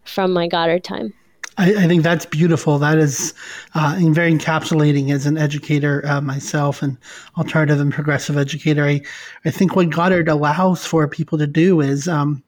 from 0.04 0.32
my 0.32 0.48
Goddard 0.48 0.84
time. 0.84 1.14
I, 1.56 1.84
I, 1.84 1.86
think 1.86 2.02
that's 2.02 2.26
beautiful. 2.26 2.78
That 2.78 2.98
is 2.98 3.32
uh, 3.74 3.96
very 4.10 4.32
encapsulating 4.32 5.12
as 5.12 5.26
an 5.26 5.38
educator 5.38 6.04
uh, 6.06 6.20
myself 6.20 6.82
and 6.82 6.98
alternative 7.38 7.80
and 7.80 7.92
progressive 7.92 8.36
educator. 8.36 8.84
I, 8.84 9.02
I 9.44 9.50
think 9.50 9.76
what 9.76 9.90
Goddard 9.90 10.28
allows 10.28 10.84
for 10.84 11.06
people 11.06 11.38
to 11.38 11.46
do 11.46 11.80
is 11.80 12.08
um, 12.08 12.42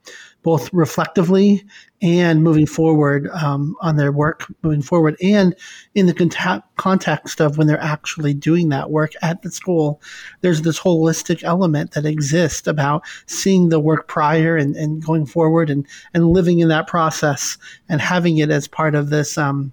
both 0.47 0.73
reflectively 0.73 1.67
and 2.01 2.45
moving 2.45 2.67
forward 2.67 3.29
um, 3.31 3.75
on 3.81 3.97
their 3.97 4.13
work, 4.13 4.47
moving 4.63 4.81
forward, 4.81 5.17
and 5.21 5.57
in 5.97 6.07
the 6.07 6.15
cont- 6.15 6.63
context 6.77 7.41
of 7.41 7.59
when 7.59 7.67
they're 7.67 7.83
actually 7.83 8.33
doing 8.33 8.69
that 8.69 8.93
work 8.93 9.11
at 9.23 9.43
the 9.43 9.51
school. 9.51 10.01
There's 10.43 10.63
this 10.63 10.79
holistic 10.79 11.43
element 11.43 11.91
that 11.95 12.07
exists 12.07 12.69
about 12.69 13.03
seeing 13.27 13.71
the 13.71 13.81
work 13.81 14.07
prior 14.07 14.57
and, 14.57 14.77
and 14.77 15.05
going 15.05 15.27
forward 15.27 15.69
and, 15.69 15.85
and 16.15 16.29
living 16.29 16.61
in 16.61 16.69
that 16.69 16.87
process 16.87 17.59
and 17.89 18.01
having 18.01 18.39
it 18.39 18.51
as 18.51 18.69
part 18.69 18.95
of 18.95 19.11
this. 19.11 19.37
Um, 19.37 19.73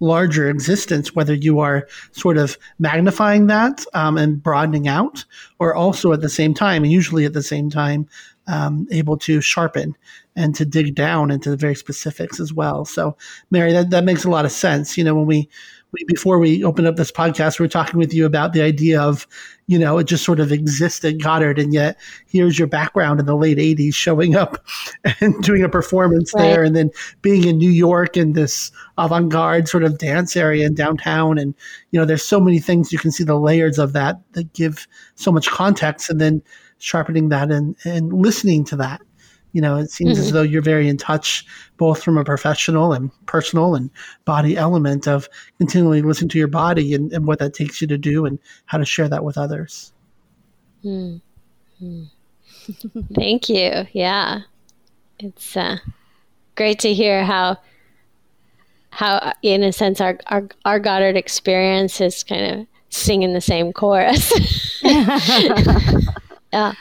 larger 0.00 0.50
existence, 0.50 1.14
whether 1.14 1.32
you 1.32 1.60
are 1.60 1.86
sort 2.10 2.36
of 2.36 2.58
magnifying 2.80 3.46
that 3.46 3.84
um, 3.94 4.18
and 4.18 4.42
broadening 4.42 4.88
out, 4.88 5.24
or 5.60 5.76
also 5.76 6.12
at 6.12 6.20
the 6.20 6.28
same 6.28 6.52
time, 6.52 6.82
and 6.82 6.92
usually 6.92 7.24
at 7.24 7.34
the 7.34 7.42
same 7.42 7.70
time, 7.70 8.08
um, 8.46 8.86
able 8.90 9.16
to 9.18 9.40
sharpen 9.40 9.96
and 10.34 10.54
to 10.54 10.64
dig 10.64 10.94
down 10.94 11.30
into 11.30 11.50
the 11.50 11.56
very 11.56 11.74
specifics 11.74 12.40
as 12.40 12.52
well. 12.52 12.84
So, 12.84 13.16
Mary, 13.50 13.72
that, 13.72 13.90
that 13.90 14.04
makes 14.04 14.24
a 14.24 14.30
lot 14.30 14.44
of 14.44 14.52
sense. 14.52 14.96
You 14.96 15.04
know, 15.04 15.14
when 15.14 15.26
we, 15.26 15.48
we 15.92 16.04
before 16.04 16.38
we 16.38 16.64
opened 16.64 16.86
up 16.86 16.96
this 16.96 17.12
podcast, 17.12 17.58
we 17.58 17.64
were 17.64 17.68
talking 17.68 17.98
with 17.98 18.14
you 18.14 18.24
about 18.24 18.54
the 18.54 18.62
idea 18.62 19.00
of, 19.00 19.26
you 19.66 19.78
know, 19.78 19.98
it 19.98 20.04
just 20.04 20.24
sort 20.24 20.40
of 20.40 20.50
existed 20.50 21.22
Goddard, 21.22 21.58
and 21.58 21.74
yet 21.74 21.98
here's 22.26 22.58
your 22.58 22.66
background 22.66 23.20
in 23.20 23.26
the 23.26 23.36
late 23.36 23.58
'80s, 23.58 23.94
showing 23.94 24.34
up 24.34 24.64
and 25.20 25.40
doing 25.42 25.62
a 25.62 25.68
performance 25.68 26.32
right. 26.34 26.42
there, 26.42 26.64
and 26.64 26.74
then 26.74 26.90
being 27.20 27.44
in 27.44 27.58
New 27.58 27.70
York 27.70 28.16
in 28.16 28.32
this 28.32 28.72
avant-garde 28.96 29.68
sort 29.68 29.84
of 29.84 29.98
dance 29.98 30.34
area 30.34 30.66
in 30.66 30.74
downtown, 30.74 31.36
and 31.36 31.54
you 31.90 32.00
know, 32.00 32.06
there's 32.06 32.26
so 32.26 32.40
many 32.40 32.58
things 32.58 32.90
you 32.90 32.98
can 32.98 33.10
see 33.10 33.24
the 33.24 33.38
layers 33.38 33.78
of 33.78 33.92
that 33.92 34.18
that 34.32 34.52
give 34.54 34.88
so 35.14 35.30
much 35.30 35.50
context, 35.50 36.08
and 36.08 36.20
then 36.20 36.42
sharpening 36.82 37.28
that 37.28 37.50
and, 37.50 37.76
and 37.84 38.12
listening 38.12 38.64
to 38.64 38.76
that. 38.76 39.00
You 39.52 39.60
know, 39.60 39.76
it 39.76 39.90
seems 39.90 40.12
mm-hmm. 40.12 40.20
as 40.20 40.32
though 40.32 40.42
you're 40.42 40.62
very 40.62 40.88
in 40.88 40.96
touch, 40.96 41.44
both 41.76 42.02
from 42.02 42.16
a 42.16 42.24
professional 42.24 42.92
and 42.92 43.10
personal 43.26 43.74
and 43.74 43.90
body 44.24 44.56
element 44.56 45.06
of 45.06 45.28
continually 45.58 46.02
listening 46.02 46.30
to 46.30 46.38
your 46.38 46.48
body 46.48 46.94
and, 46.94 47.12
and 47.12 47.26
what 47.26 47.38
that 47.38 47.54
takes 47.54 47.80
you 47.80 47.86
to 47.86 47.98
do 47.98 48.24
and 48.24 48.38
how 48.66 48.78
to 48.78 48.84
share 48.84 49.08
that 49.08 49.24
with 49.24 49.36
others. 49.36 49.92
Mm-hmm. 50.84 52.04
Thank 53.14 53.48
you. 53.48 53.86
Yeah. 53.92 54.40
It's 55.18 55.56
uh, 55.56 55.76
great 56.56 56.78
to 56.80 56.92
hear 56.94 57.24
how 57.24 57.58
how 58.90 59.32
in 59.42 59.62
a 59.62 59.72
sense 59.72 60.00
our, 60.00 60.18
our 60.26 60.48
our 60.64 60.78
Goddard 60.78 61.16
experience 61.16 62.00
is 62.00 62.24
kind 62.24 62.60
of 62.60 62.66
singing 62.88 63.32
the 63.32 63.40
same 63.40 63.72
chorus. 63.72 64.32
Yeah. 66.52 66.74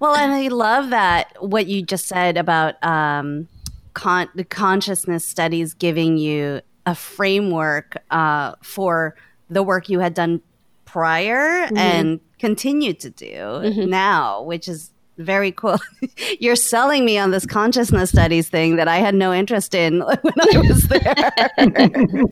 Well, 0.00 0.14
and 0.14 0.32
I 0.32 0.48
love 0.48 0.90
that 0.90 1.42
what 1.42 1.66
you 1.66 1.82
just 1.82 2.06
said 2.06 2.36
about 2.36 2.82
um, 2.84 3.48
con- 3.94 4.28
the 4.34 4.44
consciousness 4.44 5.26
studies 5.26 5.74
giving 5.74 6.18
you 6.18 6.60
a 6.84 6.94
framework 6.94 7.96
uh, 8.10 8.54
for 8.62 9.16
the 9.48 9.62
work 9.62 9.88
you 9.88 10.00
had 10.00 10.14
done 10.14 10.42
prior 10.84 11.66
mm-hmm. 11.66 11.76
and 11.76 12.20
continue 12.38 12.92
to 12.94 13.10
do 13.10 13.26
mm-hmm. 13.26 13.90
now, 13.90 14.42
which 14.42 14.68
is 14.68 14.90
very 15.18 15.52
cool. 15.52 15.78
You're 16.40 16.56
selling 16.56 17.04
me 17.04 17.18
on 17.18 17.30
this 17.30 17.46
consciousness 17.46 18.10
studies 18.10 18.48
thing 18.48 18.76
that 18.76 18.88
I 18.88 18.98
had 18.98 19.14
no 19.14 19.32
interest 19.32 19.74
in 19.74 20.00
when 20.22 20.34
I 20.54 20.58
was 20.58 20.82
there. 20.88 22.24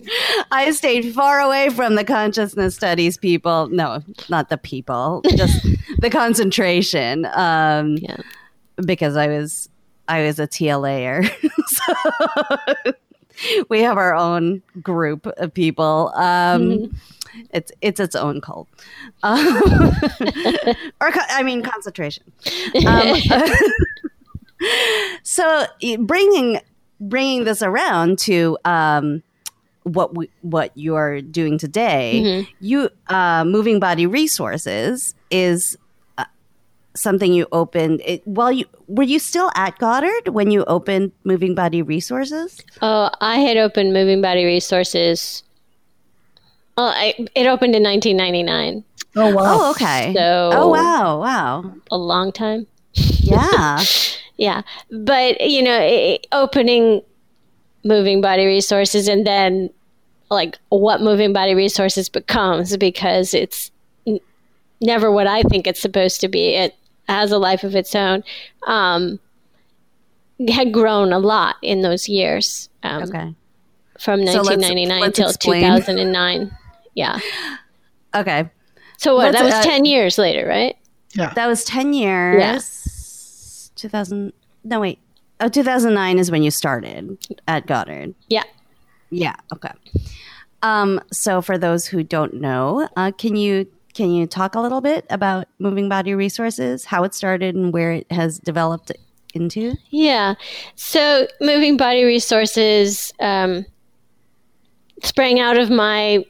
I 0.51 0.71
stayed 0.73 1.15
far 1.15 1.41
away 1.41 1.71
from 1.71 1.95
the 1.95 2.05
consciousness 2.05 2.75
studies 2.75 3.17
people. 3.17 3.69
No, 3.69 4.03
not 4.29 4.49
the 4.49 4.59
people, 4.59 5.23
just 5.37 5.67
the 5.99 6.11
concentration. 6.11 7.27
Um, 7.33 7.97
yeah. 7.99 8.17
Because 8.85 9.17
I 9.17 9.29
was 9.29 9.69
I 10.09 10.23
was 10.25 10.39
a 10.39 10.47
TLAer. 10.47 11.31
so 11.67 12.93
we 13.69 13.81
have 13.81 13.97
our 13.97 14.15
own 14.15 14.63
group 14.83 15.27
of 15.27 15.55
people. 15.55 16.13
Um, 16.15 16.63
mm-hmm 16.63 16.97
it's 17.51 17.73
it's 17.81 18.01
its 18.01 18.15
own 18.15 18.41
cult, 18.41 18.69
um, 19.23 19.39
or 21.01 21.11
I 21.31 21.43
mean 21.43 21.63
concentration. 21.63 22.25
Um, 22.87 23.17
so 25.23 25.67
bringing 26.01 26.61
bringing 27.01 27.45
this 27.45 27.63
around 27.63 28.19
to 28.21 28.57
um, 28.65 29.23
what 29.85 30.17
we, 30.17 30.31
what 30.43 30.73
you're 30.75 31.21
doing 31.21 31.59
today, 31.59 32.23
mm-hmm. 32.25 32.51
you 32.61 32.91
uh, 33.09 33.45
moving 33.45 33.81
body 33.81 34.07
resources 34.07 35.15
is 35.31 35.77
uh, 36.19 36.25
something 36.95 37.33
you 37.33 37.47
opened 37.53 38.01
it, 38.05 38.27
while 38.27 38.53
you 38.53 38.67
were 38.87 39.03
you 39.03 39.19
still 39.19 39.51
at 39.55 39.79
Goddard 39.79 40.29
when 40.29 40.51
you 40.51 40.65
opened 40.65 41.13
moving 41.25 41.55
body 41.55 41.83
resources 41.83 42.61
oh 42.83 43.11
i 43.21 43.39
had 43.39 43.57
opened 43.57 43.95
moving 43.95 44.21
body 44.21 44.45
resources 44.45 45.43
well, 46.77 46.89
I, 46.89 47.15
it 47.35 47.47
opened 47.47 47.75
in 47.75 47.83
1999. 47.83 48.85
Oh 49.17 49.35
wow! 49.35 49.43
Oh 49.47 49.71
okay. 49.71 50.13
So 50.15 50.51
oh 50.53 50.69
wow, 50.69 51.21
wow, 51.21 51.75
a 51.91 51.97
long 51.97 52.33
time. 52.33 52.67
Yeah, 52.95 53.83
yeah. 54.37 54.63
But 54.91 55.41
you 55.41 55.63
know, 55.63 55.79
it, 55.81 56.27
opening 56.33 57.03
moving 57.85 58.21
body 58.21 58.45
resources, 58.45 59.07
and 59.07 59.27
then 59.27 59.71
like 60.31 60.59
what 60.71 61.01
moving 61.01 61.33
body 61.33 61.55
resources 61.55 62.09
becomes 62.09 62.77
because 62.77 63.35
it's 63.35 63.71
n- 64.07 64.21
never 64.81 65.13
what 65.13 65.29
I 65.29 65.43
think 65.43 65.67
it's 65.67 65.81
supposed 65.81 66.21
to 66.23 66.29
be. 66.29 66.57
It 66.57 66.75
has 67.09 67.31
a 67.31 67.39
life 67.39 67.63
of 67.63 67.77
its 67.77 67.95
own. 67.95 68.25
Um, 68.67 69.21
had 70.49 70.73
grown 70.73 71.13
a 71.13 71.19
lot 71.21 71.57
in 71.63 71.83
those 71.83 72.09
years. 72.09 72.69
Um, 72.83 73.05
okay. 73.05 73.35
From 74.01 74.25
1999 74.25 74.89
so 74.89 75.05
let's, 75.05 75.19
let's 75.21 75.37
2009. 75.37 76.51
Yeah. 76.95 77.19
Okay. 78.15 78.49
So 78.99 79.17
what? 79.17 79.33
that 79.33 79.45
was 79.45 79.55
uh, 79.55 79.63
10 79.63 79.85
years 79.85 80.19
later, 80.19 80.47
right? 80.47 80.77
Yeah. 81.15 81.33
That 81.35 81.47
was 81.47 81.65
10 81.65 81.93
years. 81.93 82.41
Yeah. 82.41 82.59
2000. 83.77 84.33
No, 84.65 84.81
wait. 84.81 84.99
Oh, 85.41 85.49
2009 85.49 86.19
is 86.19 86.31
when 86.31 86.43
you 86.43 86.51
started 86.51 87.19
at 87.49 87.67
Goddard. 87.67 88.15
Yeah. 88.29 88.45
Yeah. 89.11 89.35
Okay. 89.53 89.73
Um, 90.63 91.01
so 91.13 91.43
for 91.43 91.59
those 91.59 91.87
who 91.87 92.03
don't 92.03 92.35
know, 92.35 92.89
uh, 92.97 93.13
can 93.13 93.37
you 93.37 93.67
can 93.93 94.11
you 94.11 94.27
talk 94.27 94.57
a 94.57 94.61
little 94.61 94.81
bit 94.81 95.07
about 95.09 95.47
moving 95.61 95.89
body 95.89 96.15
resources, 96.15 96.85
how 96.85 97.05
it 97.05 97.15
started 97.15 97.55
and 97.55 97.73
where 97.73 97.93
it 97.93 98.11
has 98.11 98.39
developed 98.41 98.91
into? 99.35 99.75
Yeah. 99.91 100.35
So 100.75 101.29
moving 101.41 101.77
body 101.77 102.03
resources 102.03 103.13
um, 103.21 103.65
sprang 105.03 105.39
out 105.39 105.59
of 105.59 105.71
my 105.71 106.25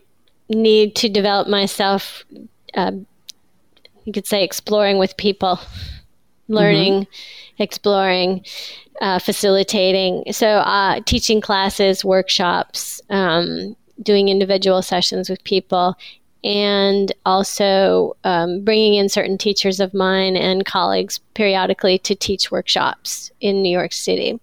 need 0.49 0.95
to 0.97 1.09
develop 1.09 1.49
myself, 1.49 2.25
uh, 2.75 2.93
you 4.05 4.13
could 4.13 4.27
say, 4.27 4.45
exploring 4.45 4.99
with 4.99 5.17
people, 5.17 5.59
learning, 6.49 7.03
mm-hmm. 7.03 7.63
exploring, 7.63 8.45
uh, 9.01 9.19
facilitating. 9.19 10.25
So, 10.33 10.47
uh, 10.47 11.01
teaching 11.07 11.41
classes, 11.41 12.05
workshops, 12.05 13.01
um, 13.11 13.77
doing 14.03 14.29
individual 14.29 14.83
sessions 14.83 15.31
with 15.31 15.43
people, 15.45 15.97
and 16.43 17.13
also 17.25 18.17
um, 18.25 18.63
bringing 18.63 18.95
in 18.95 19.09
certain 19.09 19.39
teachers 19.39 19.81
of 19.81 19.95
mine 19.95 20.37
and 20.37 20.67
colleagues 20.67 21.19
periodically 21.33 21.99
to 22.01 22.15
teach 22.15 22.51
workshops 22.51 23.33
in 23.41 23.63
New 23.63 23.71
York 23.71 23.93
City. 23.93 24.39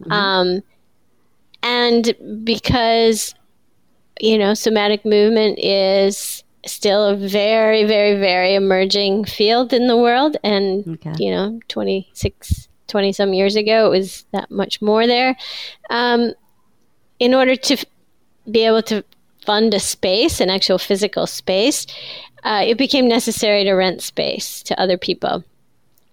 Mm-hmm. 0.00 0.12
Um, 0.12 0.62
and 1.62 2.14
because 2.44 3.34
you 4.20 4.38
know, 4.38 4.54
somatic 4.54 5.04
movement 5.04 5.58
is 5.58 6.44
still 6.66 7.04
a 7.06 7.16
very, 7.16 7.84
very, 7.84 8.18
very 8.18 8.54
emerging 8.54 9.24
field 9.24 9.72
in 9.72 9.86
the 9.86 9.96
world. 9.96 10.36
And, 10.42 10.86
okay. 10.88 11.14
you 11.18 11.30
know, 11.30 11.60
26, 11.68 12.68
20 12.86 13.12
some 13.12 13.32
years 13.32 13.56
ago, 13.56 13.86
it 13.86 13.98
was 13.98 14.24
that 14.32 14.50
much 14.50 14.80
more 14.80 15.06
there. 15.06 15.36
Um, 15.90 16.32
in 17.18 17.34
order 17.34 17.56
to 17.56 17.74
f- 17.74 17.84
be 18.50 18.64
able 18.64 18.82
to 18.82 19.04
fund 19.44 19.74
a 19.74 19.80
space, 19.80 20.40
an 20.40 20.50
actual 20.50 20.78
physical 20.78 21.26
space, 21.26 21.86
uh, 22.44 22.62
it 22.64 22.78
became 22.78 23.08
necessary 23.08 23.64
to 23.64 23.72
rent 23.72 24.02
space 24.02 24.62
to 24.62 24.78
other 24.80 24.98
people. 24.98 25.44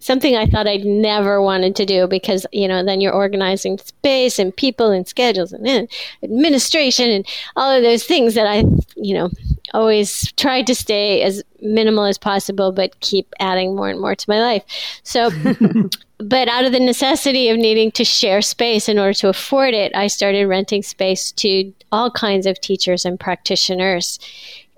Something 0.01 0.35
I 0.35 0.47
thought 0.47 0.67
I'd 0.67 0.83
never 0.83 1.41
wanted 1.41 1.75
to 1.77 1.85
do 1.85 2.07
because, 2.07 2.45
you 2.51 2.67
know, 2.67 2.83
then 2.83 3.01
you're 3.01 3.13
organizing 3.13 3.77
space 3.77 4.39
and 4.39 4.53
people 4.53 4.91
and 4.91 5.07
schedules 5.07 5.53
and 5.53 5.87
administration 6.23 7.09
and 7.09 7.25
all 7.55 7.71
of 7.71 7.83
those 7.83 8.03
things 8.03 8.33
that 8.33 8.47
I, 8.47 8.63
you 8.95 9.13
know, 9.13 9.29
always 9.73 10.31
tried 10.33 10.67
to 10.67 10.75
stay 10.75 11.21
as 11.21 11.43
minimal 11.61 12.05
as 12.05 12.17
possible, 12.17 12.71
but 12.71 12.99
keep 12.99 13.31
adding 13.39 13.75
more 13.75 13.89
and 13.89 14.01
more 14.01 14.15
to 14.15 14.29
my 14.29 14.41
life. 14.41 14.63
So, 15.03 15.29
but 16.17 16.47
out 16.47 16.65
of 16.65 16.71
the 16.71 16.79
necessity 16.79 17.49
of 17.49 17.57
needing 17.57 17.91
to 17.91 18.03
share 18.03 18.41
space 18.41 18.89
in 18.89 18.97
order 18.97 19.13
to 19.13 19.29
afford 19.29 19.75
it, 19.75 19.95
I 19.95 20.07
started 20.07 20.47
renting 20.47 20.81
space 20.81 21.31
to 21.33 21.71
all 21.91 22.09
kinds 22.09 22.47
of 22.47 22.59
teachers 22.59 23.05
and 23.05 23.19
practitioners. 23.19 24.19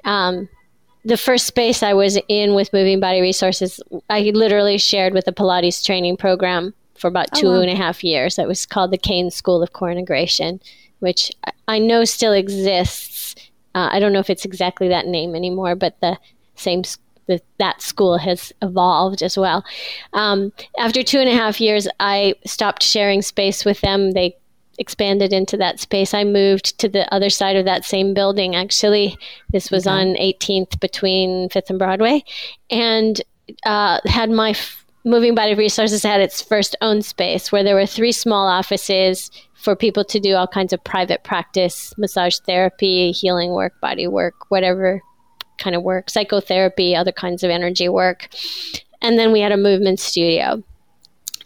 Um, 0.03 0.49
the 1.05 1.17
first 1.17 1.45
space 1.45 1.83
I 1.83 1.93
was 1.93 2.17
in 2.27 2.53
with 2.53 2.71
Moving 2.73 2.99
Body 2.99 3.21
Resources, 3.21 3.79
I 4.09 4.21
literally 4.21 4.77
shared 4.77 5.13
with 5.13 5.25
the 5.25 5.33
Pilates 5.33 5.83
training 5.83 6.17
program 6.17 6.73
for 6.95 7.07
about 7.07 7.29
oh, 7.35 7.39
two 7.39 7.49
wow. 7.49 7.59
and 7.61 7.69
a 7.69 7.75
half 7.75 8.03
years. 8.03 8.39
It 8.39 8.47
was 8.47 8.65
called 8.65 8.91
the 8.91 8.97
Kane 8.97 9.29
School 9.29 9.61
of 9.61 9.73
Core 9.73 9.91
Integration, 9.91 10.61
which 10.99 11.31
I 11.67 11.79
know 11.79 12.05
still 12.05 12.33
exists. 12.33 13.35
Uh, 13.75 13.89
I 13.91 13.99
don't 13.99 14.13
know 14.13 14.19
if 14.19 14.29
it's 14.29 14.45
exactly 14.45 14.87
that 14.87 15.07
name 15.07 15.35
anymore, 15.35 15.75
but 15.75 15.99
the 15.99 16.17
same 16.55 16.83
the, 17.27 17.41
that 17.57 17.81
school 17.81 18.17
has 18.17 18.51
evolved 18.61 19.21
as 19.21 19.37
well. 19.37 19.65
Um, 20.13 20.51
after 20.77 21.03
two 21.03 21.19
and 21.19 21.29
a 21.29 21.35
half 21.35 21.59
years, 21.59 21.87
I 21.99 22.35
stopped 22.45 22.83
sharing 22.83 23.21
space 23.21 23.65
with 23.65 23.81
them. 23.81 24.11
They 24.11 24.35
expanded 24.77 25.33
into 25.33 25.57
that 25.57 25.79
space. 25.79 26.13
I 26.13 26.23
moved 26.23 26.79
to 26.79 26.89
the 26.89 27.11
other 27.13 27.29
side 27.29 27.55
of 27.55 27.65
that 27.65 27.85
same 27.85 28.13
building. 28.13 28.55
Actually, 28.55 29.17
this 29.51 29.71
was 29.71 29.87
okay. 29.87 29.95
on 29.95 30.15
18th 30.15 30.79
between 30.79 31.49
Fifth 31.49 31.69
and 31.69 31.79
Broadway, 31.79 32.23
and 32.69 33.21
uh, 33.65 33.99
had 34.05 34.29
my 34.29 34.51
f- 34.51 34.85
moving 35.05 35.35
body 35.35 35.53
resources 35.53 36.03
had 36.03 36.21
its 36.21 36.41
first 36.41 36.75
own 36.81 37.01
space 37.01 37.51
where 37.51 37.63
there 37.63 37.75
were 37.75 37.85
three 37.85 38.11
small 38.11 38.47
offices 38.47 39.29
for 39.53 39.75
people 39.75 40.03
to 40.03 40.19
do 40.19 40.35
all 40.35 40.47
kinds 40.47 40.73
of 40.73 40.83
private 40.83 41.23
practice, 41.23 41.93
massage 41.97 42.37
therapy, 42.45 43.11
healing 43.11 43.51
work, 43.51 43.79
body 43.81 44.07
work, 44.07 44.49
whatever 44.49 45.01
kind 45.57 45.75
of 45.75 45.83
work, 45.83 46.09
psychotherapy, 46.09 46.95
other 46.95 47.11
kinds 47.11 47.43
of 47.43 47.49
energy 47.49 47.87
work. 47.87 48.27
And 49.01 49.19
then 49.19 49.31
we 49.31 49.39
had 49.39 49.51
a 49.51 49.57
movement 49.57 49.99
studio. 49.99 50.63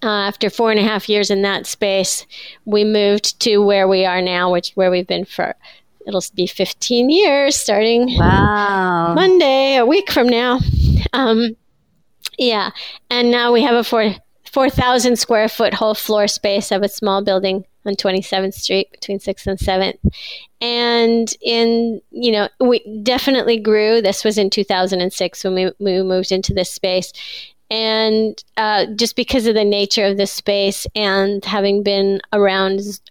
Uh, 0.03 0.07
after 0.07 0.49
four 0.49 0.71
and 0.71 0.79
a 0.79 0.83
half 0.83 1.09
years 1.09 1.29
in 1.29 1.41
that 1.41 1.65
space, 1.65 2.25
we 2.65 2.83
moved 2.83 3.39
to 3.41 3.57
where 3.57 3.87
we 3.87 4.05
are 4.05 4.21
now, 4.21 4.51
which 4.51 4.71
where 4.75 4.91
we've 4.91 5.07
been 5.07 5.25
for 5.25 5.55
it'll 6.07 6.23
be 6.35 6.47
15 6.47 7.09
years 7.09 7.55
starting 7.55 8.17
wow. 8.17 9.13
Monday, 9.13 9.75
a 9.75 9.85
week 9.85 10.09
from 10.09 10.27
now. 10.27 10.59
Um, 11.13 11.55
yeah, 12.37 12.71
and 13.09 13.29
now 13.29 13.51
we 13.51 13.61
have 13.63 13.75
a 13.75 13.83
four 13.83 14.15
4,000 14.51 15.17
square 15.17 15.49
foot 15.49 15.73
whole 15.73 15.93
floor 15.93 16.27
space 16.27 16.71
of 16.71 16.81
a 16.81 16.89
small 16.89 17.23
building 17.23 17.65
on 17.85 17.95
27th 17.95 18.53
Street 18.53 18.91
between 18.91 19.19
6th 19.19 19.45
and 19.45 19.59
7th. 19.59 19.99
And 20.61 21.31
in, 21.41 22.01
you 22.11 22.31
know, 22.31 22.49
we 22.59 22.79
definitely 23.03 23.59
grew. 23.59 24.01
This 24.01 24.23
was 24.23 24.37
in 24.37 24.49
2006 24.49 25.43
when 25.43 25.53
we, 25.53 25.71
we 25.79 26.01
moved 26.01 26.31
into 26.31 26.53
this 26.53 26.71
space 26.71 27.13
and 27.69 28.43
uh, 28.55 28.85
just 28.95 29.15
because 29.15 29.45
of 29.45 29.55
the 29.55 29.65
nature 29.65 30.05
of 30.05 30.17
the 30.17 30.27
space 30.27 30.87
and 30.95 31.43
having 31.43 31.83
been 31.83 32.21
around 32.33 32.79
as, 32.79 33.01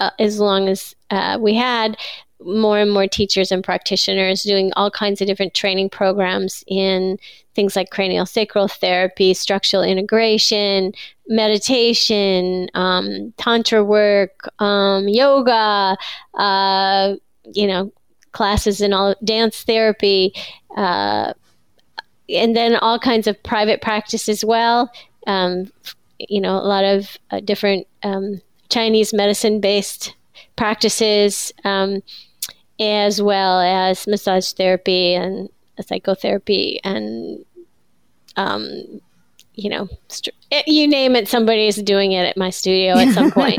uh, 0.00 0.10
as 0.18 0.40
long 0.40 0.68
as 0.68 0.94
uh, 1.10 1.38
we 1.40 1.54
had 1.54 1.96
more 2.44 2.78
and 2.78 2.90
more 2.90 3.06
teachers 3.06 3.52
and 3.52 3.62
practitioners 3.62 4.42
doing 4.42 4.72
all 4.74 4.90
kinds 4.90 5.20
of 5.20 5.26
different 5.26 5.54
training 5.54 5.88
programs 5.88 6.64
in 6.66 7.18
things 7.54 7.76
like 7.76 7.90
cranial 7.90 8.26
sacral 8.26 8.68
therapy, 8.68 9.34
structural 9.34 9.82
integration, 9.82 10.92
meditation, 11.28 12.68
um, 12.74 13.32
tantra 13.36 13.84
work, 13.84 14.48
um, 14.58 15.08
yoga, 15.08 15.96
uh, 16.34 17.14
you 17.52 17.66
know, 17.66 17.92
classes 18.32 18.80
in 18.80 18.92
all 18.92 19.14
dance 19.22 19.62
therapy, 19.64 20.32
uh, 20.76 21.32
and 22.32 22.56
then 22.56 22.76
all 22.76 22.98
kinds 22.98 23.26
of 23.26 23.40
private 23.42 23.80
practice 23.80 24.28
as 24.28 24.44
well. 24.44 24.90
Um, 25.26 25.70
you 26.18 26.40
know, 26.40 26.56
a 26.56 26.66
lot 26.66 26.84
of 26.84 27.16
uh, 27.30 27.40
different 27.40 27.86
um, 28.02 28.40
Chinese 28.68 29.12
medicine 29.12 29.60
based 29.60 30.14
practices, 30.56 31.52
um, 31.64 32.02
as 32.80 33.20
well 33.20 33.60
as 33.60 34.06
massage 34.06 34.52
therapy 34.52 35.14
and 35.14 35.48
psychotherapy 35.80 36.80
and 36.84 37.44
um, 38.36 39.00
you 39.54 39.68
know, 39.68 39.88
st- 40.08 40.34
eh, 40.50 40.62
you 40.66 40.88
name 40.88 41.14
it, 41.14 41.28
somebody 41.28 41.66
is 41.66 41.76
doing 41.76 42.12
it 42.12 42.24
at 42.24 42.36
my 42.36 42.50
studio 42.50 42.96
at 42.96 43.12
some 43.12 43.30
point. 43.32 43.58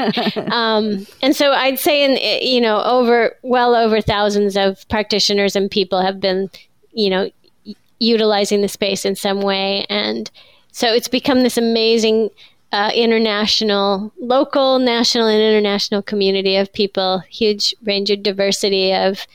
um, 0.51 1.05
and 1.21 1.35
so 1.35 1.51
I'd 1.51 1.79
say, 1.79 2.03
in 2.03 2.17
eh, 2.19 2.39
you 2.41 2.59
know, 2.59 2.81
over 2.83 3.35
well 3.43 3.75
over 3.75 4.01
thousands 4.01 4.57
of 4.57 4.87
practitioners 4.89 5.55
and 5.55 5.69
people 5.69 6.01
have 6.01 6.19
been, 6.19 6.49
you 6.91 7.09
know, 7.09 7.29
utilizing 8.03 8.61
the 8.61 8.67
space 8.67 9.05
in 9.05 9.15
some 9.15 9.41
way. 9.41 9.85
And 9.89 10.29
so 10.71 10.87
it's 10.87 11.07
become 11.07 11.43
this 11.43 11.57
amazing 11.57 12.29
uh, 12.71 12.91
international, 12.93 14.11
local, 14.19 14.79
national, 14.79 15.27
and 15.27 15.41
international 15.41 16.01
community 16.01 16.55
of 16.55 16.73
people, 16.73 17.19
huge 17.29 17.75
range 17.83 18.09
of 18.09 18.23
diversity 18.23 18.93
of, 18.93 19.25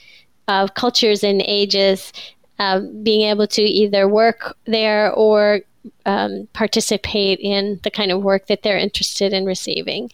of 0.49 0.75
cultures 0.75 1.23
and 1.23 1.43
ages, 1.47 2.13
uh, 2.59 2.81
being 3.03 3.23
able 3.23 3.47
to 3.47 3.63
either 3.63 4.09
work 4.09 4.57
there 4.67 5.13
or 5.13 5.61
um, 6.05 6.49
participate 6.53 7.39
in 7.41 7.79
the 7.85 7.91
kind 7.91 8.11
of 8.11 8.23
work 8.23 8.49
that 8.49 8.63
they're 8.63 8.77
interested 8.77 9.33
in 9.33 9.47
receiving. 9.47 10.11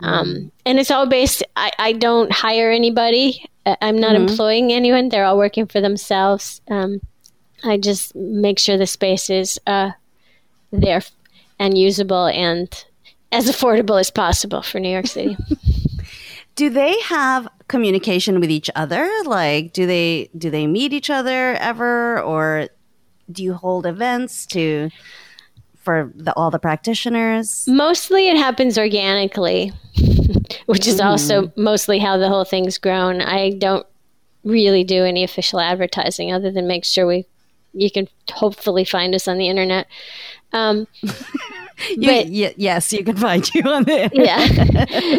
Um, 0.00 0.26
mm-hmm. 0.26 0.48
and 0.64 0.78
it's 0.78 0.90
all 0.90 1.06
based, 1.06 1.42
I, 1.56 1.70
I 1.78 1.92
don't 1.92 2.32
hire 2.32 2.70
anybody. 2.70 3.44
I'm 3.66 3.98
not 3.98 4.14
mm-hmm. 4.14 4.28
employing 4.28 4.72
anyone. 4.72 5.08
They're 5.08 5.24
all 5.24 5.38
working 5.38 5.66
for 5.66 5.80
themselves. 5.80 6.60
Um, 6.68 7.00
I 7.64 7.76
just 7.76 8.14
make 8.14 8.58
sure 8.58 8.76
the 8.76 8.86
space 8.86 9.30
is 9.30 9.60
uh, 9.66 9.92
there 10.70 11.02
and 11.58 11.78
usable 11.78 12.26
and 12.26 12.84
as 13.30 13.48
affordable 13.48 13.98
as 13.98 14.10
possible 14.10 14.62
for 14.62 14.78
New 14.80 14.90
York 14.90 15.06
City. 15.06 15.36
do 16.54 16.70
they 16.70 16.98
have 17.00 17.48
communication 17.68 18.40
with 18.40 18.50
each 18.50 18.70
other? 18.74 19.08
Like, 19.24 19.72
do 19.72 19.86
they 19.86 20.30
do 20.36 20.50
they 20.50 20.66
meet 20.66 20.92
each 20.92 21.10
other 21.10 21.54
ever, 21.54 22.20
or 22.20 22.68
do 23.30 23.42
you 23.42 23.54
hold 23.54 23.86
events 23.86 24.46
to 24.46 24.90
for 25.76 26.12
the, 26.14 26.32
all 26.34 26.50
the 26.50 26.58
practitioners? 26.58 27.64
Mostly, 27.66 28.28
it 28.28 28.36
happens 28.36 28.78
organically, 28.78 29.72
which 30.66 30.86
is 30.86 31.00
mm. 31.00 31.04
also 31.04 31.52
mostly 31.56 31.98
how 31.98 32.18
the 32.18 32.28
whole 32.28 32.44
thing's 32.44 32.78
grown. 32.78 33.20
I 33.22 33.50
don't 33.50 33.86
really 34.44 34.84
do 34.84 35.04
any 35.04 35.24
official 35.24 35.60
advertising 35.60 36.32
other 36.32 36.50
than 36.50 36.66
make 36.66 36.84
sure 36.84 37.06
we 37.06 37.26
you 37.72 37.90
can 37.90 38.08
hopefully 38.30 38.84
find 38.84 39.14
us 39.14 39.28
on 39.28 39.38
the 39.38 39.48
internet. 39.48 39.86
Um, 40.52 40.86
you, 41.02 41.10
but, 41.96 42.26
y- 42.26 42.54
yes, 42.56 42.92
you 42.92 43.04
can 43.04 43.16
find 43.16 43.48
you 43.54 43.62
on 43.62 43.84
the 43.84 44.04
internet. 44.04 44.88
Yeah. 44.90 45.16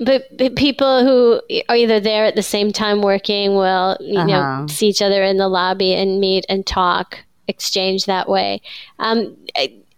but, 0.04 0.36
but, 0.36 0.56
people 0.56 1.04
who 1.04 1.40
are 1.68 1.76
either 1.76 2.00
there 2.00 2.24
at 2.24 2.36
the 2.36 2.42
same 2.42 2.72
time 2.72 3.02
working 3.02 3.54
will, 3.54 3.96
you 4.00 4.18
uh-huh. 4.18 4.26
know, 4.26 4.66
see 4.68 4.88
each 4.88 5.02
other 5.02 5.22
in 5.22 5.38
the 5.38 5.48
lobby 5.48 5.94
and 5.94 6.20
meet 6.20 6.44
and 6.48 6.66
talk, 6.66 7.18
exchange 7.48 8.04
that 8.06 8.28
way. 8.28 8.60
Um, 8.98 9.36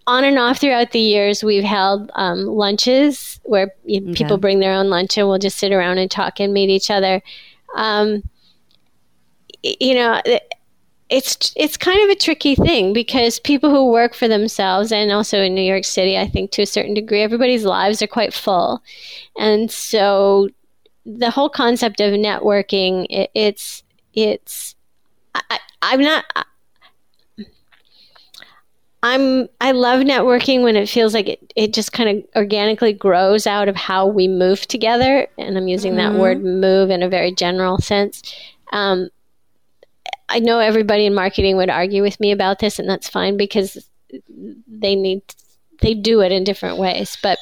on 0.06 0.24
and 0.24 0.38
off 0.38 0.58
throughout 0.58 0.92
the 0.92 1.00
years, 1.00 1.42
we've 1.42 1.64
held 1.64 2.10
um, 2.14 2.46
lunches 2.46 3.40
where 3.44 3.72
you, 3.84 4.02
okay. 4.02 4.12
people 4.12 4.36
bring 4.36 4.60
their 4.60 4.72
own 4.72 4.90
lunch 4.90 5.16
and 5.16 5.26
we'll 5.26 5.38
just 5.38 5.58
sit 5.58 5.72
around 5.72 5.98
and 5.98 6.10
talk 6.10 6.40
and 6.40 6.52
meet 6.52 6.68
each 6.68 6.90
other. 6.90 7.22
Um, 7.74 8.22
you 9.62 9.94
know, 9.94 10.20
it's 11.10 11.52
it's 11.56 11.76
kind 11.76 12.02
of 12.02 12.10
a 12.10 12.18
tricky 12.18 12.54
thing 12.54 12.92
because 12.92 13.38
people 13.38 13.70
who 13.70 13.90
work 13.90 14.14
for 14.14 14.26
themselves 14.26 14.90
and 14.90 15.12
also 15.12 15.42
in 15.42 15.54
New 15.54 15.62
York 15.62 15.84
City, 15.84 16.16
I 16.16 16.26
think 16.26 16.50
to 16.52 16.62
a 16.62 16.66
certain 16.66 16.94
degree, 16.94 17.22
everybody's 17.22 17.64
lives 17.64 18.00
are 18.02 18.06
quite 18.06 18.32
full, 18.32 18.82
and 19.36 19.70
so 19.70 20.48
the 21.04 21.30
whole 21.30 21.50
concept 21.50 22.00
of 22.00 22.14
networking, 22.14 23.06
it, 23.10 23.30
it's 23.34 23.82
it's 24.14 24.74
I, 25.34 25.58
I'm 25.82 26.00
not. 26.00 26.24
I'm 29.02 29.50
I 29.60 29.72
love 29.72 30.00
networking 30.00 30.62
when 30.62 30.76
it 30.76 30.88
feels 30.88 31.12
like 31.12 31.28
it, 31.28 31.52
it 31.56 31.74
just 31.74 31.92
kind 31.92 32.08
of 32.08 32.24
organically 32.36 32.94
grows 32.94 33.46
out 33.46 33.68
of 33.68 33.76
how 33.76 34.06
we 34.06 34.26
move 34.26 34.66
together. 34.66 35.26
And 35.36 35.58
I'm 35.58 35.68
using 35.68 35.94
mm-hmm. 35.94 36.14
that 36.14 36.20
word 36.20 36.42
move 36.42 36.88
in 36.88 37.02
a 37.02 37.08
very 37.10 37.30
general 37.34 37.76
sense. 37.78 38.22
Um, 38.72 39.10
I 40.28 40.38
know 40.38 40.58
everybody 40.58 41.06
in 41.06 41.14
marketing 41.14 41.56
would 41.56 41.70
argue 41.70 42.02
with 42.02 42.18
me 42.20 42.32
about 42.32 42.58
this, 42.58 42.78
and 42.78 42.88
that's 42.88 43.08
fine 43.08 43.36
because 43.36 43.78
they 44.66 44.94
need 44.94 45.22
they 45.80 45.94
do 45.94 46.20
it 46.20 46.32
in 46.32 46.44
different 46.44 46.78
ways, 46.78 47.16
but 47.22 47.38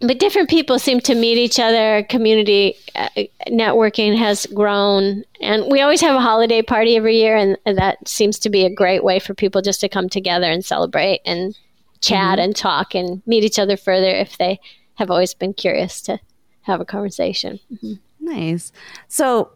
but 0.00 0.18
different 0.18 0.50
people 0.50 0.80
seem 0.80 1.00
to 1.00 1.14
meet 1.14 1.38
each 1.38 1.60
other. 1.60 2.04
Community 2.08 2.74
uh, 2.96 3.08
networking 3.48 4.16
has 4.18 4.46
grown, 4.46 5.22
and 5.40 5.70
we 5.70 5.80
always 5.80 6.00
have 6.00 6.16
a 6.16 6.20
holiday 6.20 6.60
party 6.60 6.96
every 6.96 7.16
year, 7.18 7.36
and 7.36 7.56
that 7.64 8.08
seems 8.08 8.38
to 8.40 8.50
be 8.50 8.64
a 8.64 8.74
great 8.74 9.04
way 9.04 9.20
for 9.20 9.32
people 9.34 9.62
just 9.62 9.80
to 9.80 9.88
come 9.88 10.08
together 10.08 10.50
and 10.50 10.64
celebrate 10.64 11.20
and 11.24 11.56
chat 12.00 12.40
and 12.40 12.56
talk 12.56 12.96
and 12.96 13.22
meet 13.26 13.44
each 13.44 13.60
other 13.60 13.76
further 13.76 14.08
if 14.08 14.36
they 14.38 14.58
have 14.94 15.08
always 15.08 15.34
been 15.34 15.54
curious 15.54 16.00
to 16.02 16.18
have 16.62 16.80
a 16.80 16.84
conversation. 16.84 17.60
Mhm. 17.72 18.00
Nice. 18.20 18.72
So 19.06 19.52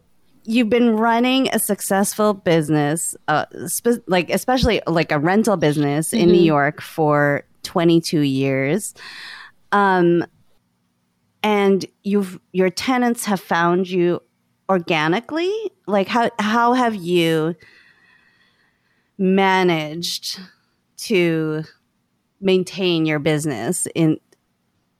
you've 0.49 0.69
been 0.69 0.95
running 0.95 1.49
a 1.53 1.59
successful 1.59 2.33
business, 2.33 3.15
uh, 3.27 3.45
spe- 3.67 4.01
like 4.07 4.29
especially 4.29 4.81
like 4.87 5.11
a 5.11 5.19
rental 5.19 5.57
business 5.57 6.13
in 6.13 6.29
New 6.29 6.39
Mhm. 6.41 6.45
York 6.45 6.81
for 6.81 7.43
22 7.63 8.21
years. 8.21 8.93
Um, 9.73 10.25
and 11.43 11.85
you've 12.03 12.39
your 12.53 12.69
tenants 12.69 13.25
have 13.25 13.41
found 13.41 13.89
you 13.89 14.21
organically. 14.69 15.51
Like 15.85 16.07
how 16.07 16.31
how 16.39 16.73
have 16.73 16.95
you 16.95 17.55
managed 19.17 20.39
to 20.97 21.63
maintain 22.39 23.05
your 23.05 23.19
business 23.19 23.87
in 23.95 24.17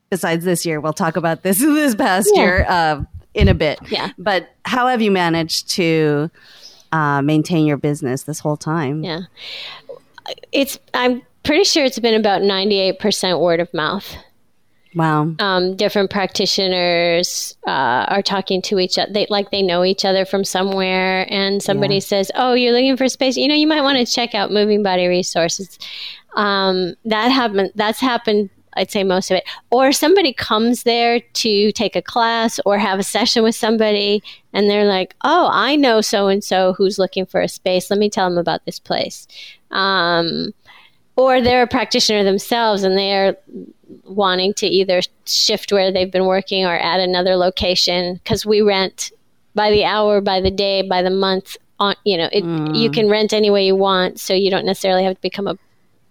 besides 0.10 0.44
this 0.46 0.66
year 0.66 0.80
we'll 0.80 0.94
talk 0.94 1.16
about 1.16 1.44
this 1.44 1.60
this 1.62 1.96
past 1.96 2.30
Yeah. 2.34 2.42
year 2.42 2.66
uh, 2.68 3.04
in 3.38 3.48
a 3.48 3.54
bit 3.54 3.80
Yeah. 3.90 4.12
but 4.18 4.50
how 4.66 4.88
have 4.88 5.02
you 5.02 5.12
managed 5.12 5.70
to 5.72 6.30
uh, 6.92 7.22
maintain 7.22 7.66
your 7.66 7.78
business 7.78 8.24
this 8.24 8.40
whole 8.40 8.58
time 8.58 9.04
Yeah. 9.04 9.22
It's, 10.52 10.78
I'm 10.94 11.22
pretty 11.44 11.64
sure 11.64 11.86
it's 11.86 12.00
been 12.00 12.14
about 12.20 12.42
98% 12.42 13.40
word 13.40 13.60
of 13.62 13.74
mouth. 13.74 14.16
wow 14.96 15.32
um, 15.40 15.76
different 15.78 16.10
practitioners 16.10 17.56
uh, 17.68 18.06
are 18.10 18.22
talking 18.22 18.62
to 18.64 18.80
each 18.80 18.98
other. 18.98 19.12
They 19.14 19.28
like 19.30 19.52
they 19.52 19.62
know 19.62 19.84
each 19.84 20.04
other 20.06 20.26
from 20.26 20.44
somewhere, 20.44 21.26
and 21.32 21.62
somebody 21.62 21.96
Yeah. 21.96 22.00
says, 22.00 22.32
"Oh, 22.36 22.54
you're 22.54 22.74
looking 22.74 22.98
for 22.98 23.08
space. 23.08 23.38
You 23.38 23.48
know, 23.48 23.54
you 23.56 23.68
might 23.68 23.82
want 23.82 23.98
to 24.06 24.12
check 24.12 24.34
out 24.36 24.52
Moving 24.52 24.84
Body 24.84 25.08
Resources." 25.08 25.78
Um, 26.36 26.96
that 27.06 27.30
happened. 27.30 27.72
That's 27.76 28.00
happened. 28.00 28.50
I'd 28.78 28.92
say 28.92 29.04
most 29.04 29.32
of 29.32 29.38
it. 29.38 29.44
Or 29.72 29.92
somebody 29.92 30.32
comes 30.32 30.84
there 30.84 31.20
to 31.20 31.72
take 31.72 31.96
a 31.96 32.02
class 32.02 32.60
or 32.66 32.78
have 32.78 33.00
a 33.00 33.04
session 33.04 33.44
with 33.44 33.56
somebody, 33.56 34.24
and 34.54 34.70
they're 34.70 34.86
like, 34.86 35.16
"Oh, 35.24 35.50
I 35.52 35.76
know 35.76 36.02
so 36.02 36.28
and 36.28 36.44
so 36.44 36.74
who's 36.74 37.00
looking 37.00 37.26
for 37.26 37.42
a 37.42 37.48
space. 37.48 37.90
Let 37.90 38.00
me 38.00 38.10
tell 38.10 38.30
them 38.30 38.38
about 38.38 38.66
this 38.66 38.80
place." 38.80 39.28
Um, 39.72 40.54
or 41.16 41.42
they're 41.42 41.64
a 41.64 41.68
practitioner 41.68 42.24
themselves, 42.24 42.84
and 42.84 42.98
they 42.98 43.14
are 43.14 43.36
wanting 44.06 44.54
to 44.56 44.68
either 44.68 45.02
shift 45.26 45.72
where 45.72 45.92
they've 45.92 46.12
been 46.12 46.26
working 46.26 46.66
or 46.66 46.78
add 46.78 47.00
another 47.00 47.36
location 47.36 48.16
because 48.16 48.46
we 48.46 48.62
rent 48.62 49.12
by 49.56 49.72
the 49.72 49.84
hour, 49.84 50.22
by 50.22 50.40
the 50.40 50.52
day, 50.52 50.84
by 50.84 51.02
the 51.02 51.10
month. 51.10 51.58
On 51.80 51.96
you 52.06 52.18
know, 52.18 52.30
it, 52.32 52.44
you 52.76 52.90
can 52.90 53.10
rent 53.10 53.34
any 53.34 53.50
way 53.50 53.66
you 53.66 53.76
want, 53.76 54.20
so 54.20 54.34
you 54.34 54.50
don't 54.50 54.66
necessarily 54.66 55.04
have 55.04 55.16
to 55.16 55.22
become 55.22 55.48
a 55.48 55.58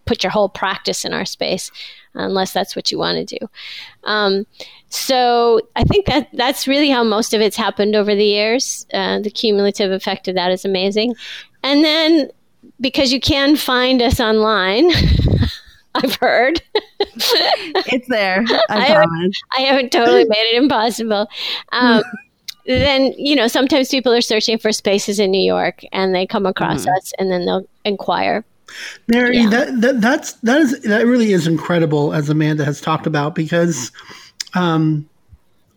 put 0.06 0.22
your 0.22 0.30
whole 0.30 0.48
practice 0.48 1.04
in 1.04 1.12
our 1.12 1.24
space 1.24 1.70
unless 2.16 2.52
that's 2.52 2.74
what 2.74 2.90
you 2.90 2.98
want 2.98 3.28
to 3.28 3.38
do. 3.38 3.46
Um, 4.04 4.46
so 4.88 5.60
I 5.76 5.84
think 5.84 6.06
that 6.06 6.28
that's 6.32 6.66
really 6.68 6.88
how 6.90 7.02
most 7.04 7.34
of 7.34 7.40
it's 7.40 7.56
happened 7.56 7.94
over 7.96 8.14
the 8.14 8.24
years. 8.24 8.86
Uh, 8.92 9.20
the 9.20 9.30
cumulative 9.30 9.90
effect 9.92 10.28
of 10.28 10.34
that 10.34 10.50
is 10.50 10.64
amazing, 10.64 11.14
and 11.62 11.84
then 11.84 12.30
because 12.80 13.12
you 13.12 13.20
can 13.20 13.56
find 13.56 14.02
us 14.02 14.20
online. 14.20 14.90
I've 15.94 16.16
heard. 16.16 16.60
it's 17.00 18.06
there 18.08 18.44
i, 18.68 18.92
I- 18.92 18.94
promise 18.94 19.40
I 19.56 19.62
haven't 19.62 19.92
totally 19.92 20.24
made 20.26 20.52
it 20.52 20.62
impossible. 20.62 21.26
Um, 21.72 22.02
then 22.66 23.14
you 23.16 23.34
know 23.34 23.46
sometimes 23.48 23.88
people 23.88 24.12
are 24.12 24.20
searching 24.20 24.58
for 24.58 24.72
spaces 24.72 25.18
in 25.18 25.30
New 25.30 25.40
York 25.42 25.82
and 25.92 26.14
they 26.14 26.26
come 26.26 26.44
across 26.46 26.86
us 26.86 27.12
and 27.18 27.30
then 27.30 27.46
they'll 27.46 27.66
inquire. 27.84 28.44
Mary, 29.08 29.38
Yeah. 29.38 29.50
that, 29.50 29.80
that 29.80 30.00
that's 30.00 30.32
that 30.42 30.60
is 30.60 30.80
that 30.82 31.06
really 31.06 31.32
is 31.32 31.46
incredible, 31.46 32.12
as 32.12 32.28
Amanda 32.28 32.64
has 32.64 32.80
talked 32.80 33.06
about, 33.06 33.34
because 33.34 33.92
um, 34.54 35.08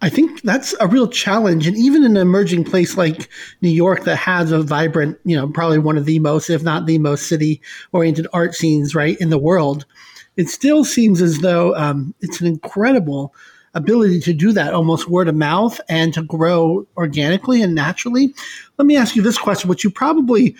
I 0.01 0.09
think 0.09 0.41
that's 0.43 0.73
a 0.79 0.87
real 0.87 1.07
challenge, 1.07 1.67
and 1.67 1.77
even 1.77 2.03
in 2.03 2.11
an 2.11 2.21
emerging 2.21 2.63
place 2.63 2.97
like 2.97 3.29
New 3.61 3.69
York 3.69 4.05
that 4.05 4.15
has 4.15 4.51
a 4.51 4.61
vibrant, 4.61 5.19
you 5.25 5.35
know, 5.35 5.47
probably 5.49 5.77
one 5.77 5.97
of 5.97 6.05
the 6.05 6.19
most, 6.19 6.49
if 6.49 6.63
not 6.63 6.85
the 6.85 6.97
most, 6.97 7.27
city-oriented 7.27 8.25
art 8.33 8.55
scenes 8.55 8.95
right 8.95 9.17
in 9.19 9.29
the 9.29 9.37
world, 9.37 9.85
it 10.37 10.47
still 10.47 10.85
seems 10.85 11.21
as 11.21 11.39
though 11.39 11.75
um, 11.75 12.13
it's 12.21 12.39
an 12.39 12.47
incredible 12.47 13.33
ability 13.75 14.19
to 14.21 14.33
do 14.33 14.51
that 14.53 14.73
almost 14.73 15.09
word 15.09 15.27
of 15.27 15.35
mouth 15.35 15.79
and 15.89 16.13
to 16.13 16.23
grow 16.23 16.87
organically 16.97 17.61
and 17.61 17.75
naturally. 17.75 18.33
Let 18.77 18.85
me 18.85 18.95
ask 18.97 19.15
you 19.15 19.21
this 19.21 19.37
question, 19.37 19.69
which 19.69 19.83
you 19.83 19.91
probably 19.91 20.55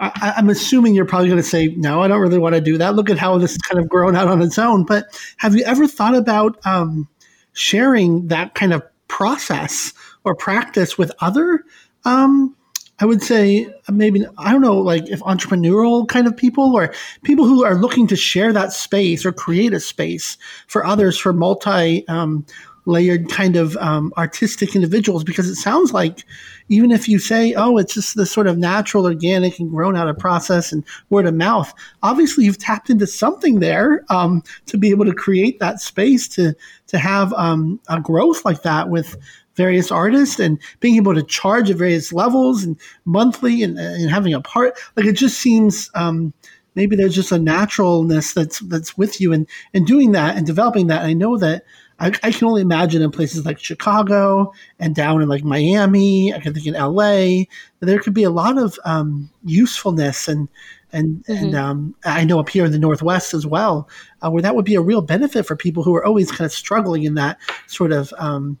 I, 0.00 0.34
I'm 0.36 0.48
assuming 0.48 0.94
you're 0.94 1.04
probably 1.04 1.28
going 1.28 1.42
to 1.42 1.48
say, 1.48 1.68
no, 1.76 2.02
I 2.02 2.08
don't 2.08 2.20
really 2.20 2.38
want 2.38 2.54
to 2.54 2.60
do 2.60 2.78
that. 2.78 2.94
Look 2.94 3.10
at 3.10 3.18
how 3.18 3.36
this 3.38 3.52
has 3.52 3.58
kind 3.58 3.82
of 3.82 3.88
grown 3.88 4.14
out 4.14 4.28
on 4.28 4.40
its 4.42 4.58
own. 4.58 4.84
But 4.84 5.06
have 5.38 5.56
you 5.56 5.64
ever 5.64 5.88
thought 5.88 6.14
about 6.14 6.64
um, 6.64 7.08
sharing 7.52 8.28
that 8.28 8.54
kind 8.54 8.72
of 8.72 8.82
process 9.08 9.92
or 10.24 10.34
practice 10.34 10.96
with 10.96 11.10
other, 11.20 11.64
um, 12.04 12.54
I 13.00 13.06
would 13.06 13.22
say 13.22 13.72
maybe, 13.88 14.24
I 14.38 14.52
don't 14.52 14.60
know, 14.60 14.78
like 14.78 15.08
if 15.08 15.20
entrepreneurial 15.20 16.08
kind 16.08 16.26
of 16.26 16.36
people 16.36 16.76
or 16.76 16.92
people 17.22 17.44
who 17.44 17.64
are 17.64 17.76
looking 17.76 18.06
to 18.08 18.16
share 18.16 18.52
that 18.52 18.72
space 18.72 19.24
or 19.24 19.32
create 19.32 19.72
a 19.72 19.80
space 19.80 20.36
for 20.66 20.84
others 20.84 21.16
for 21.16 21.32
multi 21.32 22.06
um, 22.08 22.44
layered 22.86 23.28
kind 23.28 23.56
of 23.56 23.76
um, 23.76 24.12
artistic 24.16 24.74
individuals? 24.74 25.22
Because 25.22 25.48
it 25.48 25.56
sounds 25.56 25.92
like 25.92 26.24
even 26.68 26.90
if 26.90 27.08
you 27.08 27.18
say, 27.18 27.54
oh, 27.54 27.78
it's 27.78 27.94
just 27.94 28.16
this 28.16 28.30
sort 28.30 28.46
of 28.46 28.58
natural, 28.58 29.04
organic, 29.04 29.58
and 29.58 29.70
grown 29.70 29.96
out 29.96 30.08
of 30.08 30.18
process 30.18 30.72
and 30.72 30.84
word 31.10 31.26
of 31.26 31.34
mouth, 31.34 31.72
obviously 32.02 32.44
you've 32.44 32.58
tapped 32.58 32.90
into 32.90 33.06
something 33.06 33.60
there 33.60 34.04
um, 34.10 34.42
to 34.66 34.76
be 34.76 34.90
able 34.90 35.04
to 35.04 35.14
create 35.14 35.58
that 35.60 35.80
space 35.80 36.28
to 36.28 36.54
to 36.86 36.98
have 36.98 37.32
um, 37.34 37.80
a 37.88 38.00
growth 38.00 38.44
like 38.44 38.62
that 38.62 38.88
with 38.88 39.16
various 39.54 39.90
artists 39.90 40.38
and 40.38 40.60
being 40.80 40.96
able 40.96 41.14
to 41.14 41.22
charge 41.22 41.68
at 41.68 41.76
various 41.76 42.12
levels 42.12 42.62
and 42.62 42.78
monthly 43.04 43.62
and, 43.62 43.76
and 43.76 44.08
having 44.08 44.32
a 44.32 44.40
part 44.40 44.78
like 44.96 45.04
it 45.04 45.14
just 45.14 45.38
seems 45.38 45.90
um, 45.94 46.32
maybe 46.78 46.94
there's 46.94 47.14
just 47.14 47.32
a 47.32 47.38
naturalness 47.38 48.32
that's 48.32 48.60
that's 48.60 48.96
with 48.96 49.20
you 49.20 49.32
and 49.32 49.48
and 49.74 49.84
doing 49.84 50.12
that 50.12 50.36
and 50.36 50.46
developing 50.46 50.86
that. 50.86 51.02
I 51.02 51.12
know 51.12 51.36
that 51.38 51.64
I, 52.00 52.08
I 52.22 52.32
can 52.32 52.46
only 52.46 52.62
imagine 52.62 53.02
in 53.02 53.10
places 53.10 53.44
like 53.44 53.58
Chicago 53.58 54.52
and 54.78 54.94
down 54.94 55.20
in 55.20 55.28
like 55.28 55.44
Miami. 55.44 56.32
I 56.32 56.38
can 56.38 56.54
think 56.54 56.66
in 56.66 56.74
LA 56.74 57.44
there 57.80 57.98
could 57.98 58.14
be 58.14 58.24
a 58.24 58.30
lot 58.30 58.56
of 58.56 58.78
um, 58.84 59.30
usefulness 59.44 60.28
and 60.28 60.48
and 60.92 61.24
and 61.28 61.54
um, 61.54 61.94
I 62.04 62.24
know 62.24 62.40
up 62.40 62.48
here 62.48 62.64
in 62.64 62.72
the 62.72 62.78
Northwest 62.78 63.34
as 63.34 63.46
well, 63.46 63.88
uh, 64.22 64.30
where 64.30 64.42
that 64.42 64.56
would 64.56 64.64
be 64.64 64.74
a 64.74 64.80
real 64.80 65.02
benefit 65.02 65.44
for 65.44 65.54
people 65.54 65.82
who 65.82 65.94
are 65.94 66.04
always 66.04 66.30
kind 66.30 66.46
of 66.46 66.52
struggling 66.52 67.02
in 67.02 67.14
that 67.14 67.38
sort 67.66 67.92
of 67.92 68.12
um, 68.16 68.58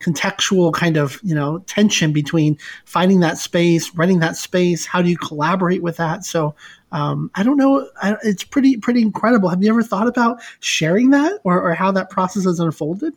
contextual 0.00 0.72
kind 0.72 0.96
of 0.96 1.20
you 1.22 1.34
know 1.34 1.60
tension 1.60 2.12
between 2.12 2.58
finding 2.84 3.20
that 3.20 3.38
space, 3.38 3.94
renting 3.94 4.18
that 4.20 4.36
space. 4.36 4.84
How 4.84 5.00
do 5.00 5.08
you 5.08 5.16
collaborate 5.16 5.82
with 5.82 5.96
that? 5.96 6.24
So 6.24 6.54
um, 6.92 7.30
I 7.34 7.42
don't 7.42 7.56
know. 7.56 7.88
I, 8.02 8.16
it's 8.22 8.44
pretty 8.44 8.76
pretty 8.76 9.02
incredible. 9.02 9.48
Have 9.48 9.62
you 9.62 9.70
ever 9.70 9.82
thought 9.82 10.08
about 10.08 10.40
sharing 10.60 11.10
that 11.10 11.40
or, 11.44 11.60
or 11.60 11.74
how 11.74 11.92
that 11.92 12.10
process 12.10 12.44
has 12.44 12.58
unfolded? 12.60 13.14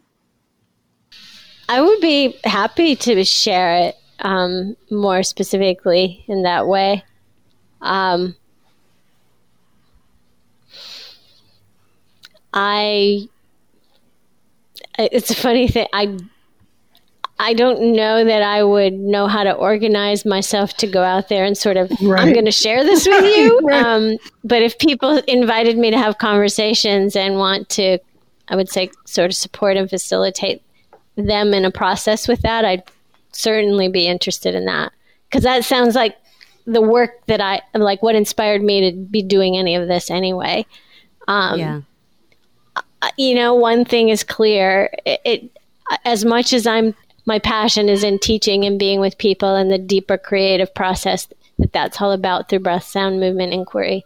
I 1.69 1.81
would 1.81 2.01
be 2.01 2.37
happy 2.43 2.95
to 2.97 3.23
share 3.23 3.75
it 3.75 3.95
um, 4.19 4.75
more 4.91 5.23
specifically 5.23 6.23
in 6.27 6.43
that 6.43 6.67
way. 6.67 7.03
Um, 7.81 8.35
I 12.53 13.27
I- 14.99 15.09
it's 15.11 15.31
a 15.31 15.35
funny 15.35 15.67
thing. 15.67 15.87
I 15.93 16.17
I 17.43 17.53
don't 17.53 17.93
know 17.93 18.23
that 18.23 18.41
I 18.41 18.63
would 18.63 18.93
know 18.93 19.27
how 19.27 19.43
to 19.43 19.51
organize 19.51 20.25
myself 20.25 20.77
to 20.77 20.87
go 20.87 21.03
out 21.03 21.27
there 21.27 21.43
and 21.43 21.57
sort 21.57 21.75
of 21.75 21.91
I'm 21.99 22.31
going 22.31 22.45
to 22.45 22.51
share 22.51 22.85
this 22.85 23.05
with 23.05 23.35
you. 23.35 23.59
Right. 23.63 23.83
Um, 23.83 24.17
but 24.45 24.61
if 24.61 24.79
people 24.79 25.17
invited 25.27 25.77
me 25.77 25.91
to 25.91 25.97
have 25.97 26.17
conversations 26.19 27.17
and 27.17 27.35
want 27.35 27.67
to, 27.69 27.99
I 28.47 28.55
would 28.55 28.69
say, 28.69 28.91
sort 29.05 29.29
of 29.29 29.35
support 29.35 29.75
and 29.75 29.89
facilitate 29.89 30.61
them 31.17 31.53
in 31.53 31.65
a 31.65 31.71
process 31.71 32.27
with 32.29 32.41
that, 32.43 32.63
I'd 32.63 32.83
certainly 33.33 33.89
be 33.89 34.07
interested 34.07 34.55
in 34.55 34.65
that 34.65 34.93
because 35.29 35.43
that 35.43 35.65
sounds 35.65 35.95
like 35.95 36.15
the 36.65 36.81
work 36.81 37.25
that 37.27 37.41
I 37.41 37.61
like. 37.73 38.01
What 38.01 38.15
inspired 38.15 38.63
me 38.63 38.89
to 38.89 38.97
be 38.97 39.21
doing 39.21 39.57
any 39.57 39.75
of 39.75 39.89
this 39.89 40.09
anyway. 40.09 40.65
Um, 41.27 41.59
yeah 41.59 41.81
you 43.17 43.35
know, 43.35 43.53
one 43.53 43.85
thing 43.85 44.09
is 44.09 44.23
clear. 44.23 44.89
It, 45.05 45.21
it 45.25 45.57
as 46.05 46.25
much 46.25 46.53
as 46.53 46.65
I'm 46.65 46.95
my 47.25 47.39
passion 47.39 47.89
is 47.89 48.03
in 48.03 48.19
teaching 48.19 48.65
and 48.65 48.77
being 48.77 48.99
with 48.99 49.17
people 49.17 49.55
and 49.55 49.71
the 49.71 49.77
deeper 49.77 50.17
creative 50.17 50.73
process 50.73 51.27
that 51.59 51.71
that's 51.71 52.01
all 52.01 52.11
about 52.11 52.49
through 52.49 52.59
breath, 52.59 52.83
sound, 52.83 53.19
movement, 53.19 53.53
inquiry. 53.53 54.05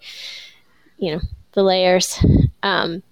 You 0.97 1.15
know, 1.15 1.21
the 1.53 1.63
layers. 1.63 2.23
Um, 2.63 3.03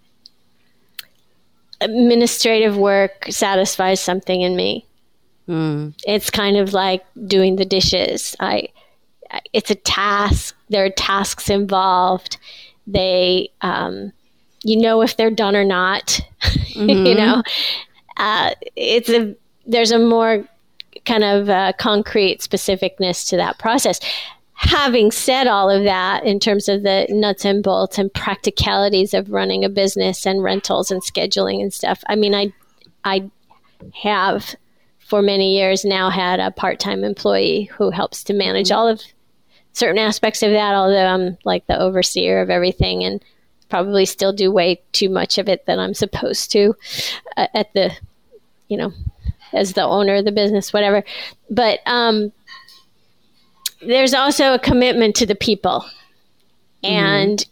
administrative 1.82 2.78
work 2.78 3.26
satisfies 3.30 4.00
something 4.00 4.42
in 4.42 4.56
me. 4.56 4.86
Mm. 5.48 5.94
It's 6.06 6.30
kind 6.30 6.58
of 6.58 6.74
like 6.74 7.06
doing 7.28 7.56
the 7.56 7.66
dishes. 7.66 8.36
I, 8.40 8.70
it's 9.54 9.72
a 9.72 9.76
task. 9.76 10.56
There 10.70 10.86
are 10.86 10.90
tasks 10.90 11.50
involved. 11.50 12.38
They, 12.88 13.50
um, 13.62 14.12
you 14.64 14.78
know 14.78 15.02
if 15.02 15.16
they're 15.16 15.32
done 15.32 15.56
or 15.56 15.66
not. 15.66 16.20
Mm-hmm. 16.76 17.06
you 17.06 17.16
know, 17.16 17.42
uh, 18.18 18.52
it's 18.76 19.08
a 19.08 19.34
there's 19.66 19.92
a 19.92 20.00
more 20.00 20.44
kind 21.06 21.24
of 21.24 21.50
uh, 21.50 21.74
concrete 21.78 22.40
specificness 22.40 23.28
to 23.30 23.38
that 23.38 23.60
process. 23.60 24.00
Having 24.54 25.12
said 25.12 25.48
all 25.48 25.70
of 25.70 25.84
that, 25.84 26.24
in 26.24 26.40
terms 26.40 26.70
of 26.70 26.84
the 26.84 27.06
nuts 27.10 27.44
and 27.44 27.62
bolts 27.62 27.98
and 27.98 28.14
practicalities 28.14 29.14
of 29.14 29.30
running 29.30 29.66
a 29.66 29.70
business 29.70 30.26
and 30.26 30.42
rentals 30.42 30.92
and 30.92 31.02
scheduling 31.02 31.62
and 31.62 31.74
stuff, 31.74 32.04
I 32.08 32.16
mean, 32.16 32.34
I 32.34 32.54
I 33.04 33.30
have 33.94 34.56
for 35.00 35.22
many 35.22 35.56
years 35.58 35.86
now 35.86 36.10
had 36.10 36.40
a 36.40 36.52
part 36.52 36.80
time 36.80 37.04
employee 37.04 37.66
who 37.66 37.92
helps 37.92 38.24
to 38.24 38.34
manage 38.34 38.72
all 38.72 38.88
of 38.88 39.02
certain 39.74 40.00
aspects 40.00 40.42
of 40.42 40.52
that, 40.52 40.74
although 40.74 41.06
I'm 41.06 41.38
like 41.44 41.68
the 41.68 41.80
overseer 41.80 42.42
of 42.42 42.50
everything 42.50 43.04
and 43.04 43.24
probably 43.70 44.06
still 44.06 44.32
do 44.32 44.52
way 44.52 44.82
too 44.94 45.10
much 45.10 45.38
of 45.38 45.50
it 45.50 45.66
than 45.66 45.80
I'm 45.80 45.94
supposed 45.94 46.52
to 46.54 46.76
uh, 47.36 47.48
at 47.54 47.74
the, 47.74 47.92
you 48.70 48.78
know, 48.78 48.94
as 49.56 49.74
the 49.74 49.84
owner 49.84 50.16
of 50.16 50.26
the 50.26 50.32
business, 50.32 50.74
whatever. 50.74 51.04
But 51.50 51.80
um, 51.86 52.32
there's 53.82 54.14
also 54.14 54.54
a 54.54 54.60
commitment 54.60 55.16
to 55.16 55.26
the 55.26 55.36
people. 55.36 55.86
And, 56.84 57.44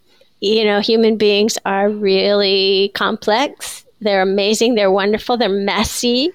you 0.41 0.63
know, 0.63 0.79
human 0.79 1.17
beings 1.17 1.57
are 1.65 1.89
really 1.89 2.91
complex. 2.93 3.85
They're 4.01 4.21
amazing. 4.21 4.75
They're 4.75 4.91
wonderful. 4.91 5.37
They're 5.37 5.49
messy. 5.49 6.31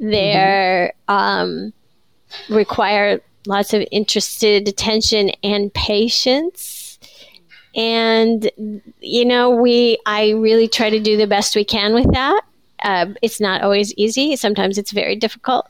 They're 0.00 0.92
um, 1.08 1.72
require 2.48 3.20
lots 3.46 3.74
of 3.74 3.86
interested 3.90 4.66
attention 4.68 5.30
and 5.42 5.72
patience. 5.74 6.98
And 7.74 8.50
you 9.00 9.24
know, 9.24 9.50
we 9.50 9.98
I 10.06 10.30
really 10.30 10.68
try 10.68 10.90
to 10.90 11.00
do 11.00 11.16
the 11.16 11.26
best 11.26 11.56
we 11.56 11.64
can 11.64 11.94
with 11.94 12.10
that. 12.12 12.42
Uh, 12.82 13.06
it's 13.22 13.40
not 13.40 13.62
always 13.62 13.94
easy. 13.94 14.36
Sometimes 14.36 14.78
it's 14.78 14.92
very 14.92 15.16
difficult, 15.16 15.68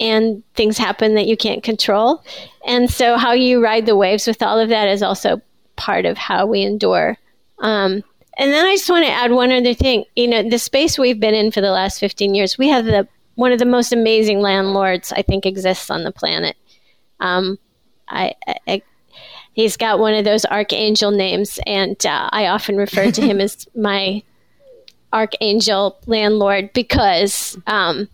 and 0.00 0.42
things 0.54 0.78
happen 0.78 1.14
that 1.14 1.26
you 1.26 1.36
can't 1.36 1.62
control. 1.62 2.22
And 2.66 2.90
so, 2.90 3.16
how 3.16 3.32
you 3.32 3.62
ride 3.62 3.86
the 3.86 3.96
waves 3.96 4.26
with 4.26 4.42
all 4.42 4.58
of 4.58 4.68
that 4.68 4.88
is 4.88 5.02
also 5.02 5.40
part 5.76 6.06
of 6.06 6.18
how 6.18 6.46
we 6.46 6.62
endure. 6.62 7.16
Um, 7.60 8.02
and 8.38 8.52
then 8.52 8.64
I 8.64 8.76
just 8.76 8.88
want 8.88 9.04
to 9.04 9.10
add 9.10 9.32
one 9.32 9.50
other 9.50 9.74
thing. 9.74 10.04
You 10.14 10.28
know, 10.28 10.48
the 10.48 10.58
space 10.58 10.98
we've 10.98 11.18
been 11.18 11.34
in 11.34 11.50
for 11.50 11.60
the 11.60 11.72
last 11.72 11.98
15 11.98 12.34
years, 12.34 12.56
we 12.56 12.68
have 12.68 12.84
the 12.84 13.08
one 13.34 13.52
of 13.52 13.58
the 13.60 13.64
most 13.64 13.92
amazing 13.92 14.40
landlords 14.40 15.12
I 15.12 15.22
think 15.22 15.46
exists 15.46 15.90
on 15.90 16.02
the 16.02 16.10
planet. 16.10 16.56
Um, 17.20 17.56
I, 18.08 18.34
I, 18.66 18.82
he's 19.52 19.76
got 19.76 20.00
one 20.00 20.14
of 20.14 20.24
those 20.24 20.44
archangel 20.44 21.12
names, 21.12 21.60
and 21.66 22.04
uh, 22.04 22.28
I 22.32 22.46
often 22.46 22.76
refer 22.76 23.12
to 23.12 23.22
him 23.22 23.40
as 23.40 23.68
my 23.76 24.22
archangel 25.12 25.96
landlord 26.06 26.72
because, 26.72 27.58
um, 27.66 28.08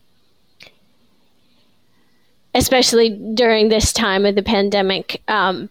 especially 2.55 3.11
during 3.35 3.69
this 3.69 3.93
time 3.93 4.25
of 4.25 4.35
the 4.35 4.43
pandemic, 4.43 5.23
um, 5.29 5.69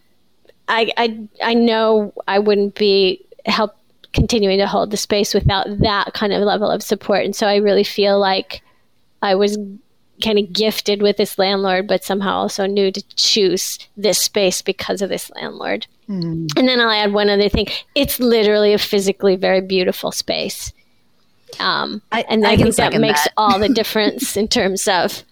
I, 0.67 0.91
I 0.97 1.27
I 1.41 1.53
know 1.53 2.13
I 2.27 2.39
wouldn't 2.39 2.75
be 2.75 3.25
help 3.45 3.75
continuing 4.13 4.59
to 4.59 4.67
hold 4.67 4.91
the 4.91 4.97
space 4.97 5.33
without 5.33 5.67
that 5.79 6.13
kind 6.13 6.33
of 6.33 6.41
level 6.43 6.69
of 6.69 6.83
support, 6.83 7.25
and 7.25 7.35
so 7.35 7.47
I 7.47 7.57
really 7.57 7.83
feel 7.83 8.19
like 8.19 8.61
I 9.21 9.35
was 9.35 9.57
kind 10.21 10.39
of 10.39 10.53
gifted 10.53 11.01
with 11.01 11.17
this 11.17 11.37
landlord, 11.37 11.87
but 11.87 12.03
somehow 12.03 12.35
also 12.35 12.65
knew 12.65 12.91
to 12.91 13.01
choose 13.15 13.79
this 13.97 14.19
space 14.19 14.61
because 14.61 15.01
of 15.01 15.09
this 15.09 15.31
landlord. 15.31 15.87
Mm. 16.07 16.47
And 16.57 16.67
then 16.67 16.79
I'll 16.79 16.89
add 16.89 17.13
one 17.13 17.29
other 17.29 17.49
thing. 17.49 17.67
It's 17.95 18.19
literally 18.19 18.73
a 18.73 18.77
physically 18.77 19.35
very 19.35 19.61
beautiful 19.61 20.11
space. 20.11 20.71
Um, 21.59 22.01
I- 22.11 22.25
and 22.29 22.45
I 22.45 22.51
I, 22.51 22.57
think 22.57 22.75
that 22.75 22.93
makes 22.99 23.23
that. 23.23 23.33
all 23.37 23.59
the 23.59 23.69
difference 23.81 24.37
in 24.37 24.47
terms 24.47 24.87
of 24.87 25.23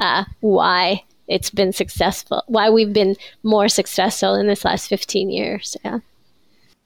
uh, 0.00 0.24
why 0.40 1.02
it's 1.28 1.50
been 1.50 1.72
successful, 1.72 2.42
why 2.46 2.70
we've 2.70 2.92
been 2.92 3.16
more 3.42 3.68
successful 3.68 4.34
in 4.34 4.46
this 4.46 4.64
last 4.64 4.88
15 4.88 5.30
years. 5.30 5.76
Yeah. 5.84 5.98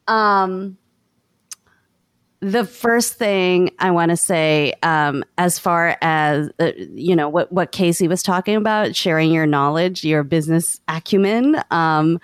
Um, 0.09 0.79
the 2.41 2.65
first 2.65 3.15
thing 3.15 3.71
I 3.79 3.91
want 3.91 4.11
to 4.11 4.17
say, 4.17 4.73
um, 4.83 5.25
as 5.37 5.59
far 5.59 5.99
as 6.01 6.51
uh, 6.59 6.73
you 6.95 7.15
know, 7.15 7.29
what 7.29 7.53
what 7.53 7.71
Casey 7.71 8.09
was 8.09 8.23
talking 8.23 8.57
about, 8.57 8.97
sharing 8.97 9.31
your 9.31 9.47
knowledge, 9.47 10.05
your 10.05 10.23
business 10.23 10.81
acumen. 10.89 11.63
Um, 11.71 12.19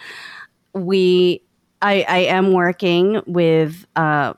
we, 0.72 1.42
I, 1.82 2.04
I 2.08 2.18
am 2.18 2.52
working 2.52 3.20
with 3.26 3.86
uh, 3.94 4.32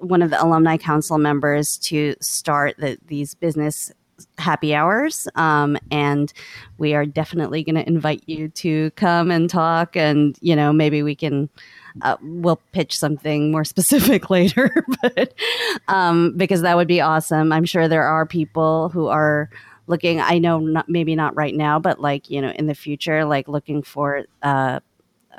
one 0.00 0.22
of 0.22 0.30
the 0.30 0.42
alumni 0.42 0.76
council 0.76 1.18
members 1.18 1.76
to 1.78 2.14
start 2.20 2.76
the, 2.78 2.98
these 3.06 3.34
business 3.34 3.92
happy 4.38 4.74
hours. 4.74 5.26
Um, 5.34 5.78
and 5.90 6.32
we 6.78 6.94
are 6.94 7.06
definitely 7.06 7.64
going 7.64 7.76
to 7.76 7.86
invite 7.86 8.22
you 8.26 8.48
to 8.48 8.90
come 8.92 9.30
and 9.30 9.48
talk 9.48 9.96
and 9.96 10.36
you 10.42 10.54
know 10.54 10.72
maybe 10.72 11.02
we 11.02 11.14
can 11.14 11.48
uh, 12.02 12.16
we'll 12.22 12.60
pitch 12.72 12.98
something 12.98 13.50
more 13.50 13.64
specific 13.74 14.28
later 14.28 14.84
but 15.02 15.32
um, 15.88 16.36
because 16.36 16.62
that 16.62 16.76
would 16.76 16.88
be 16.88 17.00
awesome. 17.00 17.52
I'm 17.52 17.64
sure 17.64 17.88
there 17.88 18.04
are 18.04 18.26
people 18.26 18.90
who 18.90 19.06
are 19.06 19.48
looking 19.86 20.20
i 20.20 20.38
know 20.38 20.60
not 20.60 20.88
maybe 20.88 21.16
not 21.16 21.34
right 21.34 21.56
now 21.56 21.76
but 21.76 22.00
like 22.00 22.30
you 22.30 22.40
know 22.40 22.50
in 22.50 22.68
the 22.68 22.76
future 22.76 23.24
like 23.24 23.48
looking 23.48 23.82
for 23.82 24.24
uh, 24.40 24.78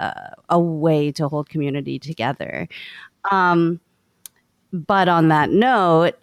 uh, 0.02 0.32
a 0.50 0.60
way 0.60 1.12
to 1.12 1.28
hold 1.28 1.50
community 1.50 2.00
together. 2.00 2.68
Um, 3.30 3.80
but 4.72 5.08
on 5.08 5.28
that 5.30 5.50
note 5.50 6.16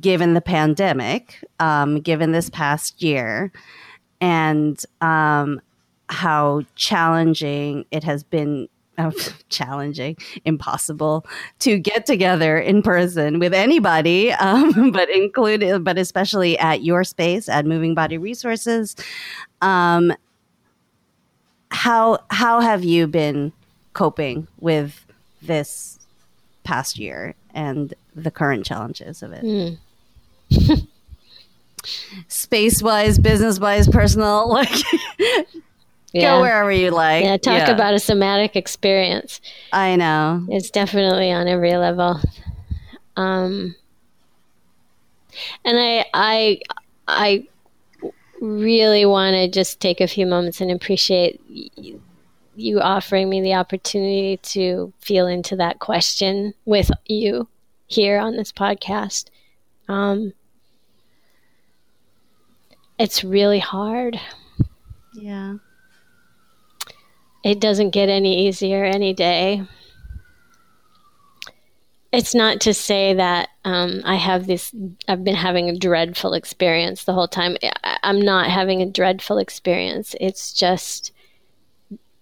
given 0.00 0.34
the 0.34 0.40
pandemic, 0.40 1.44
um, 1.60 2.00
given 2.00 2.32
this 2.32 2.48
past 2.50 3.02
year, 3.02 3.52
and 4.20 4.82
um, 5.00 5.60
how 6.08 6.62
challenging 6.76 7.84
it 7.90 8.04
has 8.04 8.22
been. 8.22 8.68
Uh, 8.98 9.10
challenging, 9.48 10.14
impossible 10.44 11.24
to 11.58 11.78
get 11.78 12.04
together 12.04 12.58
in 12.58 12.82
person 12.82 13.38
with 13.38 13.54
anybody, 13.54 14.30
um, 14.32 14.90
but 14.92 15.08
include, 15.08 15.82
but 15.82 15.96
especially 15.96 16.58
at 16.58 16.84
your 16.84 17.02
space 17.02 17.48
at 17.48 17.64
Moving 17.64 17.94
Body 17.94 18.18
Resources. 18.18 18.94
Um, 19.62 20.12
how 21.70 22.18
how 22.28 22.60
have 22.60 22.84
you 22.84 23.06
been 23.06 23.50
coping 23.94 24.46
with 24.60 25.06
this 25.40 25.98
past 26.62 26.98
year 26.98 27.34
and 27.54 27.94
the 28.14 28.30
current 28.30 28.64
challenges 28.66 29.22
of 29.22 29.32
it? 29.34 29.78
Space 32.28 32.80
wise, 32.82 33.18
business 33.18 33.58
wise, 33.58 33.88
personal, 33.88 34.48
like 34.52 34.70
Yeah. 36.12 36.36
go 36.36 36.40
wherever 36.42 36.70
you 36.70 36.90
like. 36.90 37.24
yeah. 37.24 37.36
Talk 37.38 37.68
about 37.68 37.94
a 37.94 37.98
somatic 37.98 38.54
experience. 38.54 39.40
I 39.72 39.96
know. 39.96 40.44
It's 40.48 40.70
definitely 40.70 41.32
on 41.32 41.48
every 41.48 41.74
level. 41.76 42.20
Um, 43.16 43.74
and 45.64 45.78
I, 45.78 46.04
I, 46.14 46.60
I 47.08 47.46
really 48.40 49.04
want 49.06 49.34
to 49.34 49.48
just 49.48 49.80
take 49.80 50.00
a 50.00 50.06
few 50.06 50.26
moments 50.26 50.60
and 50.60 50.70
appreciate 50.70 51.40
you 52.54 52.80
offering 52.80 53.28
me 53.28 53.40
the 53.40 53.54
opportunity 53.54 54.36
to 54.38 54.92
feel 55.00 55.26
into 55.26 55.56
that 55.56 55.78
question 55.78 56.54
with 56.64 56.90
you 57.06 57.48
here 57.86 58.18
on 58.18 58.36
this 58.36 58.52
podcast. 58.52 59.26
Um, 59.88 60.32
it's 62.98 63.24
really 63.24 63.58
hard. 63.58 64.20
Yeah. 65.14 65.56
It 67.44 67.60
doesn't 67.60 67.90
get 67.90 68.08
any 68.08 68.46
easier 68.46 68.84
any 68.84 69.12
day. 69.12 69.66
It's 72.12 72.34
not 72.34 72.60
to 72.62 72.74
say 72.74 73.14
that 73.14 73.48
um, 73.64 74.02
I 74.04 74.16
have 74.16 74.46
this, 74.46 74.74
I've 75.08 75.24
been 75.24 75.34
having 75.34 75.70
a 75.70 75.76
dreadful 75.76 76.34
experience 76.34 77.04
the 77.04 77.14
whole 77.14 77.28
time. 77.28 77.56
I, 77.62 77.98
I'm 78.02 78.20
not 78.20 78.50
having 78.50 78.82
a 78.82 78.90
dreadful 78.90 79.38
experience. 79.38 80.14
It's 80.20 80.52
just 80.52 81.12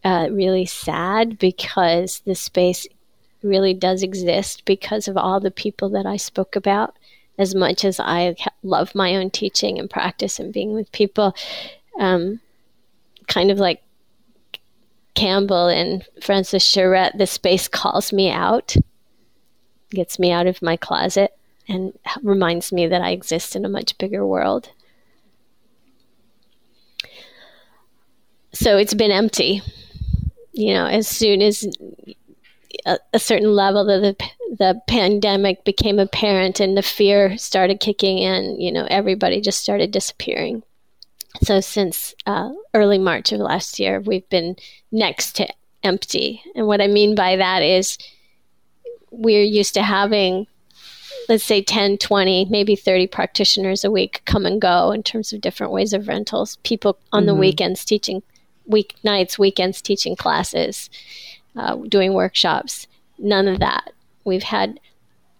uh, 0.04 0.28
really 0.30 0.66
sad 0.66 1.38
because 1.38 2.20
the 2.20 2.34
space 2.34 2.86
really 3.42 3.74
does 3.74 4.02
exist 4.02 4.64
because 4.64 5.08
of 5.08 5.16
all 5.16 5.40
the 5.40 5.50
people 5.50 5.88
that 5.90 6.06
I 6.06 6.16
spoke 6.16 6.56
about. 6.56 6.96
As 7.38 7.54
much 7.54 7.86
as 7.86 7.98
I 7.98 8.36
love 8.62 8.94
my 8.94 9.16
own 9.16 9.30
teaching 9.30 9.78
and 9.78 9.88
practice 9.88 10.38
and 10.38 10.52
being 10.52 10.74
with 10.74 10.92
people, 10.92 11.34
um, 11.98 12.40
kind 13.28 13.50
of 13.50 13.58
like 13.58 13.82
Campbell 15.14 15.68
and 15.68 16.04
Francis 16.22 16.70
Charet, 16.70 17.16
the 17.16 17.26
space 17.26 17.66
calls 17.66 18.12
me 18.12 18.30
out, 18.30 18.76
gets 19.90 20.18
me 20.18 20.30
out 20.30 20.46
of 20.46 20.60
my 20.60 20.76
closet, 20.76 21.32
and 21.66 21.98
reminds 22.22 22.72
me 22.72 22.86
that 22.86 23.00
I 23.00 23.10
exist 23.10 23.56
in 23.56 23.64
a 23.64 23.70
much 23.70 23.96
bigger 23.96 24.26
world. 24.26 24.70
So 28.52 28.76
it's 28.76 28.94
been 28.94 29.12
empty. 29.12 29.62
You 30.60 30.74
know, 30.74 30.86
as 30.86 31.08
soon 31.08 31.40
as 31.40 31.66
a, 32.86 32.98
a 33.12 33.18
certain 33.18 33.54
level 33.54 33.88
of 33.88 34.02
the, 34.02 34.16
the 34.58 34.80
pandemic 34.86 35.64
became 35.64 35.98
apparent 35.98 36.60
and 36.60 36.76
the 36.76 36.82
fear 36.82 37.36
started 37.38 37.80
kicking 37.80 38.18
in, 38.18 38.60
you 38.60 38.70
know, 38.70 38.86
everybody 38.90 39.40
just 39.40 39.60
started 39.60 39.90
disappearing. 39.90 40.62
So 41.42 41.60
since 41.60 42.14
uh, 42.26 42.50
early 42.74 42.98
March 42.98 43.32
of 43.32 43.40
last 43.40 43.78
year, 43.78 44.00
we've 44.00 44.28
been 44.28 44.56
next 44.92 45.36
to 45.36 45.48
empty. 45.82 46.42
And 46.54 46.66
what 46.66 46.80
I 46.80 46.86
mean 46.86 47.14
by 47.14 47.36
that 47.36 47.62
is 47.62 47.96
we're 49.10 49.42
used 49.42 49.74
to 49.74 49.82
having, 49.82 50.46
let's 51.28 51.44
say, 51.44 51.62
10, 51.62 51.98
20, 51.98 52.46
maybe 52.50 52.76
30 52.76 53.06
practitioners 53.06 53.84
a 53.84 53.90
week 53.90 54.22
come 54.24 54.44
and 54.44 54.60
go 54.60 54.90
in 54.90 55.02
terms 55.02 55.32
of 55.32 55.40
different 55.40 55.72
ways 55.72 55.92
of 55.92 56.08
rentals. 56.08 56.56
People 56.64 56.98
on 57.12 57.22
mm-hmm. 57.22 57.28
the 57.28 57.34
weekends 57.34 57.84
teaching, 57.84 58.22
weeknights, 58.70 59.38
weekends 59.38 59.82
teaching 59.82 60.16
classes, 60.16 60.90
uh, 61.56 61.76
doing 61.76 62.14
workshops. 62.14 62.86
None 63.18 63.48
of 63.48 63.60
that. 63.60 63.92
We've 64.24 64.42
had, 64.42 64.80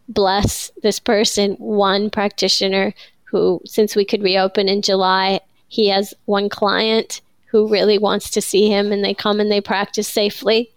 bless 0.08 0.70
this 0.82 0.98
person, 0.98 1.54
one 1.54 2.10
practitioner 2.10 2.94
who, 3.24 3.60
since 3.64 3.94
we 3.94 4.04
could 4.04 4.22
reopen 4.22 4.68
in 4.68 4.82
July, 4.82 5.40
he 5.68 5.88
has 5.88 6.12
one 6.24 6.48
client 6.48 7.20
who 7.46 7.68
really 7.68 7.98
wants 7.98 8.30
to 8.30 8.40
see 8.40 8.68
him 8.68 8.92
and 8.92 9.04
they 9.04 9.14
come 9.14 9.40
and 9.40 9.50
they 9.50 9.60
practice 9.60 10.08
safely. 10.08 10.70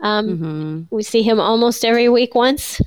Um, 0.00 0.28
mm-hmm. 0.28 0.82
We 0.94 1.02
see 1.02 1.22
him 1.22 1.38
almost 1.38 1.84
every 1.84 2.08
week 2.08 2.34
once. 2.34 2.80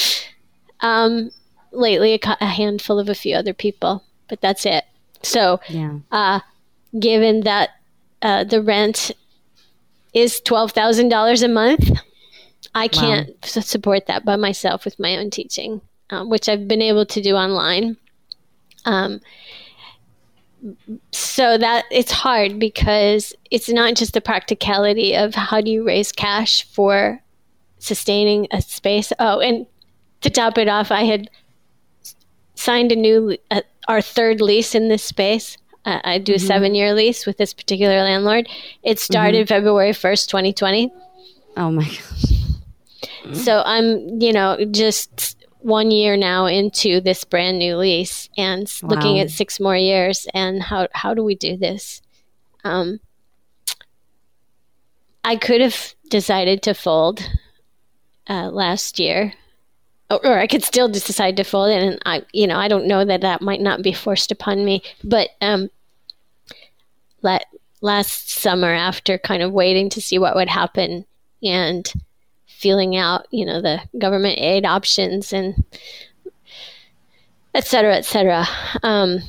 um, 0.80 1.30
lately, 1.72 2.14
a, 2.14 2.36
a, 2.40 2.46
handful 2.46 2.98
of 2.98 3.08
a 3.08 3.14
few 3.14 3.36
other 3.36 3.52
people, 3.52 4.02
but 4.28 4.40
that's 4.40 4.64
it. 4.64 4.84
So, 5.22 5.60
yeah. 5.68 5.98
uh, 6.10 6.40
given 6.98 7.42
that 7.42 7.70
uh, 8.22 8.44
the 8.44 8.62
rent 8.62 9.12
is 10.12 10.40
$12,000 10.44 11.42
a 11.42 11.48
month, 11.48 11.90
I 12.74 12.88
can't 12.88 13.28
wow. 13.28 13.62
support 13.62 14.06
that 14.06 14.24
by 14.24 14.36
myself 14.36 14.84
with 14.84 14.98
my 14.98 15.16
own 15.16 15.30
teaching, 15.30 15.80
um, 16.10 16.28
which 16.28 16.48
I've 16.48 16.68
been 16.68 16.82
able 16.82 17.06
to 17.06 17.20
do 17.20 17.34
online. 17.34 17.96
Um, 18.84 19.20
so 21.12 21.58
that 21.58 21.84
it's 21.90 22.12
hard 22.12 22.58
because 22.58 23.34
it's 23.50 23.68
not 23.68 23.94
just 23.94 24.12
the 24.12 24.20
practicality 24.20 25.16
of 25.16 25.34
how 25.34 25.60
do 25.60 25.70
you 25.70 25.86
raise 25.86 26.12
cash 26.12 26.64
for 26.64 27.20
sustaining 27.78 28.46
a 28.50 28.60
space. 28.60 29.12
Oh, 29.18 29.40
and 29.40 29.66
to 30.20 30.30
top 30.30 30.58
it 30.58 30.68
off, 30.68 30.90
I 30.90 31.04
had 31.04 31.30
signed 32.54 32.92
a 32.92 32.96
new 32.96 33.36
uh, 33.50 33.62
our 33.88 34.02
third 34.02 34.40
lease 34.40 34.74
in 34.74 34.88
this 34.88 35.02
space. 35.02 35.56
Uh, 35.84 36.00
I 36.04 36.18
do 36.18 36.32
a 36.32 36.36
mm-hmm. 36.36 36.46
seven 36.46 36.74
year 36.74 36.94
lease 36.94 37.26
with 37.26 37.36
this 37.38 37.54
particular 37.54 38.02
landlord. 38.02 38.48
It 38.82 38.98
started 38.98 39.46
mm-hmm. 39.46 39.54
February 39.54 39.92
first, 39.92 40.30
twenty 40.30 40.52
twenty. 40.52 40.92
Oh 41.56 41.70
my 41.70 41.84
god! 41.84 43.36
So 43.36 43.62
I'm, 43.64 44.20
you 44.20 44.32
know, 44.32 44.64
just 44.70 45.36
one 45.60 45.90
year 45.90 46.16
now 46.16 46.46
into 46.46 47.00
this 47.00 47.24
brand 47.24 47.58
new 47.58 47.76
lease 47.76 48.28
and 48.36 48.72
wow. 48.82 48.88
looking 48.88 49.20
at 49.20 49.30
six 49.30 49.60
more 49.60 49.76
years 49.76 50.26
and 50.34 50.62
how 50.62 50.88
how 50.92 51.14
do 51.14 51.22
we 51.22 51.34
do 51.34 51.56
this 51.56 52.00
um, 52.64 52.98
i 55.22 55.36
could 55.36 55.60
have 55.60 55.94
decided 56.08 56.62
to 56.62 56.72
fold 56.74 57.28
uh, 58.28 58.48
last 58.50 58.98
year 58.98 59.34
or, 60.10 60.26
or, 60.26 60.38
i 60.38 60.46
could 60.46 60.64
still 60.64 60.88
just 60.88 61.06
decide 61.06 61.36
to 61.36 61.44
fold 61.44 61.70
it 61.70 61.82
and 61.82 61.98
i 62.06 62.22
you 62.32 62.46
know 62.46 62.56
i 62.56 62.68
don't 62.68 62.86
know 62.86 63.04
that 63.04 63.20
that 63.20 63.40
might 63.40 63.60
not 63.60 63.82
be 63.82 63.92
forced 63.92 64.32
upon 64.32 64.64
me 64.64 64.82
but 65.04 65.30
um 65.40 65.68
let, 67.22 67.46
last 67.80 68.30
summer 68.30 68.72
after 68.72 69.18
kind 69.18 69.42
of 69.42 69.52
waiting 69.52 69.88
to 69.90 70.00
see 70.00 70.18
what 70.18 70.34
would 70.34 70.48
happen 70.48 71.04
and 71.42 71.92
feeling 72.46 72.96
out, 72.96 73.26
you 73.30 73.46
know, 73.46 73.60
the 73.60 73.80
government 73.98 74.38
aid 74.38 74.66
options 74.66 75.32
and 75.32 75.64
et 77.54 77.66
cetera, 77.66 77.96
et 77.96 78.04
cetera. 78.04 78.46
Um, 78.82 79.20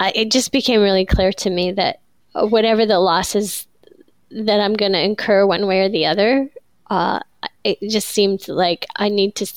I, 0.00 0.12
it 0.14 0.30
just 0.30 0.52
became 0.52 0.80
really 0.80 1.04
clear 1.04 1.32
to 1.32 1.50
me 1.50 1.72
that 1.72 2.00
whatever 2.34 2.86
the 2.86 2.98
losses 2.98 3.66
that 4.30 4.60
I'm 4.60 4.74
going 4.74 4.92
to 4.92 5.04
incur 5.04 5.46
one 5.46 5.66
way 5.66 5.80
or 5.80 5.90
the 5.90 6.06
other, 6.06 6.48
uh, 6.92 7.20
it 7.64 7.78
just 7.88 8.08
seemed 8.08 8.46
like 8.48 8.84
I 8.96 9.08
need 9.08 9.34
to 9.36 9.50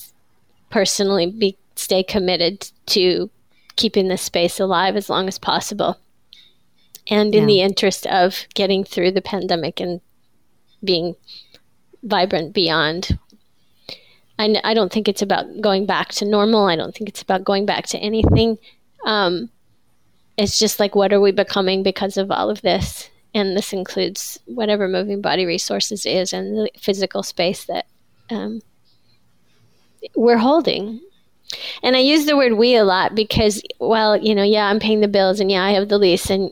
personally 0.70 1.26
be 1.30 1.58
stay 1.76 2.02
committed 2.02 2.72
to 2.86 3.30
keeping 3.76 4.08
this 4.08 4.22
space 4.22 4.58
alive 4.58 4.96
as 4.96 5.10
long 5.10 5.28
as 5.28 5.38
possible. 5.38 6.00
And 7.08 7.36
in 7.36 7.42
yeah. 7.42 7.48
the 7.48 7.62
interest 7.62 8.08
of 8.08 8.46
getting 8.54 8.86
through 8.86 9.12
the 9.12 9.22
pandemic 9.22 9.82
and 9.82 10.00
being 10.82 11.18
vibrant 12.04 12.54
beyond. 12.54 13.20
I, 14.40 14.56
I 14.64 14.74
don't 14.74 14.92
think 14.92 15.10
it's 15.10 15.22
about 15.22 15.46
going 15.60 15.86
back 15.86 16.10
to 16.14 16.26
normal. 16.26 16.68
I 16.68 16.78
don't 16.78 16.96
think 16.96 17.10
it's 17.10 17.22
about 17.22 17.44
going 17.44 17.66
back 17.66 17.88
to 17.88 17.98
anything. 17.98 18.58
Um, 19.06 19.50
it's 20.38 20.58
just 20.58 20.80
like, 20.80 20.96
what 20.96 21.12
are 21.12 21.22
we 21.22 21.34
becoming 21.34 21.84
because 21.84 22.16
of 22.16 22.32
all 22.32 22.50
of 22.50 22.62
this? 22.62 23.10
And 23.36 23.56
this 23.56 23.74
includes 23.74 24.40
whatever 24.46 24.88
moving 24.88 25.22
body 25.22 25.46
resources 25.46 26.06
is 26.06 26.32
and 26.32 26.58
the 26.58 26.72
physical 26.80 27.22
space 27.22 27.66
that 27.66 27.86
um, 28.30 28.62
we're 30.16 30.38
holding. 30.38 31.02
And 31.84 31.98
I 31.98 32.00
use 32.00 32.26
the 32.26 32.38
word 32.38 32.54
we 32.54 32.76
a 32.76 32.86
lot 32.86 33.14
because, 33.14 33.62
well, 33.80 34.16
you 34.18 34.34
know, 34.34 34.44
yeah, 34.44 34.68
I'm 34.68 34.80
paying 34.80 35.02
the 35.02 35.10
bills 35.10 35.42
and 35.42 35.52
yeah, 35.52 35.64
I 35.64 35.72
have 35.72 35.90
the 35.90 35.98
lease 35.98 36.30
and 36.30 36.50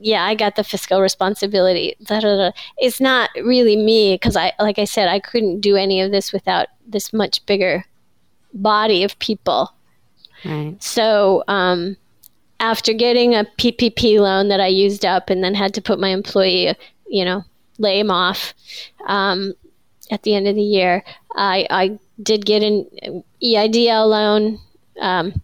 yeah, 0.00 0.24
I 0.24 0.34
got 0.34 0.56
the 0.56 0.64
fiscal 0.64 1.00
responsibility. 1.00 1.94
Da, 2.02 2.18
da, 2.18 2.36
da. 2.36 2.50
It's 2.78 3.00
not 3.00 3.30
really 3.36 3.76
me 3.76 4.14
because 4.14 4.36
I, 4.36 4.52
like 4.58 4.80
I 4.80 4.84
said, 4.84 5.08
I 5.08 5.20
couldn't 5.20 5.60
do 5.60 5.76
any 5.76 6.00
of 6.00 6.10
this 6.10 6.32
without 6.32 6.66
this 6.84 7.12
much 7.12 7.46
bigger 7.46 7.84
body 8.52 9.04
of 9.04 9.16
people. 9.20 9.72
Right. 10.44 10.76
So, 10.82 11.44
um, 11.46 11.96
after 12.64 12.94
getting 12.94 13.34
a 13.34 13.44
PPP 13.58 14.18
loan 14.18 14.48
that 14.48 14.58
I 14.58 14.68
used 14.68 15.04
up 15.04 15.28
and 15.28 15.44
then 15.44 15.54
had 15.54 15.74
to 15.74 15.82
put 15.82 16.00
my 16.00 16.08
employee, 16.08 16.74
you 17.06 17.22
know, 17.22 17.44
lay 17.78 17.98
him 17.98 18.10
off 18.10 18.54
um, 19.06 19.52
at 20.10 20.22
the 20.22 20.34
end 20.34 20.48
of 20.48 20.54
the 20.54 20.62
year, 20.62 21.04
I, 21.36 21.66
I 21.68 21.98
did 22.22 22.46
get 22.46 22.62
an 22.62 23.22
EIDL 23.42 24.08
loan. 24.08 24.58
Um, 24.98 25.42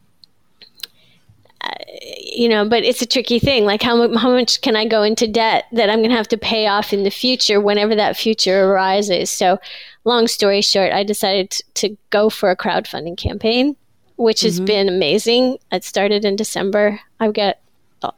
you 2.18 2.48
know, 2.48 2.66
but 2.66 2.84
it's 2.84 3.02
a 3.02 3.06
tricky 3.06 3.38
thing. 3.38 3.66
Like, 3.66 3.82
how, 3.82 4.16
how 4.16 4.30
much 4.30 4.62
can 4.62 4.74
I 4.74 4.86
go 4.86 5.02
into 5.02 5.26
debt 5.26 5.66
that 5.72 5.90
I'm 5.90 5.98
going 5.98 6.10
to 6.10 6.16
have 6.16 6.28
to 6.28 6.38
pay 6.38 6.66
off 6.68 6.94
in 6.94 7.02
the 7.02 7.10
future 7.10 7.60
whenever 7.60 7.94
that 7.94 8.16
future 8.16 8.64
arises? 8.64 9.28
So, 9.28 9.58
long 10.04 10.26
story 10.26 10.62
short, 10.62 10.92
I 10.92 11.04
decided 11.04 11.50
to 11.74 11.98
go 12.08 12.30
for 12.30 12.50
a 12.50 12.56
crowdfunding 12.56 13.18
campaign, 13.18 13.76
which 14.20 14.42
has 14.42 14.56
mm-hmm. 14.56 14.66
been 14.66 14.88
amazing. 14.88 15.56
It 15.72 15.82
started 15.82 16.26
in 16.26 16.36
December. 16.36 17.00
I've 17.20 17.32
got 17.32 17.56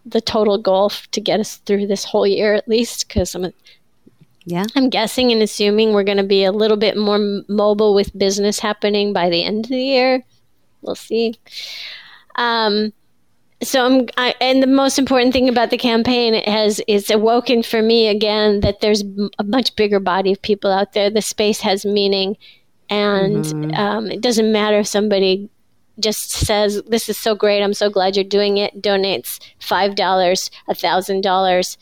the 0.05 0.20
total 0.20 0.59
goal 0.59 0.90
to 0.90 1.20
get 1.20 1.38
us 1.38 1.59
through 1.59 1.86
this 1.86 2.05
whole 2.05 2.26
year 2.26 2.55
at 2.55 2.66
least 2.68 3.07
because 3.07 3.34
I'm 3.36 3.53
yeah. 4.44 4.64
I'm 4.74 4.90
guessing 4.90 5.30
and 5.30 5.40
assuming 5.40 5.92
we're 5.92 6.03
going 6.03 6.16
to 6.18 6.24
be 6.24 6.42
a 6.42 6.50
little 6.50 6.76
bit 6.76 6.96
more 6.96 7.20
mobile 7.48 7.94
with 7.94 8.16
business 8.18 8.59
happening 8.59 9.12
by 9.12 9.30
the 9.30 9.44
end 9.44 9.66
of 9.66 9.68
the 9.70 9.80
year. 9.80 10.24
We'll 10.80 10.96
see. 10.96 11.38
Um, 12.34 12.92
so 13.62 13.86
I'm, 13.86 14.09
I, 14.16 14.34
and 14.40 14.61
the 14.61 14.66
most 14.66 14.98
important 14.98 15.32
thing 15.32 15.48
about 15.48 15.70
the 15.70 15.78
campaign 15.78 16.34
has 16.34 16.80
is 16.88 17.09
awoken 17.11 17.62
for 17.62 17.80
me 17.80 18.09
again 18.09 18.59
that 18.61 18.80
there's 18.80 19.05
a 19.38 19.44
much 19.44 19.76
bigger 19.76 20.00
body 20.00 20.32
of 20.32 20.42
people 20.42 20.72
out 20.72 20.94
there. 20.94 21.11
The 21.11 21.22
space 21.22 21.61
has 21.61 21.84
meaning, 21.84 22.36
and 22.90 23.44
mm-hmm. 23.44 23.74
um, 23.74 24.11
it 24.11 24.20
doesn't 24.20 24.50
matter 24.50 24.80
if 24.80 24.88
somebody 24.88 25.48
just 26.03 26.30
says, 26.30 26.82
"This 26.86 27.09
is 27.09 27.18
so 27.18 27.34
great! 27.34 27.62
I'm 27.62 27.74
so 27.74 27.90
glad 27.90 28.16
you're 28.16 28.24
doing 28.24 28.57
it." 28.57 28.82
Donates 28.82 29.38
five 29.61 29.94
dollars, 29.94 30.50
a 30.68 30.74
thousand 30.74 31.22
dollars. 31.22 31.78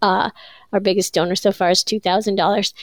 Uh, 0.00 0.30
our 0.72 0.80
biggest 0.80 1.14
donor 1.14 1.36
so 1.36 1.52
far 1.52 1.70
is 1.70 1.84
two 1.84 2.00
thousand 2.00 2.34
um, 2.34 2.36
dollars. 2.36 2.74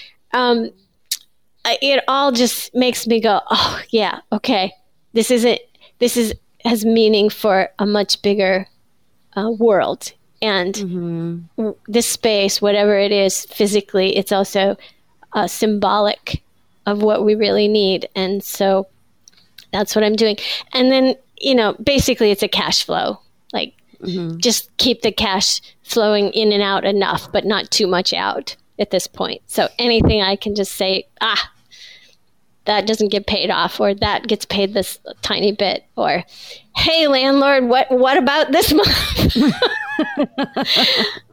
It 1.65 2.03
all 2.07 2.31
just 2.31 2.73
makes 2.73 3.07
me 3.07 3.19
go, 3.21 3.41
"Oh 3.49 3.81
yeah, 3.89 4.19
okay. 4.31 4.73
This 5.13 5.31
isn't. 5.31 5.59
This 5.99 6.17
is 6.17 6.33
has 6.65 6.85
meaning 6.85 7.29
for 7.29 7.69
a 7.79 7.85
much 7.85 8.21
bigger 8.21 8.67
uh, 9.35 9.51
world. 9.51 10.13
And 10.41 10.73
mm-hmm. 10.73 11.69
this 11.87 12.07
space, 12.07 12.61
whatever 12.61 12.97
it 12.97 13.11
is 13.11 13.45
physically, 13.45 14.15
it's 14.15 14.31
also 14.31 14.77
uh, 15.33 15.47
symbolic 15.47 16.41
of 16.85 17.01
what 17.01 17.25
we 17.25 17.35
really 17.35 17.67
need. 17.67 18.07
And 18.15 18.43
so 18.43 18.87
that's 19.71 19.95
what 19.95 20.03
I'm 20.03 20.15
doing. 20.15 20.37
And 20.73 20.91
then, 20.91 21.15
you 21.39 21.55
know, 21.55 21.73
basically 21.73 22.31
it's 22.31 22.43
a 22.43 22.47
cash 22.47 22.83
flow. 22.83 23.19
Like, 23.53 23.73
mm-hmm. 24.01 24.37
just 24.37 24.75
keep 24.77 25.01
the 25.01 25.11
cash 25.11 25.61
flowing 25.83 26.31
in 26.31 26.51
and 26.51 26.63
out 26.63 26.85
enough, 26.85 27.31
but 27.31 27.45
not 27.45 27.71
too 27.71 27.87
much 27.87 28.13
out 28.13 28.55
at 28.77 28.91
this 28.91 29.07
point. 29.07 29.41
So 29.47 29.67
anything 29.77 30.21
I 30.21 30.35
can 30.35 30.55
just 30.55 30.73
say, 30.73 31.07
ah, 31.21 31.51
that 32.65 32.85
doesn't 32.85 33.09
get 33.09 33.25
paid 33.25 33.49
off 33.49 33.79
or 33.79 33.95
that 33.95 34.27
gets 34.27 34.45
paid 34.45 34.73
this 34.75 34.99
tiny 35.23 35.51
bit 35.51 35.85
or 35.95 36.23
hey 36.75 37.07
landlord 37.07 37.65
what 37.65 37.89
what 37.89 38.15
about 38.15 38.51
this 38.51 38.71
month 38.71 39.37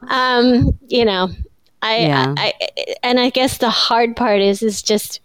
um 0.07 0.75
you 0.87 1.05
know 1.05 1.29
I, 1.83 1.97
yeah. 1.99 2.33
I, 2.35 2.53
I 2.59 2.95
and 3.03 3.19
i 3.19 3.29
guess 3.29 3.59
the 3.59 3.69
hard 3.69 4.15
part 4.15 4.41
is 4.41 4.63
is 4.63 4.81
just 4.81 5.19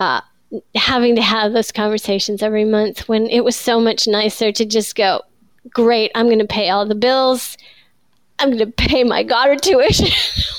uh, 0.00 0.20
having 0.74 1.16
to 1.16 1.22
have 1.22 1.52
those 1.52 1.72
conversations 1.72 2.42
every 2.42 2.64
month 2.64 3.08
when 3.08 3.26
it 3.26 3.44
was 3.44 3.56
so 3.56 3.80
much 3.80 4.06
nicer 4.06 4.52
to 4.52 4.64
just 4.64 4.94
go, 4.94 5.22
great, 5.70 6.10
I'm 6.14 6.26
going 6.26 6.38
to 6.38 6.46
pay 6.46 6.70
all 6.70 6.86
the 6.86 6.94
bills. 6.94 7.56
I'm 8.38 8.50
going 8.50 8.58
to 8.58 8.72
pay 8.72 9.04
my 9.04 9.22
Goddard 9.22 9.62
tuition, 9.62 10.10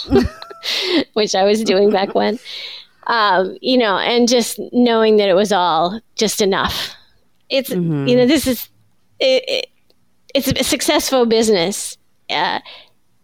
which 1.13 1.35
I 1.35 1.43
was 1.43 1.63
doing 1.63 1.91
back 1.91 2.15
when. 2.15 2.39
Um, 3.07 3.57
you 3.61 3.77
know, 3.77 3.97
and 3.97 4.27
just 4.27 4.59
knowing 4.71 5.17
that 5.17 5.29
it 5.29 5.35
was 5.35 5.51
all 5.51 6.01
just 6.15 6.41
enough. 6.41 6.93
It's, 7.49 7.69
mm-hmm. 7.69 8.07
you 8.07 8.15
know, 8.15 8.25
this 8.25 8.47
is, 8.47 8.69
it, 9.19 9.43
it, 9.47 9.67
it's 10.33 10.47
a 10.47 10.63
successful 10.63 11.25
business. 11.25 11.97
Uh, 12.29 12.59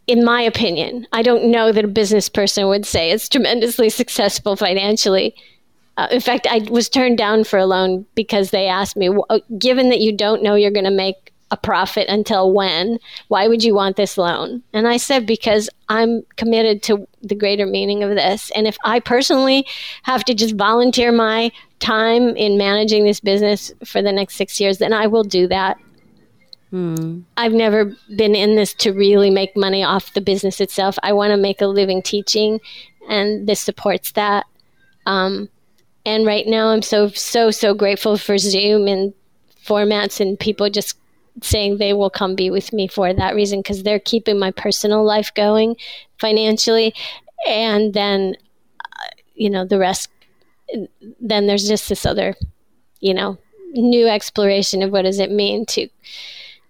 in 0.08 0.24
my 0.24 0.42
opinion, 0.42 1.08
I 1.14 1.22
don't 1.22 1.50
know 1.50 1.72
that 1.72 1.86
a 1.86 1.88
business 1.88 2.30
person 2.30 2.68
would 2.68 2.86
say 2.86 3.12
it's 3.12 3.30
tremendously 3.30 3.90
successful 3.90 4.56
financially. 4.56 5.36
Uh, 6.02 6.08
in 6.10 6.20
fact, 6.20 6.48
I 6.50 6.66
was 6.72 6.90
turned 6.90 7.20
down 7.20 7.44
for 7.44 7.60
a 7.60 7.66
loan 7.68 8.08
because 8.16 8.50
they 8.50 8.68
asked 8.68 8.98
me, 8.98 9.10
given 9.60 9.90
that 9.90 10.00
you 10.00 10.12
don't 10.12 10.42
know 10.42 10.56
you're 10.56 10.72
going 10.72 10.86
to 10.86 10.90
make 10.90 11.32
a 11.52 11.58
profit 11.58 12.08
until 12.08 12.52
when? 12.52 12.98
Why 13.28 13.48
would 13.48 13.64
you 13.64 13.76
want 13.76 13.98
this 13.98 14.18
loan? 14.18 14.64
And 14.74 14.88
I 14.88 14.98
said, 14.98 15.28
because 15.28 15.70
I'm 15.90 16.24
committed 16.38 16.82
to 16.84 17.08
the 17.22 17.36
greater 17.36 17.68
meaning 17.68 18.02
of 18.02 18.16
this. 18.16 18.52
And 18.56 18.66
if 18.66 18.78
I 18.84 19.00
personally 19.00 19.68
have 20.02 20.24
to 20.26 20.34
just 20.34 20.56
volunteer 20.56 21.12
my 21.12 21.52
time 21.78 22.36
in 22.36 22.58
managing 22.58 23.04
this 23.04 23.20
business 23.20 23.72
for 23.86 24.02
the 24.02 24.12
next 24.12 24.38
six 24.38 24.60
years, 24.60 24.80
then 24.80 24.94
I 24.94 25.06
will 25.06 25.24
do 25.24 25.48
that. 25.50 25.78
Hmm. 26.72 27.20
I've 27.38 27.54
never 27.54 27.94
been 28.16 28.34
in 28.34 28.56
this 28.56 28.74
to 28.76 28.92
really 28.92 29.30
make 29.30 29.56
money 29.56 29.84
off 29.84 30.14
the 30.14 30.22
business 30.22 30.60
itself. 30.62 30.98
I 31.04 31.14
want 31.14 31.30
to 31.30 31.38
make 31.38 31.62
a 31.62 31.68
living 31.68 32.02
teaching, 32.02 32.60
and 33.08 33.48
this 33.48 33.60
supports 33.60 34.14
that. 34.14 34.48
Um, 35.06 35.50
and 36.06 36.26
right 36.26 36.48
now, 36.48 36.70
I'm 36.70 36.82
so, 36.82 37.10
so, 37.10 37.52
so 37.52 37.74
grateful 37.74 38.18
for 38.18 38.38
Zoom 38.38 38.88
and 38.88 39.14
formats 39.66 40.20
and 40.20 40.40
people 40.40 40.70
just 40.70 40.98
saying 41.42 41.78
they 41.78 41.94
will 41.94 42.10
come 42.10 42.36
be 42.36 42.50
with 42.50 42.74
me 42.74 42.88
for 42.88 43.14
that 43.14 43.36
reason 43.36 43.60
because 43.60 43.84
they're 43.84 44.00
keeping 44.00 44.38
my 44.38 44.52
personal 44.52 45.04
life 45.04 45.34
going 45.34 45.76
financially. 46.20 46.94
And 47.48 47.94
then 47.94 48.36
uh, 48.84 49.10
you 49.36 49.50
know 49.50 49.66
the 49.66 49.80
rest 49.80 50.10
then 51.20 51.48
there's 51.48 51.68
just 51.68 51.90
this 51.90 52.06
other 52.06 52.36
you 53.00 53.14
know 53.14 53.38
new 53.74 54.08
exploration 54.08 54.82
of 54.82 54.92
what 54.92 55.02
does 55.02 55.20
it 55.20 55.32
mean 55.32 55.66
to 55.66 55.88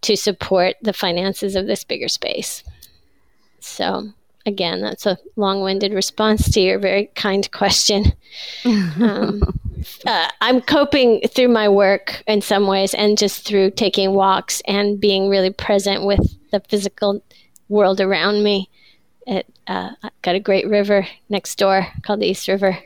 to 0.01 0.15
support 0.15 0.75
the 0.81 0.93
finances 0.93 1.55
of 1.55 1.67
this 1.67 1.83
bigger 1.83 2.07
space. 2.07 2.63
So 3.59 4.11
again 4.45 4.81
that's 4.81 5.05
a 5.05 5.17
long-winded 5.35 5.93
response 5.93 6.49
to 6.51 6.61
your 6.61 6.79
very 6.79 7.07
kind 7.15 7.51
question 7.51 8.13
um, 8.65 9.41
uh, 10.05 10.29
I'm 10.41 10.61
coping 10.61 11.21
through 11.27 11.49
my 11.49 11.69
work 11.69 12.23
in 12.27 12.41
some 12.41 12.67
ways 12.67 12.93
and 12.93 13.17
just 13.17 13.45
through 13.45 13.71
taking 13.71 14.13
walks 14.13 14.61
and 14.65 14.99
being 14.99 15.29
really 15.29 15.51
present 15.51 16.05
with 16.05 16.37
the 16.51 16.59
physical 16.61 17.23
world 17.69 18.01
around 18.01 18.43
me. 18.43 18.69
It, 19.27 19.47
uh, 19.67 19.91
I've 20.03 20.21
got 20.21 20.35
a 20.35 20.39
great 20.39 20.67
river 20.67 21.07
next 21.29 21.57
door 21.57 21.87
called 22.03 22.21
the 22.21 22.27
East 22.27 22.47
River. 22.47 22.77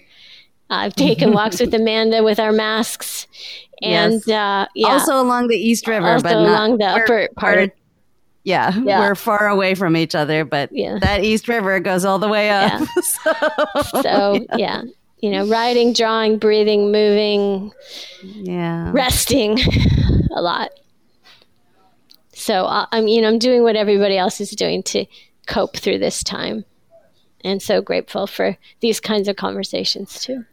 I've 0.69 0.95
taken 0.95 1.31
walks 1.33 1.59
with 1.59 1.73
Amanda 1.73 2.23
with 2.23 2.39
our 2.39 2.51
masks, 2.51 3.27
and 3.81 4.21
yes. 4.25 4.27
uh, 4.27 4.67
yeah, 4.73 4.87
also 4.87 5.21
along 5.21 5.47
the 5.47 5.55
East 5.55 5.87
River, 5.87 6.07
also 6.07 6.23
but 6.23 6.35
along 6.35 6.77
the 6.77 6.85
upper 6.85 7.29
part. 7.35 7.75
Yeah, 8.45 8.77
yeah, 8.83 8.99
we're 8.99 9.15
far 9.15 9.47
away 9.47 9.75
from 9.75 9.97
each 9.97 10.15
other, 10.15 10.45
but 10.45 10.69
yeah. 10.71 10.99
that 11.01 11.23
East 11.23 11.49
River 11.49 11.79
goes 11.79 12.05
all 12.05 12.19
the 12.19 12.29
way 12.29 12.49
up. 12.49 12.79
Yeah. 12.79 12.85
so, 13.81 14.01
so 14.01 14.45
yeah. 14.55 14.83
you 15.19 15.31
know, 15.31 15.47
writing, 15.47 15.91
drawing, 15.93 16.37
breathing, 16.37 16.91
moving, 16.91 17.73
yeah, 18.21 18.91
resting 18.93 19.59
a 20.35 20.41
lot. 20.41 20.69
So 22.33 22.67
I'm, 22.91 23.07
you 23.07 23.21
know, 23.21 23.29
I'm 23.29 23.39
doing 23.39 23.63
what 23.63 23.75
everybody 23.75 24.17
else 24.17 24.39
is 24.39 24.51
doing 24.51 24.83
to 24.83 25.05
cope 25.47 25.75
through 25.75 25.97
this 25.97 26.23
time, 26.23 26.65
and 27.43 27.61
so 27.61 27.81
grateful 27.81 28.27
for 28.27 28.57
these 28.79 28.99
kinds 28.99 29.27
of 29.27 29.37
conversations 29.37 30.21
too. 30.21 30.45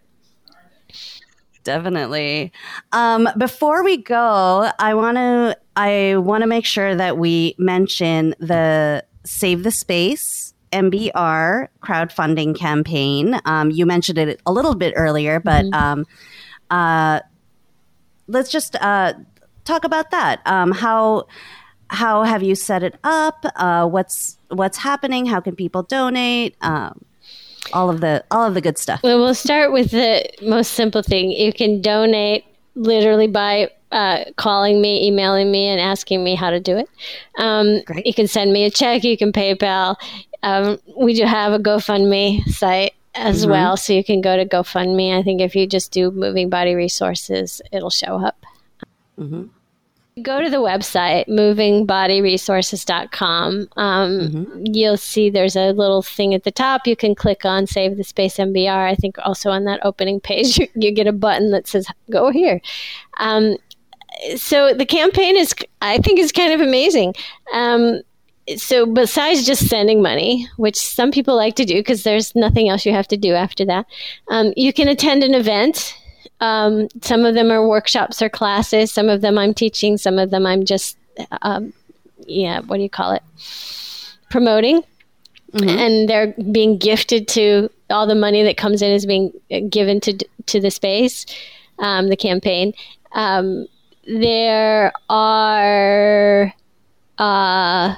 Definitely. 1.64 2.52
Um, 2.92 3.28
before 3.38 3.84
we 3.84 3.96
go, 3.96 4.70
I 4.78 4.94
want 4.94 5.16
to 5.16 5.56
I 5.76 6.16
want 6.16 6.42
to 6.42 6.46
make 6.46 6.66
sure 6.66 6.94
that 6.94 7.18
we 7.18 7.54
mention 7.58 8.34
the 8.38 9.04
Save 9.24 9.62
the 9.62 9.70
Space 9.70 10.54
MBR 10.72 11.68
crowdfunding 11.80 12.56
campaign. 12.56 13.38
Um, 13.44 13.70
you 13.70 13.86
mentioned 13.86 14.18
it 14.18 14.40
a 14.44 14.52
little 14.52 14.74
bit 14.74 14.92
earlier, 14.96 15.38
but 15.38 15.64
mm-hmm. 15.66 15.74
um, 15.74 16.06
uh, 16.70 17.20
let's 18.26 18.50
just 18.50 18.76
uh, 18.76 19.14
talk 19.64 19.84
about 19.84 20.10
that. 20.10 20.40
Um, 20.46 20.72
how 20.72 21.26
how 21.88 22.22
have 22.24 22.42
you 22.42 22.54
set 22.54 22.82
it 22.82 22.96
up? 23.04 23.44
Uh, 23.56 23.86
what's 23.86 24.38
what's 24.48 24.78
happening? 24.78 25.26
How 25.26 25.40
can 25.40 25.54
people 25.54 25.82
donate? 25.82 26.56
Um, 26.62 27.04
all 27.72 27.90
of 27.90 28.00
the 28.00 28.24
all 28.30 28.46
of 28.46 28.54
the 28.54 28.60
good 28.60 28.78
stuff. 28.78 29.02
Well, 29.02 29.18
we'll 29.18 29.34
start 29.34 29.72
with 29.72 29.90
the 29.90 30.28
most 30.42 30.72
simple 30.72 31.02
thing. 31.02 31.30
You 31.30 31.52
can 31.52 31.80
donate 31.80 32.44
literally 32.74 33.26
by 33.26 33.70
uh, 33.90 34.24
calling 34.36 34.80
me, 34.80 35.06
emailing 35.06 35.50
me, 35.50 35.68
and 35.68 35.80
asking 35.80 36.24
me 36.24 36.34
how 36.34 36.50
to 36.50 36.60
do 36.60 36.76
it. 36.76 36.88
Um, 37.38 37.82
Great. 37.84 38.06
You 38.06 38.14
can 38.14 38.26
send 38.26 38.52
me 38.52 38.64
a 38.64 38.70
check. 38.70 39.04
You 39.04 39.16
can 39.16 39.32
PayPal. 39.32 39.96
Um, 40.42 40.78
we 40.96 41.14
do 41.14 41.24
have 41.24 41.52
a 41.52 41.58
GoFundMe 41.58 42.44
site 42.48 42.94
as 43.14 43.42
mm-hmm. 43.42 43.50
well, 43.50 43.76
so 43.76 43.92
you 43.92 44.02
can 44.02 44.20
go 44.20 44.36
to 44.36 44.46
GoFundMe. 44.46 45.16
I 45.16 45.22
think 45.22 45.40
if 45.40 45.54
you 45.54 45.66
just 45.66 45.92
do 45.92 46.10
Moving 46.10 46.48
Body 46.48 46.74
Resources, 46.74 47.60
it'll 47.70 47.90
show 47.90 48.24
up. 48.24 48.44
Mm-hmm. 49.18 49.44
Go 50.20 50.42
to 50.42 50.50
the 50.50 50.58
website, 50.58 51.26
movingbodyresources.com. 51.26 53.68
Um, 53.76 54.20
mm-hmm. 54.20 54.62
You'll 54.66 54.98
see 54.98 55.30
there's 55.30 55.56
a 55.56 55.72
little 55.72 56.02
thing 56.02 56.34
at 56.34 56.44
the 56.44 56.50
top. 56.50 56.86
You 56.86 56.96
can 56.96 57.14
click 57.14 57.46
on 57.46 57.66
Save 57.66 57.96
the 57.96 58.04
Space 58.04 58.36
MBR. 58.36 58.90
I 58.90 58.94
think 58.94 59.16
also 59.24 59.48
on 59.48 59.64
that 59.64 59.80
opening 59.84 60.20
page, 60.20 60.58
you, 60.58 60.68
you 60.74 60.92
get 60.92 61.06
a 61.06 61.12
button 61.12 61.50
that 61.52 61.66
says 61.66 61.86
Go 62.10 62.30
Here. 62.30 62.60
Um, 63.20 63.56
so 64.36 64.74
the 64.74 64.84
campaign 64.84 65.34
is, 65.36 65.54
I 65.80 65.96
think, 65.98 66.18
is 66.18 66.30
kind 66.30 66.52
of 66.52 66.60
amazing. 66.60 67.14
Um, 67.54 68.02
so 68.56 68.86
besides 68.86 69.46
just 69.46 69.68
sending 69.68 70.02
money, 70.02 70.48
which 70.56 70.76
some 70.76 71.10
people 71.10 71.36
like 71.36 71.54
to 71.56 71.64
do 71.64 71.74
because 71.74 72.02
there's 72.02 72.34
nothing 72.34 72.68
else 72.68 72.84
you 72.84 72.92
have 72.92 73.08
to 73.08 73.16
do 73.16 73.34
after 73.34 73.64
that, 73.64 73.86
um, 74.28 74.52
you 74.56 74.72
can 74.72 74.88
attend 74.88 75.22
an 75.22 75.34
event. 75.34 75.96
Um, 76.42 76.88
some 77.02 77.24
of 77.24 77.34
them 77.34 77.52
are 77.52 77.66
workshops 77.66 78.20
or 78.20 78.28
classes. 78.28 78.90
Some 78.90 79.08
of 79.08 79.20
them 79.20 79.38
I'm 79.38 79.54
teaching. 79.54 79.96
Some 79.96 80.18
of 80.18 80.30
them 80.30 80.44
I'm 80.44 80.64
just, 80.64 80.98
um, 81.42 81.72
yeah, 82.26 82.60
what 82.60 82.78
do 82.78 82.82
you 82.82 82.90
call 82.90 83.12
it? 83.12 83.22
Promoting. 84.28 84.82
Mm-hmm. 85.52 85.68
And 85.68 86.08
they're 86.08 86.34
being 86.50 86.78
gifted 86.78 87.28
to 87.28 87.70
all 87.90 88.08
the 88.08 88.16
money 88.16 88.42
that 88.42 88.56
comes 88.56 88.82
in 88.82 88.90
is 88.90 89.06
being 89.06 89.32
given 89.68 90.00
to 90.00 90.18
to 90.46 90.60
the 90.60 90.70
space, 90.70 91.26
um, 91.78 92.08
the 92.08 92.16
campaign. 92.16 92.72
Um, 93.12 93.66
there 94.06 94.92
are. 95.08 96.52
Uh, 97.18 97.94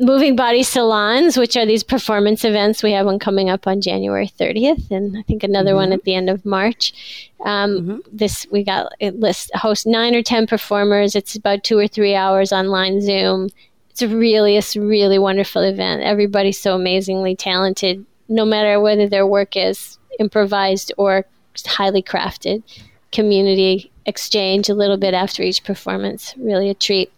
moving 0.00 0.36
body 0.36 0.62
salons, 0.62 1.36
which 1.36 1.56
are 1.56 1.66
these 1.66 1.82
performance 1.82 2.44
events. 2.44 2.82
We 2.82 2.92
have 2.92 3.06
one 3.06 3.18
coming 3.18 3.48
up 3.48 3.66
on 3.66 3.80
January 3.80 4.28
30th, 4.38 4.90
and 4.90 5.16
I 5.16 5.22
think 5.22 5.42
another 5.42 5.70
mm-hmm. 5.70 5.76
one 5.76 5.92
at 5.92 6.04
the 6.04 6.14
end 6.14 6.30
of 6.30 6.44
March. 6.44 7.30
Um, 7.44 7.70
mm-hmm. 7.70 7.96
This 8.12 8.46
we 8.50 8.64
got 8.64 8.92
it 9.00 9.18
list 9.18 9.50
host 9.54 9.86
nine 9.86 10.14
or 10.14 10.22
ten 10.22 10.46
performers. 10.46 11.14
It's 11.14 11.36
about 11.36 11.64
two 11.64 11.78
or 11.78 11.88
three 11.88 12.14
hours 12.14 12.52
online 12.52 13.00
Zoom. 13.00 13.48
It's 13.90 14.02
a 14.02 14.08
really, 14.08 14.56
it's 14.56 14.76
a 14.76 14.80
really 14.80 15.18
wonderful 15.18 15.62
event. 15.62 16.02
Everybody's 16.02 16.58
so 16.58 16.74
amazingly 16.74 17.34
talented, 17.34 18.04
no 18.28 18.44
matter 18.44 18.80
whether 18.80 19.08
their 19.08 19.26
work 19.26 19.56
is 19.56 19.98
improvised 20.20 20.92
or 20.96 21.24
highly 21.66 22.02
crafted. 22.02 22.62
Community 23.10 23.90
exchange 24.06 24.68
a 24.68 24.74
little 24.74 24.96
bit 24.96 25.14
after 25.14 25.42
each 25.42 25.64
performance. 25.64 26.34
Really 26.36 26.70
a 26.70 26.74
treat. 26.74 27.10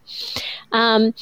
Um, 0.72 1.14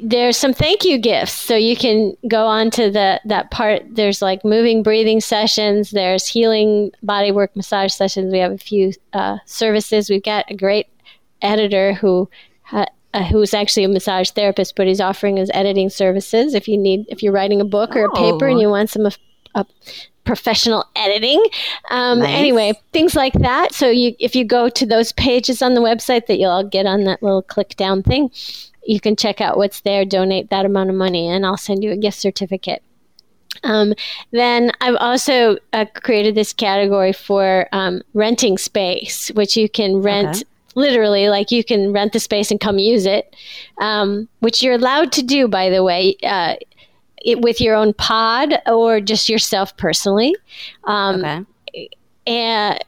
there's 0.00 0.36
some 0.36 0.52
thank 0.52 0.84
you 0.84 0.98
gifts. 0.98 1.32
So 1.32 1.56
you 1.56 1.76
can 1.76 2.16
go 2.28 2.46
on 2.46 2.70
to 2.72 2.90
the 2.90 3.20
that 3.24 3.50
part. 3.50 3.82
There's 3.88 4.22
like 4.22 4.44
moving 4.44 4.82
breathing 4.82 5.20
sessions. 5.20 5.90
There's 5.90 6.26
healing 6.26 6.92
body 7.02 7.32
work 7.32 7.54
massage 7.56 7.92
sessions. 7.92 8.32
We 8.32 8.38
have 8.38 8.52
a 8.52 8.58
few 8.58 8.92
uh, 9.12 9.38
services. 9.44 10.08
We've 10.08 10.22
got 10.22 10.50
a 10.50 10.56
great 10.56 10.86
editor 11.42 11.94
who 11.94 12.28
uh, 12.72 12.86
who's 13.30 13.54
actually 13.54 13.84
a 13.84 13.88
massage 13.88 14.30
therapist 14.30 14.76
but 14.76 14.86
he's 14.86 15.00
offering 15.00 15.36
his 15.36 15.50
editing 15.54 15.88
services 15.88 16.52
if 16.54 16.68
you 16.68 16.76
need 16.76 17.06
if 17.08 17.22
you're 17.22 17.32
writing 17.32 17.60
a 17.60 17.64
book 17.64 17.96
or 17.96 18.04
a 18.04 18.12
paper 18.12 18.46
and 18.46 18.58
oh. 18.58 18.60
you 18.60 18.68
want 18.68 18.90
some 18.90 19.08
uh, 19.54 19.64
professional 20.24 20.84
editing. 20.94 21.42
Um, 21.90 22.18
nice. 22.18 22.28
anyway 22.28 22.72
things 22.92 23.14
like 23.14 23.32
that. 23.34 23.72
So 23.72 23.88
you 23.88 24.14
if 24.18 24.36
you 24.36 24.44
go 24.44 24.68
to 24.68 24.86
those 24.86 25.12
pages 25.12 25.62
on 25.62 25.74
the 25.74 25.80
website 25.80 26.26
that 26.26 26.38
you'll 26.38 26.50
all 26.50 26.64
get 26.64 26.86
on 26.86 27.04
that 27.04 27.22
little 27.22 27.42
click 27.42 27.76
down 27.76 28.02
thing 28.02 28.30
you 28.88 29.00
can 29.00 29.14
check 29.14 29.40
out 29.40 29.58
what's 29.58 29.82
there, 29.82 30.04
donate 30.04 30.48
that 30.48 30.64
amount 30.64 30.88
of 30.88 30.96
money, 30.96 31.28
and 31.28 31.44
I'll 31.44 31.58
send 31.58 31.84
you 31.84 31.92
a 31.92 31.96
gift 31.96 32.18
certificate. 32.18 32.82
Um, 33.62 33.92
then 34.30 34.72
I've 34.80 34.96
also 34.96 35.58
uh, 35.74 35.84
created 35.94 36.34
this 36.34 36.54
category 36.54 37.12
for 37.12 37.68
um, 37.72 38.00
renting 38.14 38.56
space, 38.56 39.28
which 39.34 39.56
you 39.56 39.68
can 39.68 39.98
rent. 40.00 40.36
Okay. 40.36 40.44
Literally, 40.74 41.28
like 41.28 41.50
you 41.50 41.64
can 41.64 41.92
rent 41.92 42.12
the 42.12 42.20
space 42.20 42.50
and 42.50 42.60
come 42.60 42.78
use 42.78 43.04
it, 43.04 43.34
um, 43.80 44.28
which 44.40 44.62
you're 44.62 44.74
allowed 44.74 45.12
to 45.12 45.22
do, 45.22 45.48
by 45.48 45.70
the 45.70 45.82
way. 45.82 46.16
Uh, 46.22 46.54
it, 47.24 47.40
with 47.40 47.60
your 47.60 47.74
own 47.74 47.92
pod 47.94 48.54
or 48.66 49.00
just 49.00 49.28
yourself 49.28 49.76
personally. 49.76 50.34
Um, 50.84 51.24
okay. 51.24 51.88
And 52.26 52.78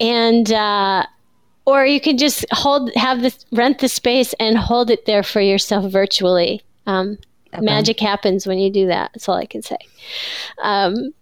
and 0.00 0.52
uh, 0.52 1.06
or 1.66 1.84
you 1.84 2.00
can 2.00 2.16
just 2.16 2.46
hold 2.52 2.94
have 2.94 3.20
this 3.20 3.44
rent 3.52 3.80
the 3.80 3.88
space 3.88 4.32
and 4.34 4.56
hold 4.56 4.90
it 4.90 5.04
there 5.04 5.22
for 5.22 5.40
yourself 5.40 5.90
virtually. 5.90 6.62
Um, 6.86 7.18
okay. 7.52 7.62
Magic 7.62 8.00
happens 8.00 8.46
when 8.46 8.58
you 8.58 8.70
do 8.70 8.86
that. 8.86 9.10
That's 9.12 9.28
all 9.28 9.36
I 9.36 9.46
can 9.46 9.62
say. 9.62 9.78
Um, 10.62 11.12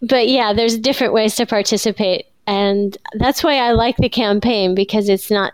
but 0.00 0.28
yeah, 0.28 0.52
there's 0.52 0.78
different 0.78 1.12
ways 1.12 1.34
to 1.36 1.46
participate, 1.46 2.26
and 2.46 2.96
that's 3.14 3.44
why 3.44 3.56
I 3.56 3.72
like 3.72 3.96
the 3.96 4.08
campaign 4.08 4.74
because 4.74 5.08
it's 5.08 5.30
not 5.30 5.52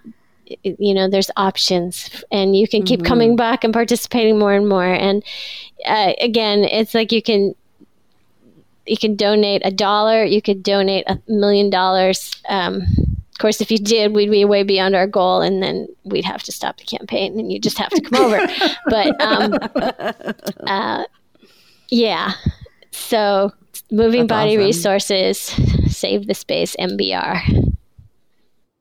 you 0.62 0.94
know 0.94 1.09
there's 1.09 1.30
options 1.36 2.24
and 2.30 2.56
you 2.56 2.66
can 2.66 2.82
keep 2.82 3.00
mm-hmm. 3.00 3.06
coming 3.06 3.36
back 3.36 3.64
and 3.64 3.72
participating 3.74 4.38
more 4.38 4.55
and 4.55 4.66
more 4.66 4.86
and 4.86 5.22
uh, 5.84 6.14
again 6.22 6.64
it's 6.64 6.94
like 6.94 7.12
you 7.12 7.20
can 7.20 7.55
you 8.86 8.96
can 8.96 9.14
donate 9.14 9.60
a 9.64 9.70
dollar 9.70 10.24
you 10.24 10.40
could 10.40 10.62
donate 10.62 11.05
a 11.06 11.20
million 11.28 11.68
dollars 11.68 12.34
um, 12.48 12.82
of 13.39 13.40
course, 13.40 13.60
if 13.60 13.70
you 13.70 13.78
did, 13.78 14.16
we'd 14.16 14.32
be 14.32 14.44
way 14.44 14.65
beyond 14.65 14.97
our 14.97 15.06
goal, 15.06 15.43
and 15.43 15.62
then 15.62 15.86
we'd 16.02 16.24
have 16.24 16.43
to 16.43 16.51
stop 16.51 16.77
the 16.77 16.82
campaign, 16.82 17.39
and 17.39 17.52
you 17.52 17.60
just 17.60 17.78
have 17.78 17.90
to 17.90 18.01
come 18.01 18.20
over. 18.20 18.44
But 18.86 19.20
um, 19.20 19.55
uh, 20.66 21.05
yeah, 21.89 22.32
so 22.90 23.52
moving 23.93 24.27
That's 24.27 24.40
body 24.40 24.56
awesome. 24.56 24.66
resources, 24.66 25.39
save 25.86 26.27
the 26.27 26.35
space, 26.35 26.74
MBR. 26.81 27.77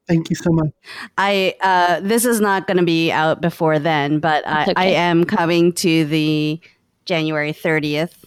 Thank 0.08 0.32
you 0.32 0.36
so 0.36 0.50
much. 0.50 0.72
I 1.20 1.54
uh, 1.62 2.00
this 2.00 2.26
is 2.26 2.42
not 2.42 2.66
going 2.66 2.78
to 2.78 2.84
be 2.84 3.12
out 3.12 3.42
before 3.42 3.78
then, 3.78 4.20
but 4.20 4.44
I, 4.48 4.64
okay. 4.64 4.74
I 4.76 4.86
am 4.86 5.24
coming 5.24 5.72
to 5.74 6.04
the 6.06 6.60
January 7.06 7.54
thirtieth 7.54 8.26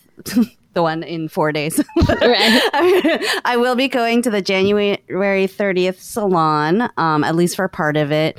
the 0.75 0.83
one 0.83 1.03
in 1.03 1.29
four 1.29 1.53
days. 1.53 1.83
I 1.99 3.57
will 3.59 3.75
be 3.75 3.89
going 3.89 4.23
to 4.23 4.31
the 4.31 4.43
January 4.43 4.99
30th 5.09 5.99
salon, 5.99 6.91
um, 6.97 7.25
at 7.25 7.35
least 7.35 7.57
for 7.57 7.69
part 7.69 7.97
of 7.97 8.13
it. 8.13 8.39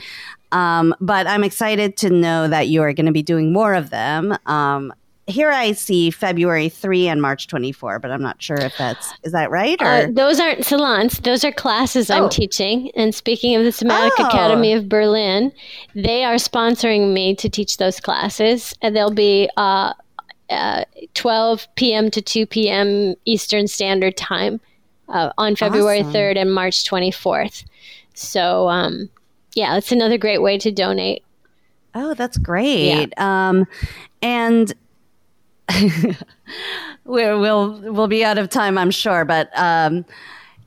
Um, 0.52 0.94
but 1.00 1.28
I'm 1.28 1.44
excited 1.44 1.98
to 1.98 2.10
know 2.10 2.48
that 2.48 2.68
you 2.68 2.82
are 2.84 2.94
going 2.94 3.06
to 3.06 3.12
be 3.12 3.24
doing 3.24 3.54
more 3.54 3.74
of 3.74 3.90
them. 3.90 4.38
Um, 4.46 4.94
here 5.28 5.52
I 5.52 5.72
see 5.72 6.12
February 6.12 6.68
3 6.68 7.08
and 7.08 7.22
March 7.22 7.48
24, 7.48 8.00
but 8.00 8.12
I'm 8.12 8.22
not 8.22 8.42
sure 8.42 8.58
if 8.58 8.78
that's 8.78 9.14
is 9.24 9.32
that 9.32 9.50
right? 9.50 9.82
Uh, 9.82 10.08
those 10.12 10.40
aren't 10.40 10.66
salons; 10.66 11.20
those 11.20 11.44
are 11.44 11.52
classes 11.52 12.10
oh. 12.10 12.16
I'm 12.24 12.30
teaching. 12.30 12.92
And 12.96 13.14
speaking 13.16 13.56
of 13.56 13.64
the 13.64 13.72
Somatic 13.72 14.14
oh. 14.20 14.28
Academy 14.28 14.74
of 14.74 14.90
Berlin, 14.90 15.52
they 15.96 16.24
are 16.24 16.36
sponsoring 16.36 17.14
me 17.14 17.36
to 17.36 17.50
teach 17.50 17.78
those 17.78 18.00
classes, 18.00 18.76
and 18.82 18.96
they'll 18.96 19.12
be 19.12 19.50
uh, 19.58 19.94
uh, 20.52 20.86
12 21.14 21.68
p.m. 21.76 22.12
to 22.12 22.22
2 22.22 22.46
p.m. 22.46 23.16
Eastern 23.26 23.68
Standard 23.68 24.18
Time 24.18 24.60
uh, 25.10 25.32
on 25.38 25.56
February 25.56 26.02
awesome. 26.02 26.14
3rd 26.14 26.38
and 26.38 26.54
March 26.54 26.90
24th. 26.90 27.66
So, 28.14 28.70
um, 28.70 29.10
yeah, 29.56 29.78
it's 29.78 29.92
another 29.92 30.18
great 30.18 30.42
way 30.42 30.58
to 30.60 30.72
donate. 30.72 31.24
Oh, 31.96 32.14
that's 32.14 32.38
great. 32.38 33.14
Yeah. 33.18 33.50
Um, 33.50 33.68
and 34.22 34.74
we'll, 37.06 37.40
we'll 37.40 37.80
we'll 37.94 38.08
be 38.08 38.24
out 38.24 38.38
of 38.38 38.50
time, 38.50 38.78
I'm 38.78 38.92
sure. 38.92 39.26
But 39.26 39.50
um, 39.58 40.06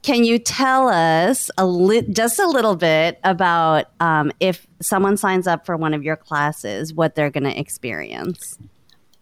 can 0.03 0.25
you 0.25 0.39
tell 0.39 0.89
us 0.89 1.51
a 1.57 1.67
li- 1.67 2.07
just 2.11 2.39
a 2.39 2.47
little 2.47 2.77
bit 2.77 3.19
about 3.25 3.87
um, 4.01 4.33
if 4.41 4.67
someone 4.81 5.17
signs 5.17 5.47
up 5.47 5.65
for 5.65 5.77
one 5.77 5.95
of 5.95 6.03
your 6.03 6.17
classes, 6.17 6.93
what 6.93 7.15
they're 7.15 7.31
going 7.31 7.45
to 7.45 7.59
experience? 7.59 8.59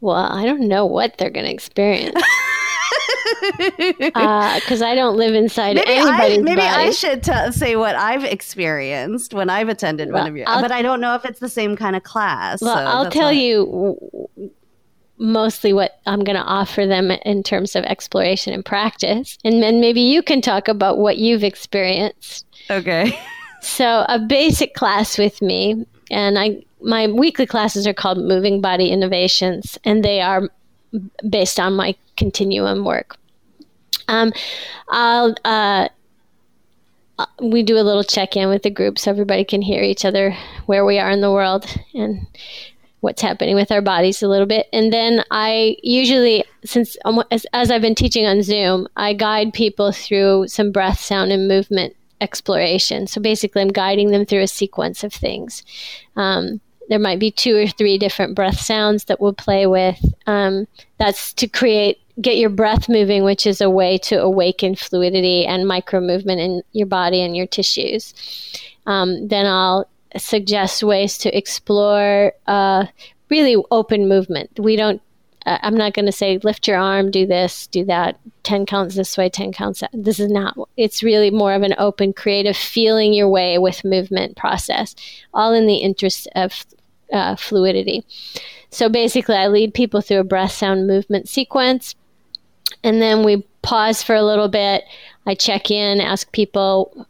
Well, 0.02 0.16
I 0.16 0.44
don't 0.44 0.66
know 0.66 0.84
what 0.84 1.16
they're 1.16 1.30
going 1.30 1.46
to 1.46 1.52
experience. 1.52 2.20
Because 3.58 4.82
uh, 4.82 4.86
I 4.86 4.94
don't 4.96 5.16
live 5.16 5.32
inside 5.34 5.76
maybe 5.76 5.90
anybody's 5.90 6.38
I, 6.38 6.42
maybe 6.42 6.56
body. 6.56 6.88
I 6.88 6.90
should 6.90 7.22
t- 7.22 7.52
say 7.52 7.76
what 7.76 7.94
I've 7.94 8.24
experienced 8.24 9.32
when 9.32 9.48
I've 9.48 9.68
attended 9.68 10.10
well, 10.10 10.22
one 10.22 10.30
of 10.30 10.36
your, 10.36 10.48
I'll, 10.48 10.60
but 10.60 10.72
I 10.72 10.82
don't 10.82 11.00
know 11.00 11.14
if 11.14 11.24
it's 11.24 11.38
the 11.38 11.48
same 11.48 11.76
kind 11.76 11.94
of 11.94 12.02
class. 12.02 12.60
Well, 12.60 12.76
so 12.76 12.82
I'll 12.82 13.10
tell 13.10 13.32
you 13.32 14.28
mostly 15.18 15.72
what 15.72 16.00
I'm 16.06 16.24
going 16.24 16.36
to 16.36 16.42
offer 16.42 16.84
them 16.84 17.12
in 17.12 17.44
terms 17.44 17.76
of 17.76 17.84
exploration 17.84 18.52
and 18.52 18.64
practice, 18.64 19.38
and 19.44 19.62
then 19.62 19.80
maybe 19.80 20.00
you 20.00 20.22
can 20.22 20.40
talk 20.40 20.66
about 20.66 20.98
what 20.98 21.16
you've 21.16 21.44
experienced. 21.44 22.44
Okay. 22.70 23.18
so 23.62 24.04
a 24.08 24.18
basic 24.18 24.74
class 24.74 25.16
with 25.16 25.40
me, 25.40 25.86
and 26.12 26.38
I 26.38 26.62
my 26.80 27.06
weekly 27.06 27.46
classes 27.46 27.86
are 27.86 27.94
called 27.94 28.18
Moving 28.18 28.60
Body 28.60 28.90
Innovations, 28.90 29.78
and 29.84 30.04
they 30.04 30.20
are 30.20 30.48
based 31.28 31.58
on 31.58 31.74
my 31.74 31.96
continuum 32.16 32.84
work. 32.84 33.16
Um, 34.08 34.32
I'll 34.88 35.34
uh, 35.44 35.88
we 37.40 37.62
do 37.62 37.78
a 37.78 37.82
little 37.82 38.04
check 38.04 38.36
in 38.36 38.48
with 38.48 38.62
the 38.62 38.70
group 38.70 38.98
so 38.98 39.10
everybody 39.10 39.44
can 39.44 39.62
hear 39.62 39.82
each 39.82 40.04
other 40.04 40.36
where 40.66 40.84
we 40.84 40.98
are 40.98 41.10
in 41.10 41.20
the 41.20 41.30
world 41.30 41.66
and 41.94 42.26
what's 43.00 43.22
happening 43.22 43.54
with 43.54 43.72
our 43.72 43.82
bodies 43.82 44.22
a 44.22 44.28
little 44.28 44.46
bit. 44.46 44.68
And 44.72 44.92
then 44.92 45.24
I 45.30 45.76
usually, 45.82 46.44
since 46.64 46.96
as, 47.30 47.46
as 47.52 47.70
I've 47.70 47.82
been 47.82 47.94
teaching 47.94 48.26
on 48.26 48.42
Zoom, 48.42 48.86
I 48.96 49.12
guide 49.12 49.52
people 49.52 49.92
through 49.92 50.48
some 50.48 50.72
breath, 50.72 51.00
sound, 51.00 51.32
and 51.32 51.48
movement 51.48 51.96
exploration. 52.22 53.06
So 53.06 53.20
basically, 53.20 53.62
I'm 53.62 53.68
guiding 53.68 54.10
them 54.10 54.24
through 54.24 54.42
a 54.42 54.48
sequence 54.48 55.04
of 55.04 55.12
things. 55.12 55.64
Um, 56.16 56.60
there 56.88 56.98
might 56.98 57.18
be 57.18 57.30
two 57.30 57.56
or 57.56 57.66
three 57.66 57.98
different 57.98 58.34
breath 58.34 58.60
sounds 58.60 59.04
that 59.04 59.20
we'll 59.20 59.32
play 59.32 59.66
with. 59.66 59.98
Um, 60.26 60.66
that's 60.98 61.32
to 61.34 61.46
create, 61.46 61.98
get 62.20 62.36
your 62.36 62.50
breath 62.50 62.88
moving, 62.88 63.24
which 63.24 63.46
is 63.46 63.60
a 63.60 63.70
way 63.70 63.98
to 63.98 64.20
awaken 64.20 64.74
fluidity 64.76 65.46
and 65.46 65.66
micro 65.66 66.00
movement 66.00 66.40
in 66.40 66.62
your 66.72 66.86
body 66.86 67.22
and 67.22 67.36
your 67.36 67.46
tissues. 67.46 68.14
Um, 68.86 69.28
then 69.28 69.46
I'll 69.46 69.88
suggest 70.16 70.82
ways 70.82 71.18
to 71.18 71.36
explore 71.36 72.32
uh, 72.46 72.86
really 73.30 73.56
open 73.70 74.08
movement. 74.08 74.50
We 74.58 74.76
don't 74.76 75.00
I'm 75.46 75.76
not 75.76 75.94
going 75.94 76.06
to 76.06 76.12
say 76.12 76.38
lift 76.38 76.68
your 76.68 76.78
arm, 76.78 77.10
do 77.10 77.26
this, 77.26 77.66
do 77.66 77.84
that, 77.86 78.18
10 78.42 78.66
counts 78.66 78.94
this 78.94 79.16
way, 79.16 79.28
10 79.28 79.52
counts 79.52 79.80
that. 79.80 79.90
This 79.92 80.20
is 80.20 80.30
not, 80.30 80.56
it's 80.76 81.02
really 81.02 81.30
more 81.30 81.52
of 81.54 81.62
an 81.62 81.74
open, 81.78 82.12
creative, 82.12 82.56
feeling 82.56 83.12
your 83.12 83.28
way 83.28 83.58
with 83.58 83.84
movement 83.84 84.36
process, 84.36 84.94
all 85.34 85.52
in 85.52 85.66
the 85.66 85.78
interest 85.78 86.28
of 86.34 86.64
uh, 87.12 87.36
fluidity. 87.36 88.04
So 88.70 88.88
basically, 88.88 89.36
I 89.36 89.48
lead 89.48 89.74
people 89.74 90.00
through 90.00 90.20
a 90.20 90.24
breath, 90.24 90.52
sound, 90.52 90.86
movement 90.86 91.28
sequence, 91.28 91.94
and 92.82 93.02
then 93.02 93.22
we 93.22 93.46
pause 93.62 94.02
for 94.02 94.14
a 94.14 94.24
little 94.24 94.48
bit. 94.48 94.84
I 95.26 95.34
check 95.34 95.70
in, 95.70 96.00
ask 96.00 96.30
people 96.32 97.06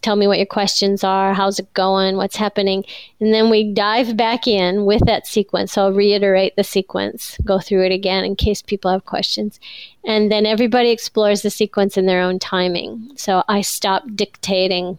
tell 0.00 0.16
me 0.16 0.26
what 0.26 0.38
your 0.38 0.46
questions 0.46 1.02
are, 1.02 1.34
how's 1.34 1.58
it 1.58 1.72
going, 1.74 2.16
what's 2.16 2.36
happening. 2.36 2.84
And 3.20 3.34
then 3.34 3.50
we 3.50 3.72
dive 3.72 4.16
back 4.16 4.46
in 4.46 4.84
with 4.84 5.04
that 5.06 5.26
sequence. 5.26 5.72
So 5.72 5.82
I'll 5.82 5.92
reiterate 5.92 6.56
the 6.56 6.64
sequence, 6.64 7.36
go 7.44 7.58
through 7.58 7.86
it 7.86 7.92
again 7.92 8.24
in 8.24 8.36
case 8.36 8.62
people 8.62 8.90
have 8.90 9.04
questions. 9.04 9.58
And 10.04 10.30
then 10.30 10.46
everybody 10.46 10.90
explores 10.90 11.42
the 11.42 11.50
sequence 11.50 11.96
in 11.96 12.06
their 12.06 12.20
own 12.20 12.38
timing. 12.38 13.10
So 13.16 13.42
I 13.48 13.60
stop 13.60 14.04
dictating, 14.14 14.98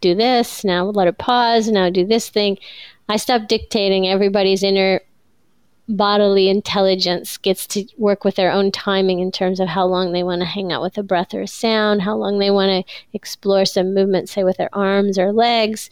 do 0.00 0.14
this, 0.14 0.64
now 0.64 0.84
let 0.86 1.08
it 1.08 1.18
pause, 1.18 1.68
now 1.68 1.90
do 1.90 2.06
this 2.06 2.28
thing. 2.28 2.58
I 3.08 3.16
stop 3.16 3.48
dictating 3.48 4.06
everybody's 4.06 4.62
inner 4.62 5.00
bodily 5.90 6.48
intelligence 6.48 7.36
gets 7.36 7.66
to 7.66 7.86
work 7.98 8.24
with 8.24 8.36
their 8.36 8.50
own 8.50 8.70
timing 8.70 9.20
in 9.20 9.32
terms 9.32 9.60
of 9.60 9.68
how 9.68 9.84
long 9.84 10.12
they 10.12 10.22
want 10.22 10.40
to 10.40 10.46
hang 10.46 10.72
out 10.72 10.82
with 10.82 10.96
a 10.96 11.02
breath 11.02 11.34
or 11.34 11.42
a 11.42 11.48
sound, 11.48 12.02
how 12.02 12.16
long 12.16 12.38
they 12.38 12.50
want 12.50 12.86
to 12.86 12.92
explore 13.12 13.64
some 13.64 13.94
movement, 13.94 14.28
say 14.28 14.44
with 14.44 14.56
their 14.56 14.74
arms 14.74 15.18
or 15.18 15.32
legs, 15.32 15.90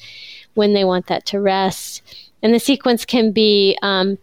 when 0.55 0.73
they 0.73 0.85
want 0.85 1.07
that 1.07 1.27
to 1.27 1.41
rest. 1.41 2.03
And 2.43 2.55
the 2.55 2.61
sequence 2.61 3.05
can 3.05 3.33
be 3.33 3.77
um, 3.83 4.19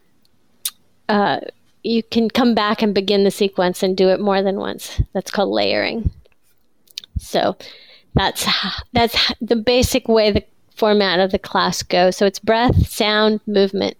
uh, 1.09 1.41
you 1.83 2.01
can 2.01 2.29
come 2.29 2.55
back 2.55 2.81
and 2.81 2.95
begin 2.95 3.23
the 3.23 3.31
sequence 3.31 3.83
and 3.83 3.95
do 3.95 4.09
it 4.09 4.19
more 4.19 4.41
than 4.41 4.57
once. 4.57 5.01
That's 5.13 5.29
called 5.29 5.49
layering. 5.49 6.09
So 7.19 7.55
that's 8.13 8.47
that's 8.93 9.33
the 9.41 9.55
basic 9.55 10.07
way 10.07 10.31
the 10.31 10.45
format 10.75 11.19
of 11.19 11.31
the 11.31 11.39
class 11.39 11.83
goes. 11.83 12.17
So 12.17 12.25
it's 12.25 12.39
breath, 12.39 12.87
sound, 12.87 13.41
movement 13.45 13.97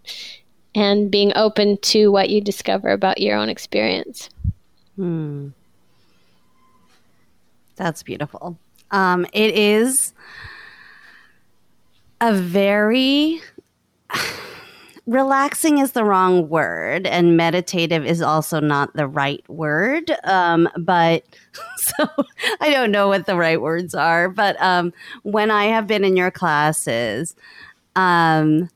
and 0.76 1.10
being 1.10 1.32
open 1.36 1.78
to 1.78 2.12
what 2.12 2.30
you 2.30 2.42
discover 2.42 2.90
about 2.90 3.22
your 3.22 3.38
own 3.38 3.50
experience. 3.50 4.30
Hmm. 4.98 5.50
That's 7.78 8.04
beautiful. 8.04 8.58
Um, 8.92 9.26
it 9.34 9.56
is 9.56 10.14
a 12.22 12.34
very, 12.34 13.42
relaxing 15.08 15.80
is 15.80 15.94
the 15.94 16.04
wrong 16.04 16.50
word, 16.50 17.08
and 17.08 17.38
meditative 17.38 18.06
is 18.06 18.22
also 18.22 18.60
not 18.60 18.94
the 18.96 19.08
right 19.08 19.44
word. 19.50 20.12
Um, 20.26 20.70
but 20.78 21.24
so 21.78 22.06
I 22.62 22.70
don't 22.70 22.92
know 22.92 23.08
what 23.08 23.26
the 23.26 23.38
right 23.38 23.62
words 23.62 23.96
are. 23.96 24.30
But 24.30 24.62
um, 24.62 24.94
when 25.24 25.52
I 25.52 25.66
have 25.66 25.88
been 25.88 26.04
in 26.04 26.18
your 26.18 26.32
classes, 26.32 27.36
um, 27.96 28.70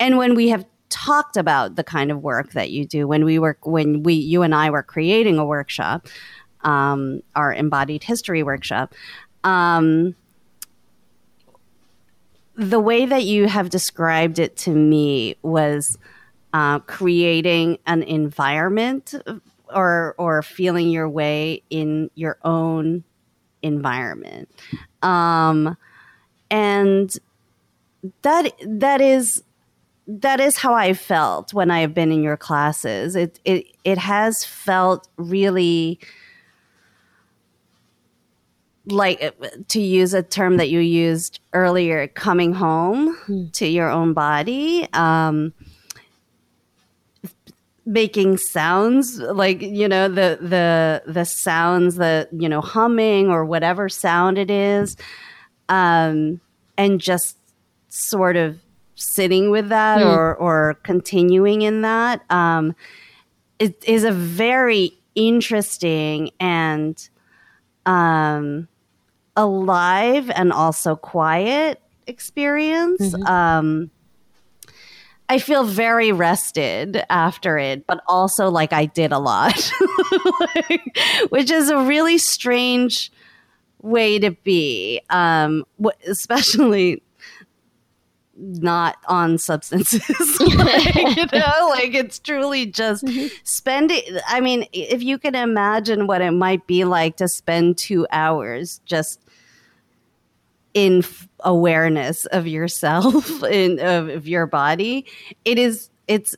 and 0.00 0.18
when 0.18 0.34
we 0.34 0.48
have 0.48 0.66
talked 0.88 1.36
about 1.36 1.76
the 1.76 1.84
kind 1.84 2.10
of 2.10 2.22
work 2.22 2.52
that 2.52 2.70
you 2.70 2.84
do, 2.86 3.06
when 3.06 3.24
we 3.24 3.38
were 3.38 3.58
when 3.62 4.02
we, 4.02 4.14
you 4.14 4.42
and 4.42 4.54
I 4.54 4.70
were 4.70 4.82
creating 4.82 5.38
a 5.38 5.44
workshop, 5.44 6.06
um, 6.62 7.20
our 7.34 7.52
embodied 7.52 8.04
history 8.04 8.42
workshop. 8.42 8.94
Um, 9.42 10.14
the 12.56 12.80
way 12.80 13.04
that 13.06 13.24
you 13.24 13.48
have 13.48 13.70
described 13.70 14.38
it 14.38 14.56
to 14.58 14.70
me 14.70 15.36
was 15.42 15.98
uh, 16.52 16.78
creating 16.80 17.78
an 17.86 18.02
environment 18.02 19.14
or 19.74 20.14
or 20.18 20.42
feeling 20.42 20.90
your 20.90 21.08
way 21.08 21.62
in 21.68 22.10
your 22.14 22.38
own 22.44 23.02
environment 23.62 24.48
um, 25.02 25.76
and 26.50 27.18
that 28.22 28.52
that 28.64 29.00
is 29.00 29.42
that 30.06 30.40
is 30.40 30.58
how 30.58 30.74
I 30.74 30.92
felt 30.92 31.54
when 31.54 31.70
I 31.70 31.80
have 31.80 31.94
been 31.94 32.12
in 32.12 32.22
your 32.22 32.36
classes. 32.36 33.16
It 33.16 33.40
it 33.44 33.66
it 33.84 33.98
has 33.98 34.44
felt 34.44 35.08
really 35.16 35.98
like 38.86 39.22
uh, 39.22 39.48
to 39.68 39.80
use 39.80 40.12
a 40.12 40.22
term 40.22 40.58
that 40.58 40.68
you 40.68 40.80
used 40.80 41.40
earlier, 41.52 42.06
coming 42.08 42.52
home 42.52 43.16
mm. 43.26 43.52
to 43.54 43.66
your 43.66 43.88
own 43.88 44.12
body. 44.12 44.86
Um, 44.92 45.54
making 47.86 48.38
sounds 48.38 49.18
like 49.18 49.60
you 49.60 49.88
know 49.88 50.08
the 50.08 50.38
the 50.40 51.02
the 51.06 51.24
sounds 51.24 51.96
that 51.96 52.28
you 52.32 52.48
know 52.48 52.60
humming 52.60 53.28
or 53.28 53.44
whatever 53.44 53.90
sound 53.90 54.38
it 54.38 54.50
is 54.50 54.96
um 55.68 56.40
and 56.78 56.98
just 56.98 57.36
sort 57.90 58.36
of 58.36 58.58
sitting 58.94 59.50
with 59.50 59.68
that 59.68 60.00
mm. 60.00 60.06
or 60.06 60.34
or 60.36 60.74
continuing 60.82 61.62
in 61.62 61.82
that 61.82 62.22
um 62.30 62.74
it 63.58 63.82
is 63.86 64.04
a 64.04 64.12
very 64.12 64.92
interesting 65.14 66.30
and 66.38 67.08
um 67.86 68.68
alive 69.36 70.30
and 70.30 70.52
also 70.52 70.96
quiet 70.96 71.80
experience. 72.06 73.00
Mm-hmm. 73.00 73.26
Um, 73.26 73.90
I 75.28 75.38
feel 75.38 75.64
very 75.64 76.12
rested 76.12 77.02
after 77.08 77.58
it, 77.58 77.86
but 77.86 78.02
also 78.06 78.50
like 78.50 78.72
I 78.72 78.86
did 78.86 79.10
a 79.10 79.18
lot, 79.18 79.72
like, 80.40 80.98
which 81.30 81.50
is 81.50 81.70
a 81.70 81.78
really 81.78 82.18
strange 82.18 83.10
way 83.80 84.18
to 84.18 84.30
be, 84.30 85.00
um, 85.10 85.64
especially 86.06 87.02
not 88.36 88.96
on 89.06 89.38
substances. 89.38 90.02
like, 90.56 90.94
you 91.16 91.26
know, 91.32 91.68
like 91.70 91.94
it's 91.94 92.18
truly 92.18 92.66
just 92.66 93.04
mm-hmm. 93.04 93.28
spending. 93.44 94.02
I 94.28 94.40
mean, 94.40 94.66
if 94.72 95.02
you 95.02 95.18
can 95.18 95.34
imagine 95.34 96.06
what 96.06 96.20
it 96.20 96.32
might 96.32 96.66
be 96.66 96.84
like 96.84 97.16
to 97.18 97.28
spend 97.28 97.78
two 97.78 98.06
hours 98.10 98.80
just 98.84 99.20
in 100.74 100.98
f- 100.98 101.28
awareness 101.40 102.26
of 102.26 102.46
yourself 102.46 103.42
and 103.44 103.80
of, 103.80 104.08
of, 104.08 104.28
your 104.28 104.46
body 104.46 105.06
it 105.44 105.56
is 105.56 105.88
it's 106.08 106.36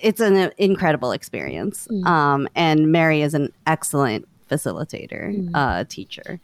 it's 0.00 0.20
an 0.20 0.50
incredible 0.56 1.12
experience 1.12 1.86
mm. 1.90 2.04
um, 2.06 2.48
and 2.54 2.90
mary 2.90 3.20
is 3.20 3.34
an 3.34 3.52
excellent 3.66 4.26
facilitator 4.50 5.36
mm. 5.36 5.50
uh, 5.52 5.84
teacher 5.84 6.40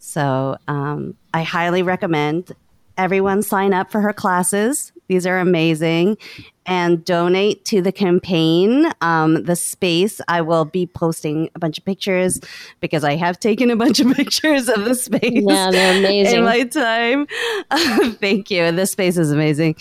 so 0.00 0.58
um, 0.66 1.14
i 1.32 1.42
highly 1.42 1.82
recommend 1.82 2.52
everyone 2.96 3.42
sign 3.42 3.72
up 3.72 3.90
for 3.90 4.00
her 4.00 4.12
classes 4.12 4.92
these 5.08 5.26
are 5.26 5.38
amazing 5.38 6.18
and 6.64 7.04
donate 7.04 7.64
to 7.66 7.80
the 7.80 7.92
campaign. 7.92 8.90
Um, 9.00 9.44
the 9.44 9.54
space, 9.54 10.20
I 10.26 10.40
will 10.40 10.64
be 10.64 10.86
posting 10.86 11.48
a 11.54 11.60
bunch 11.60 11.78
of 11.78 11.84
pictures 11.84 12.40
because 12.80 13.04
I 13.04 13.14
have 13.14 13.38
taken 13.38 13.70
a 13.70 13.76
bunch 13.76 14.00
of 14.00 14.12
pictures 14.16 14.68
of 14.68 14.84
the 14.84 14.94
space. 14.94 15.44
Yeah, 15.46 15.70
they're 15.70 15.98
amazing. 15.98 16.38
In 16.38 16.44
my 16.44 16.64
time. 16.64 17.26
Thank 18.16 18.50
you. 18.50 18.72
This 18.72 18.92
space 18.92 19.16
is 19.16 19.30
amazing. 19.30 19.76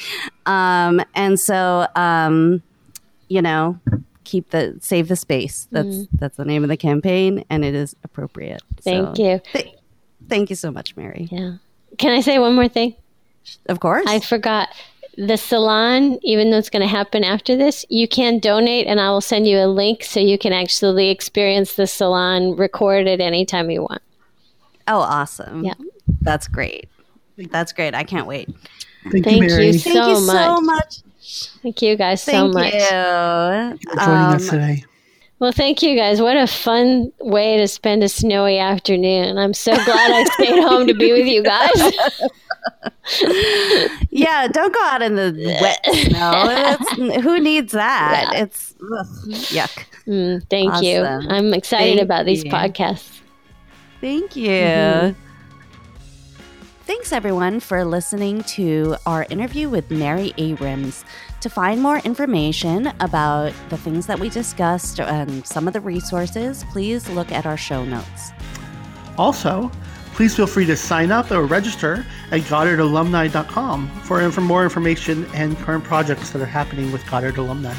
Um, 0.46 1.02
and 1.16 1.40
so, 1.40 1.88
um, 1.96 2.62
you 3.30 3.42
know, 3.42 3.80
keep 4.24 4.52
the 4.52 4.78
save 4.80 5.08
the 5.08 5.16
space. 5.16 5.68
That's 5.72 5.88
mm. 5.88 6.08
that's 6.14 6.38
the 6.38 6.46
name 6.46 6.64
of 6.64 6.70
the 6.70 6.78
campaign, 6.78 7.44
and 7.50 7.66
it 7.66 7.74
is 7.74 7.96
appropriate. 8.04 8.62
Thank 8.82 9.18
so, 9.18 9.24
you. 9.24 9.42
Th- 9.54 9.74
thank 10.30 10.52
you 10.52 10.56
so 10.56 10.70
much, 10.70 10.96
Mary. 10.96 11.28
Yeah. 11.32 11.56
Can 11.98 12.12
I 12.12 12.20
say 12.20 12.38
one 12.38 12.54
more 12.54 12.68
thing? 12.68 12.96
Of 13.68 13.80
course. 13.80 14.06
I 14.08 14.20
forgot 14.20 14.70
the 15.18 15.38
salon, 15.38 16.20
even 16.24 16.52
though 16.52 16.58
it's 16.58 16.70
going 16.70 16.82
to 16.82 16.88
happen 16.88 17.24
after 17.24 17.56
this, 17.56 17.86
you 17.90 18.08
can 18.08 18.40
donate 18.40 18.88
and 18.88 19.00
I 19.00 19.10
will 19.10 19.22
send 19.22 19.48
you 19.48 19.60
a 19.60 19.68
link 19.68 20.04
so 20.04 20.20
you 20.20 20.38
can 20.38 20.54
actually 20.54 21.10
experience 21.10 21.76
the 21.76 21.88
salon 21.88 22.56
recorded 22.56 23.22
anytime 23.22 23.70
you 23.70 23.82
want. 23.82 24.02
Oh, 24.88 25.00
awesome. 25.00 25.64
Yeah. 25.64 25.74
That's 26.22 26.48
great. 26.48 26.90
That's 27.38 27.74
great. 27.74 27.96
I 27.96 28.04
can't 28.04 28.28
wait. 28.28 28.50
Thank, 29.12 29.26
Thank 29.26 29.50
you, 29.50 29.58
you, 29.58 29.74
so, 29.74 29.92
Thank 29.92 30.08
you 30.08 30.26
much. 30.26 30.46
so 30.46 30.62
much. 30.62 31.02
Thank 31.62 31.82
you 31.82 31.96
guys 31.96 32.22
so 32.22 32.48
much. 32.48 32.74
You. 32.74 32.80
Thank 32.80 33.84
you 33.84 33.92
for 33.92 33.98
joining 33.98 34.14
um, 34.14 34.36
us 34.36 34.50
today. 34.50 34.86
Well, 35.40 35.52
thank 35.52 35.82
you 35.82 35.98
guys. 35.98 36.22
What 36.22 36.38
a 36.38 36.48
fun 36.48 37.12
way 37.20 37.58
to 37.58 37.68
spend 37.68 38.04
a 38.04 38.10
snowy 38.10 38.58
afternoon. 38.58 39.38
I'm 39.38 39.54
so 39.54 39.76
glad 39.84 40.12
I 40.12 40.24
stayed 40.36 40.64
home 40.64 40.88
to 40.88 40.94
be 40.94 41.12
with 41.12 41.28
you 41.28 41.44
guys. 41.44 41.94
yeah, 44.10 44.48
don't 44.48 44.74
go 44.74 44.82
out 44.82 45.02
in 45.02 45.16
the 45.16 45.58
wet 45.62 45.86
snow. 45.86 47.22
who 47.22 47.40
needs 47.40 47.74
that? 47.74 48.30
Yeah. 48.32 48.44
It's 48.44 48.76
ugh, 48.82 49.08
yuck. 49.52 49.86
Mm, 50.08 50.48
thank 50.50 50.72
awesome. 50.72 50.86
you. 50.86 51.04
I'm 51.04 51.54
excited 51.54 51.98
thank 51.98 52.02
about 52.02 52.26
these 52.26 52.46
you. 52.46 52.52
podcasts. 52.52 53.20
Thank 54.00 54.36
you. 54.38 54.50
Mm-hmm. 54.50 55.22
Thanks, 56.86 57.12
everyone, 57.12 57.60
for 57.60 57.84
listening 57.84 58.44
to 58.44 58.96
our 59.08 59.26
interview 59.30 59.70
with 59.70 59.90
Mary 59.90 60.34
Abrams. 60.38 61.04
To 61.46 61.50
find 61.52 61.80
more 61.80 62.00
information 62.00 62.92
about 63.02 63.54
the 63.70 63.78
things 63.78 64.08
that 64.08 64.18
we 64.18 64.30
discussed 64.30 65.00
and 65.00 65.46
some 65.46 65.68
of 65.68 65.74
the 65.74 65.80
resources, 65.80 66.66
please 66.72 67.08
look 67.12 67.32
at 67.32 67.46
our 67.46 67.56
show 67.56 67.86
notes. 67.86 68.32
Also, 69.16 69.70
Please 70.14 70.34
feel 70.34 70.48
free 70.48 70.66
to 70.66 70.76
sign 70.76 71.12
up 71.12 71.30
or 71.30 71.44
register 71.44 72.04
at 72.32 72.40
goddardalumni.com 72.42 73.90
for, 74.04 74.32
for 74.32 74.42
more 74.42 74.64
information 74.64 75.26
and 75.36 75.58
current 75.58 75.84
projects 75.84 76.30
that 76.32 76.42
are 76.42 76.46
happening 76.48 76.90
with 76.94 77.06
Goddard 77.12 77.38
alumni. 77.38 77.76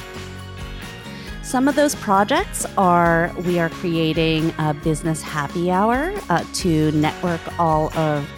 Some 1.43 1.67
of 1.67 1.77
those 1.77 1.95
projects 1.95 2.67
are 2.77 3.35
we 3.47 3.59
are 3.59 3.71
creating 3.71 4.53
a 4.59 4.75
business 4.75 5.23
happy 5.23 5.71
hour 5.71 6.15
uh, 6.29 6.45
to 6.55 6.93
network 6.93 7.41
all 7.59 7.91
of 7.97 8.29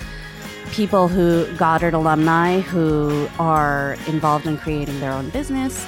people 0.69 1.09
who 1.09 1.47
Goddard 1.57 1.95
alumni 1.95 2.61
who 2.61 3.29
are 3.39 3.97
involved 4.07 4.47
in 4.47 4.57
creating 4.57 5.01
their 5.01 5.13
own 5.13 5.31
business. 5.31 5.87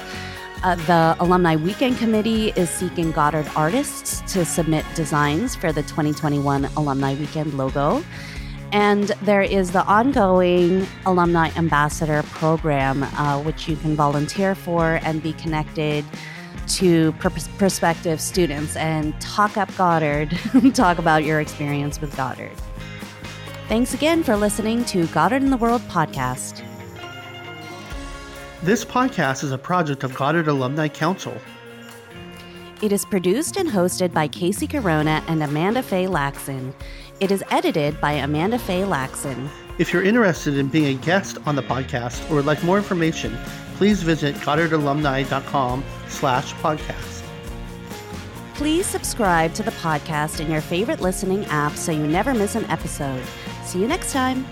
Uh, 0.63 0.75
the 0.75 1.15
Alumni 1.19 1.55
Weekend 1.55 1.97
Committee 1.97 2.49
is 2.49 2.69
seeking 2.69 3.11
Goddard 3.11 3.49
artists 3.55 4.21
to 4.33 4.45
submit 4.45 4.85
designs 4.93 5.55
for 5.55 5.71
the 5.71 5.81
2021 5.83 6.65
Alumni 6.77 7.15
Weekend 7.15 7.55
logo. 7.55 8.03
And 8.71 9.05
there 9.23 9.41
is 9.41 9.71
the 9.71 9.83
ongoing 9.85 10.87
Alumni 11.05 11.49
Ambassador 11.55 12.23
Program, 12.23 13.03
uh, 13.03 13.41
which 13.41 13.67
you 13.67 13.75
can 13.75 13.95
volunteer 13.95 14.53
for 14.55 14.99
and 15.03 15.21
be 15.21 15.33
connected 15.33 16.05
to 16.67 17.11
pr- 17.13 17.29
prospective 17.57 18.21
students 18.21 18.75
and 18.75 19.19
talk 19.19 19.57
up 19.57 19.75
Goddard, 19.75 20.29
talk 20.73 20.99
about 20.99 21.23
your 21.23 21.41
experience 21.41 21.99
with 21.99 22.15
Goddard. 22.15 22.55
Thanks 23.71 23.93
again 23.93 24.21
for 24.21 24.35
listening 24.35 24.83
to 24.83 25.07
Goddard 25.07 25.43
in 25.43 25.49
the 25.49 25.55
World 25.55 25.81
podcast. 25.83 26.61
This 28.61 28.83
podcast 28.83 29.45
is 29.45 29.53
a 29.53 29.57
project 29.57 30.03
of 30.03 30.13
Goddard 30.13 30.49
Alumni 30.49 30.89
Council. 30.89 31.33
It 32.81 32.91
is 32.91 33.05
produced 33.05 33.55
and 33.55 33.69
hosted 33.69 34.11
by 34.11 34.27
Casey 34.27 34.67
Corona 34.67 35.23
and 35.29 35.41
Amanda 35.41 35.81
Faye 35.81 36.07
Laxon. 36.07 36.73
It 37.21 37.31
is 37.31 37.45
edited 37.49 38.01
by 38.01 38.11
Amanda 38.11 38.59
Faye 38.59 38.81
Laxon. 38.81 39.47
If 39.77 39.93
you're 39.93 40.03
interested 40.03 40.57
in 40.57 40.67
being 40.67 40.97
a 40.97 41.01
guest 41.01 41.37
on 41.45 41.55
the 41.55 41.63
podcast 41.63 42.29
or 42.29 42.35
would 42.35 42.45
like 42.45 42.61
more 42.65 42.77
information, 42.77 43.37
please 43.75 44.03
visit 44.03 44.35
goddardalumni.com 44.35 45.85
slash 46.09 46.53
podcast. 46.55 47.23
Please 48.55 48.85
subscribe 48.85 49.53
to 49.53 49.63
the 49.63 49.71
podcast 49.71 50.41
in 50.41 50.51
your 50.51 50.61
favorite 50.61 50.99
listening 50.99 51.45
app 51.45 51.71
so 51.71 51.93
you 51.93 52.05
never 52.05 52.33
miss 52.33 52.55
an 52.55 52.65
episode. 52.65 53.23
See 53.71 53.79
you 53.79 53.87
next 53.87 54.11
time. 54.11 54.45